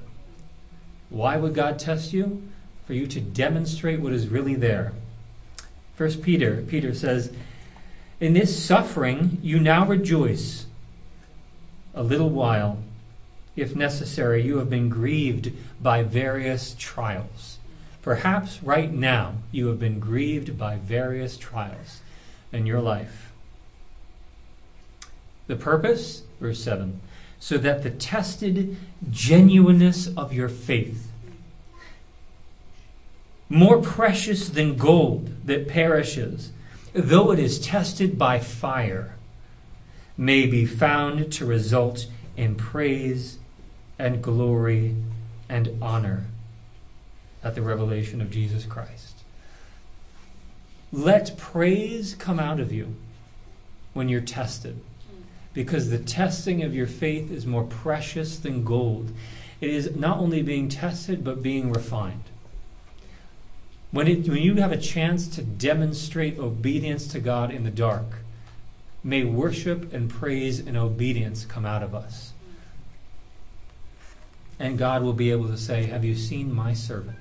Why 1.10 1.38
would 1.38 1.54
God 1.54 1.80
test 1.80 2.14
you? 2.14 2.44
For 2.86 2.94
you 2.94 3.08
to 3.08 3.20
demonstrate 3.20 4.00
what 4.00 4.14
is 4.14 4.30
really 4.30 4.56
there. 4.56 4.94
First 5.96 6.22
Peter, 6.22 6.64
Peter 6.68 6.94
says, 6.94 7.34
In 8.20 8.34
this 8.34 8.64
suffering 8.64 9.40
you 9.42 9.60
now 9.60 9.86
rejoice 9.86 10.66
a 11.94 12.04
little 12.04 12.30
while. 12.30 12.80
If 13.56 13.76
necessary, 13.76 14.42
you 14.44 14.58
have 14.60 14.70
been 14.70 14.88
grieved 14.88 15.52
by 15.82 16.04
various 16.04 16.76
trials. 16.80 17.58
Perhaps 18.02 18.64
right 18.64 18.92
now 18.92 19.34
you 19.52 19.68
have 19.68 19.80
been 19.80 20.00
grieved 20.00 20.58
by 20.58 20.78
various 20.78 21.36
trials 21.36 22.00
in 22.54 22.66
your 22.66 22.80
life. 22.80 23.29
The 25.50 25.56
purpose, 25.56 26.22
verse 26.40 26.64
7, 26.64 27.02
so 27.40 27.58
that 27.58 27.82
the 27.82 27.90
tested 27.90 28.78
genuineness 29.10 30.06
of 30.16 30.32
your 30.32 30.48
faith, 30.48 31.12
more 33.50 33.82
precious 33.82 34.48
than 34.48 34.78
gold 34.78 35.32
that 35.48 35.68
perishes, 35.68 36.52
though 36.94 37.32
it 37.32 37.40
is 37.40 37.60
tested 37.60 38.16
by 38.16 38.38
fire, 38.38 39.16
may 40.16 40.46
be 40.46 40.68
found 40.68 41.34
to 41.34 41.48
result 41.48 42.06
in 42.38 42.54
praise 42.54 43.40
and 43.98 44.22
glory 44.22 44.96
and 45.50 45.76
honor 45.82 46.26
at 47.44 47.56
the 47.56 47.64
revelation 47.64 48.22
of 48.22 48.30
Jesus 48.30 48.66
Christ. 48.66 49.16
Let 50.92 51.40
praise 51.40 52.14
come 52.14 52.40
out 52.40 52.60
of 52.60 52.72
you 52.72 52.94
when 53.94 54.10
you're 54.10 54.22
tested 54.22 54.80
because 55.60 55.90
the 55.90 56.00
testing 56.00 56.64
of 56.64 56.74
your 56.74 56.88
faith 56.88 57.30
is 57.30 57.46
more 57.46 57.66
precious 57.66 58.38
than 58.38 58.64
gold. 58.64 59.12
It 59.60 59.70
is 59.70 59.94
not 59.94 60.20
only 60.20 60.42
being 60.42 60.70
tested, 60.70 61.22
but 61.22 61.44
being 61.44 61.70
refined. 61.74 62.24
When, 63.92 64.08
it, 64.08 64.30
when 64.30 64.38
you 64.38 64.56
have 64.56 64.72
a 64.72 64.78
chance 64.78 65.28
to 65.36 65.42
demonstrate 65.42 66.40
obedience 66.40 67.08
to 67.08 67.20
God 67.20 67.52
in 67.52 67.66
the 67.66 67.72
dark, 67.72 68.06
may 69.04 69.26
worship 69.26 69.92
and 69.94 70.10
praise 70.10 70.62
and 70.62 70.78
obedience 70.78 71.44
come 71.44 71.66
out 71.66 71.84
of 71.84 71.94
us. 71.94 72.32
And 74.60 74.78
God 74.78 75.04
will 75.04 75.12
be 75.12 75.30
able 75.30 75.50
to 75.50 75.58
say, 75.58 75.88
Have 75.88 76.06
you 76.06 76.16
seen 76.16 76.56
my 76.56 76.74
servant? 76.74 77.20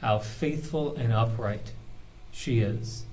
How 0.00 0.18
faithful 0.18 0.96
and 0.96 1.12
upright 1.12 1.72
she 2.32 2.60
is. 2.60 3.04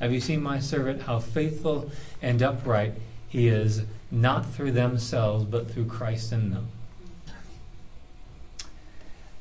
Have 0.00 0.14
you 0.14 0.20
seen 0.20 0.42
my 0.42 0.58
servant, 0.58 1.02
how 1.02 1.18
faithful 1.18 1.90
and 2.22 2.42
upright 2.42 2.94
he 3.28 3.48
is, 3.48 3.82
not 4.10 4.46
through 4.46 4.72
themselves, 4.72 5.44
but 5.44 5.70
through 5.70 5.84
Christ 5.86 6.32
in 6.32 6.50
them? 6.50 6.68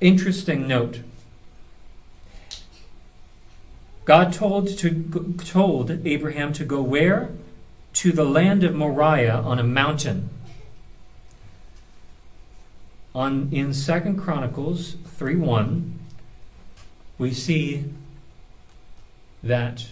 Interesting 0.01 0.68
note. 0.68 0.99
God 4.03 4.34
told, 4.34 4.68
to, 4.80 5.36
told 5.45 6.05
Abraham 6.05 6.51
to 6.53 6.66
go 6.66 6.82
where? 6.82 7.30
To 7.93 8.12
the 8.12 8.26
land 8.26 8.64
of 8.64 8.76
Moriah 8.76 9.38
on 9.38 9.60
a 9.60 9.64
mountain. 9.64 10.30
On, 13.16 13.49
in 13.51 13.74
2 13.74 14.16
Chronicles 14.16 14.97
3 15.05 15.36
1, 15.36 15.99
we 17.18 17.34
see 17.34 17.86
that 19.41 19.86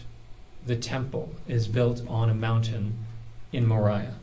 the 0.67 0.75
temple 0.75 1.33
is 1.47 1.67
built 1.67 2.01
on 2.07 2.29
a 2.29 2.35
mountain 2.35 2.93
in 3.53 3.65
Moriah. 3.65 4.15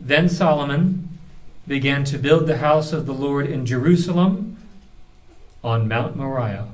Then 0.00 0.28
Solomon 0.28 1.18
began 1.68 2.04
to 2.04 2.18
build 2.18 2.46
the 2.46 2.56
house 2.56 2.92
of 2.92 3.04
the 3.04 3.12
Lord 3.12 3.46
in 3.46 3.66
Jerusalem 3.66 4.56
on 5.62 5.86
Mount 5.86 6.16
Moriah. 6.16 6.68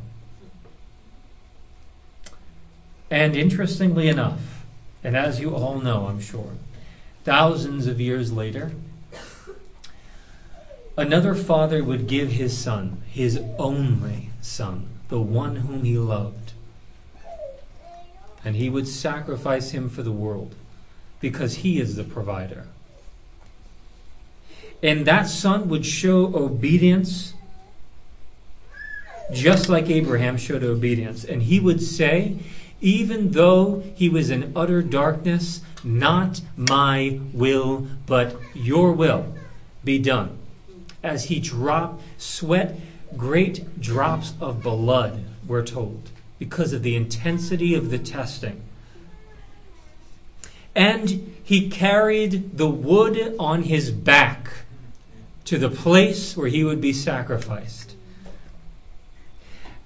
And 3.11 3.37
interestingly 3.37 4.09
enough, 4.09 4.65
and 5.03 5.17
as 5.17 5.41
you 5.41 5.55
all 5.55 5.81
know, 5.81 6.07
I'm 6.07 6.21
sure, 6.21 6.53
thousands 7.25 7.87
of 7.87 8.01
years 8.01 8.33
later, 8.33 8.73
another 10.97 11.35
father 11.35 11.83
would 11.83 12.07
give 12.07 12.33
his 12.33 12.57
son, 12.57 13.03
his 13.09 13.41
only 13.59 14.31
son, 14.41 14.89
the 15.09 15.21
one 15.21 15.57
whom 15.57 15.85
he 15.85 15.99
loved 15.99 16.46
and 18.47 18.55
he 18.55 18.71
would 18.71 18.87
sacrifice 18.87 19.73
him 19.73 19.89
for 19.89 20.05
the 20.05 20.13
world 20.13 20.55
because 21.19 21.57
he 21.57 21.81
is 21.81 21.97
the 21.97 22.05
provider. 22.05 22.69
And 24.85 25.05
that 25.05 25.27
son 25.27 25.69
would 25.69 25.85
show 25.85 26.33
obedience 26.33 27.35
just 29.33 29.69
like 29.69 29.91
Abraham 29.91 30.37
showed 30.37 30.63
obedience. 30.63 31.25
And 31.25 31.43
he 31.43 31.59
would 31.59 31.83
say, 31.83 32.39
even 32.81 33.33
though 33.33 33.83
he 33.97 34.09
was 34.09 34.31
in 34.31 34.53
utter 34.55 34.81
darkness, 34.81 35.61
not 35.83 36.41
my 36.57 37.19
will, 37.33 37.89
but 38.07 38.37
your 38.55 38.93
will 38.93 39.35
be 39.83 39.99
done. 39.99 40.39
As 41.03 41.25
he 41.25 41.41
dropped, 41.41 42.01
sweat 42.17 42.79
great 43.17 43.81
drops 43.81 44.35
of 44.41 44.63
blood, 44.63 45.25
we're 45.49 45.67
told 45.67 46.11
because 46.39 46.73
of 46.73 46.83
the 46.83 46.97
intensity 46.97 47.75
of 47.75 47.91
the 47.91 47.99
testing. 47.99 48.63
And 50.75 51.35
he 51.43 51.71
carried 51.71 52.59
the 52.59 52.69
wood 52.69 53.35
on 53.39 53.63
his 53.63 53.91
back 53.91 54.51
to 55.47 55.59
the 55.59 55.71
place 55.71 56.37
where 56.37 56.49
he 56.49 56.65
would 56.65 56.81
be 56.81 56.93
sacrificed. 56.93 57.95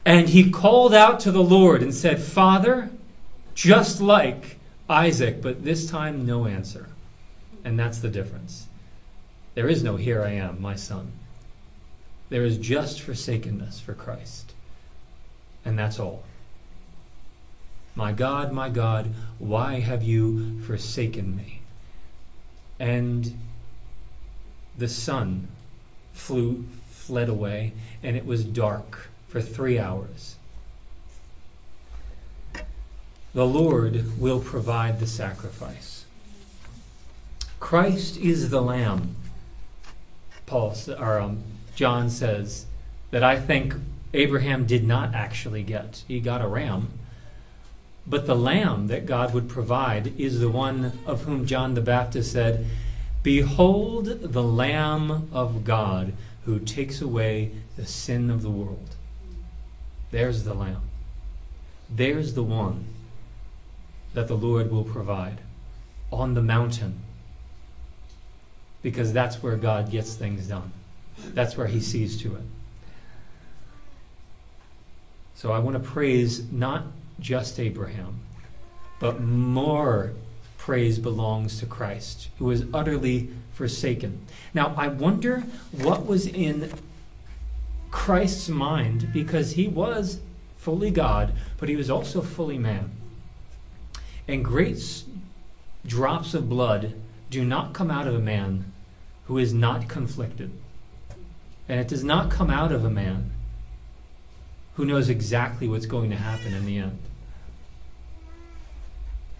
And 0.04 0.30
he 0.30 0.50
called 0.50 0.94
out 0.94 1.20
to 1.20 1.30
the 1.30 1.42
Lord 1.42 1.82
and 1.82 1.94
said, 1.94 2.20
Father, 2.20 2.90
just 3.54 4.00
like 4.00 4.58
Isaac, 4.88 5.40
but 5.42 5.64
this 5.64 5.88
time 5.88 6.26
no 6.26 6.46
answer. 6.46 6.88
And 7.64 7.78
that's 7.78 7.98
the 7.98 8.08
difference. 8.08 8.66
There 9.54 9.68
is 9.68 9.82
no 9.82 9.96
here 9.96 10.22
I 10.22 10.30
am, 10.30 10.60
my 10.60 10.74
son. 10.74 11.12
There 12.30 12.44
is 12.44 12.56
just 12.56 13.00
forsakenness 13.00 13.80
for 13.80 13.92
Christ. 13.92 14.54
And 15.64 15.78
that's 15.78 16.00
all. 16.00 16.22
My 17.94 18.12
God, 18.12 18.52
my 18.52 18.68
God, 18.68 19.12
why 19.38 19.80
have 19.80 20.02
you 20.02 20.60
forsaken 20.62 21.36
me? 21.36 21.60
And 22.78 23.36
the 24.78 24.88
sun 24.88 25.48
flew, 26.12 26.64
fled 26.90 27.28
away, 27.28 27.72
and 28.02 28.16
it 28.16 28.24
was 28.24 28.44
dark 28.44 29.08
for 29.28 29.40
three 29.40 29.78
hours. 29.78 30.36
The 33.32 33.46
Lord 33.46 34.18
will 34.18 34.40
provide 34.40 34.98
the 34.98 35.06
sacrifice. 35.06 36.04
Christ 37.60 38.16
is 38.16 38.50
the 38.50 38.62
Lamb. 38.62 39.14
Paul 40.46 40.74
or 40.98 41.20
um, 41.20 41.42
John 41.76 42.10
says 42.10 42.66
that 43.12 43.22
I 43.22 43.38
think 43.38 43.74
Abraham 44.12 44.66
did 44.66 44.84
not 44.84 45.14
actually 45.14 45.62
get. 45.62 46.02
He 46.08 46.18
got 46.18 46.42
a 46.42 46.48
ram, 46.48 46.88
but 48.06 48.26
the 48.26 48.34
lamb 48.34 48.88
that 48.88 49.06
God 49.06 49.32
would 49.34 49.48
provide 49.48 50.18
is 50.18 50.40
the 50.40 50.48
one 50.48 50.98
of 51.06 51.24
whom 51.24 51.46
John 51.46 51.74
the 51.74 51.80
Baptist 51.80 52.32
said, 52.32 52.66
"Behold 53.22 54.06
the 54.06 54.42
Lamb 54.42 55.28
of 55.32 55.64
God 55.64 56.14
who 56.44 56.58
takes 56.58 57.00
away 57.00 57.52
the 57.76 57.86
sin 57.86 58.30
of 58.30 58.42
the 58.42 58.50
world." 58.50 58.96
There's 60.10 60.44
the 60.44 60.54
lamb. 60.54 60.82
There's 61.88 62.34
the 62.34 62.42
one 62.42 62.86
that 64.14 64.28
the 64.28 64.36
Lord 64.36 64.70
will 64.70 64.84
provide 64.84 65.40
on 66.10 66.34
the 66.34 66.42
mountain. 66.42 67.00
Because 68.82 69.12
that's 69.12 69.42
where 69.42 69.56
God 69.56 69.90
gets 69.90 70.14
things 70.14 70.48
done. 70.48 70.72
That's 71.34 71.56
where 71.56 71.66
he 71.66 71.80
sees 71.80 72.20
to 72.22 72.34
it. 72.36 72.42
So 75.34 75.52
I 75.52 75.58
want 75.58 75.74
to 75.74 75.90
praise 75.90 76.50
not 76.50 76.84
just 77.20 77.60
Abraham, 77.60 78.20
but 78.98 79.20
more 79.20 80.12
praise 80.58 80.98
belongs 80.98 81.58
to 81.60 81.66
Christ, 81.66 82.28
who 82.38 82.46
was 82.46 82.64
utterly 82.72 83.28
forsaken. 83.52 84.26
Now, 84.54 84.74
I 84.76 84.88
wonder 84.88 85.44
what 85.72 86.06
was 86.06 86.26
in 86.26 86.72
Christ's 87.90 88.48
mind, 88.48 89.12
because 89.12 89.52
he 89.52 89.68
was 89.68 90.20
fully 90.56 90.90
God, 90.90 91.32
but 91.58 91.68
he 91.68 91.76
was 91.76 91.90
also 91.90 92.20
fully 92.20 92.58
man. 92.58 92.90
And 94.28 94.44
great 94.44 95.04
drops 95.86 96.34
of 96.34 96.48
blood 96.48 96.94
do 97.30 97.44
not 97.44 97.72
come 97.72 97.90
out 97.90 98.06
of 98.06 98.14
a 98.14 98.20
man 98.20 98.72
who 99.24 99.38
is 99.38 99.52
not 99.52 99.88
conflicted. 99.88 100.52
And 101.68 101.80
it 101.80 101.88
does 101.88 102.04
not 102.04 102.30
come 102.30 102.50
out 102.50 102.72
of 102.72 102.84
a 102.84 102.90
man 102.90 103.32
who 104.74 104.84
knows 104.84 105.08
exactly 105.08 105.68
what's 105.68 105.86
going 105.86 106.10
to 106.10 106.16
happen 106.16 106.52
in 106.52 106.66
the 106.66 106.78
end. 106.78 106.98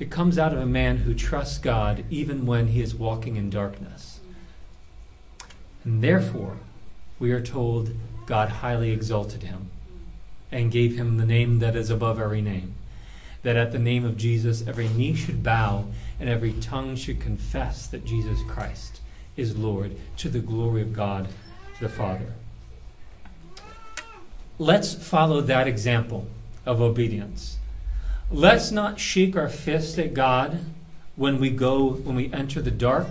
It 0.01 0.11
comes 0.11 0.37
out 0.37 0.53
of 0.53 0.59
a 0.59 0.67
man 0.67 0.99
who 0.99 1.15
trusts 1.15 1.59
God 1.59 2.05
even 2.11 2.47
when 2.47 2.69
he 2.69 2.83
is 2.83 2.95
walking 2.95 3.37
in 3.37 3.51
darkness. 3.51 4.19
And 5.85 6.03
therefore, 6.03 6.57
we 7.21 7.31
are 7.31 7.41
told 7.41 7.93
God 8.27 8.49
highly 8.49 8.91
exalted 8.91 9.45
him 9.45 9.71
and 10.51 10.73
gave 10.73 10.97
him 10.97 11.17
the 11.17 11.27
name 11.27 11.61
that 11.61 11.77
is 11.77 11.91
above 11.91 12.19
every 12.19 12.43
name 12.43 12.75
that 13.43 13.57
at 13.57 13.73
the 13.73 13.79
name 13.79 14.05
of 14.05 14.17
Jesus 14.17 14.67
every 14.67 14.89
knee 14.89 15.15
should 15.15 15.43
bow 15.43 15.87
and 16.19 16.29
every 16.29 16.53
tongue 16.53 16.97
should 16.97 17.21
confess 17.21 17.87
that 17.87 18.05
Jesus 18.05 18.41
Christ 18.47 19.01
is 19.37 19.57
Lord 19.57 19.97
to 20.19 20.29
the 20.29 20.41
glory 20.41 20.83
of 20.83 20.93
God 20.93 21.29
the 21.81 21.89
Father. 21.89 22.35
Let's 24.59 24.93
follow 24.93 25.41
that 25.41 25.67
example 25.67 26.27
of 26.67 26.83
obedience. 26.83 27.57
Let's 28.33 28.71
not 28.71 29.01
shake 29.01 29.37
our 29.37 29.49
fist 29.49 29.99
at 29.99 30.15
God 30.15 30.61
when 31.17 31.41
we 31.41 31.51
go, 31.51 31.91
when 31.91 32.15
we 32.15 32.33
enter 32.33 32.63
the 32.63 32.71
dark. 32.71 33.09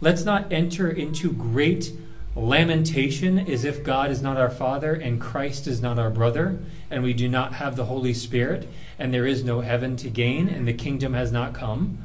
Let's 0.00 0.24
not 0.24 0.52
enter 0.52 0.88
into 0.88 1.32
great 1.32 1.92
lamentation 2.36 3.38
as 3.38 3.64
if 3.64 3.82
God 3.82 4.12
is 4.12 4.22
not 4.22 4.36
our 4.36 4.50
Father 4.50 4.92
and 4.94 5.20
Christ 5.20 5.66
is 5.66 5.82
not 5.82 5.98
our 5.98 6.10
brother 6.10 6.58
and 6.88 7.02
we 7.02 7.12
do 7.12 7.28
not 7.28 7.54
have 7.54 7.74
the 7.74 7.86
Holy 7.86 8.14
Spirit 8.14 8.68
and 8.96 9.12
there 9.12 9.26
is 9.26 9.42
no 9.42 9.60
heaven 9.60 9.96
to 9.96 10.08
gain, 10.08 10.48
and 10.48 10.68
the 10.68 10.72
kingdom 10.72 11.14
has 11.14 11.32
not 11.32 11.52
come. 11.52 11.98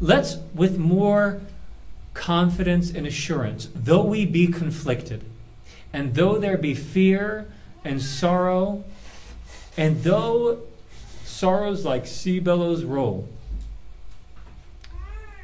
Let's, 0.00 0.38
with 0.54 0.76
more 0.76 1.40
confidence 2.14 2.90
and 2.90 3.06
assurance, 3.06 3.68
though 3.74 4.02
we 4.02 4.26
be 4.26 4.48
conflicted, 4.48 5.24
and 5.92 6.14
though 6.16 6.38
there 6.38 6.58
be 6.58 6.74
fear 6.74 7.46
and 7.84 8.02
sorrow, 8.02 8.82
and 9.76 10.02
though 10.02 10.62
sorrows 11.42 11.84
like 11.84 12.06
sea 12.06 12.38
billows 12.38 12.84
roll, 12.84 13.28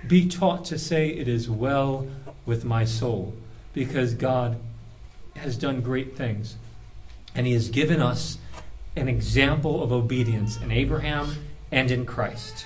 be 0.07 0.29
taught 0.29 0.65
to 0.65 0.79
say, 0.79 1.09
It 1.09 1.27
is 1.27 1.51
well 1.51 2.07
with 2.47 2.65
my 2.65 2.85
soul, 2.85 3.35
because 3.75 4.15
God 4.15 4.61
has 5.35 5.57
done 5.57 5.81
great 5.81 6.17
things, 6.17 6.55
and 7.35 7.49
He 7.49 7.53
has 7.53 7.69
given 7.69 8.01
us 8.01 8.39
an 8.95 9.09
example 9.09 9.83
of 9.83 9.91
obedience 9.91 10.57
in 10.57 10.71
Abraham 10.71 11.35
and 11.73 11.91
in 11.91 12.07
Christ. 12.07 12.65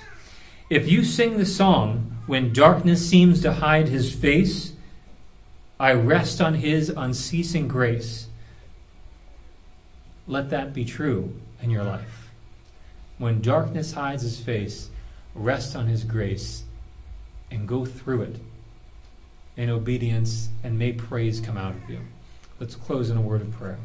If 0.69 0.87
you 0.87 1.03
sing 1.03 1.39
the 1.39 1.45
song, 1.47 2.19
When 2.27 2.53
Darkness 2.53 3.09
Seems 3.09 3.41
to 3.41 3.53
Hide 3.53 3.87
His 3.87 4.13
Face, 4.13 4.73
I 5.79 5.93
rest 5.93 6.39
on 6.39 6.53
His 6.53 6.89
unceasing 6.89 7.67
grace. 7.67 8.27
Let 10.27 10.51
that 10.51 10.71
be 10.71 10.85
true 10.85 11.33
in 11.63 11.71
your 11.71 11.83
life. 11.83 12.22
When 13.17 13.41
darkness 13.41 13.93
hides 13.93 14.23
His 14.23 14.39
face, 14.39 14.89
rest 15.35 15.75
on 15.75 15.87
His 15.87 16.03
grace 16.03 16.63
and 17.51 17.67
go 17.67 17.85
through 17.85 18.23
it 18.23 18.39
in 19.55 19.69
obedience, 19.69 20.49
and 20.63 20.79
may 20.79 20.91
praise 20.93 21.39
come 21.39 21.57
out 21.57 21.75
of 21.75 21.89
you. 21.89 21.99
Let's 22.59 22.75
close 22.75 23.09
in 23.09 23.17
a 23.17 23.21
word 23.21 23.41
of 23.41 23.51
prayer. 23.51 23.77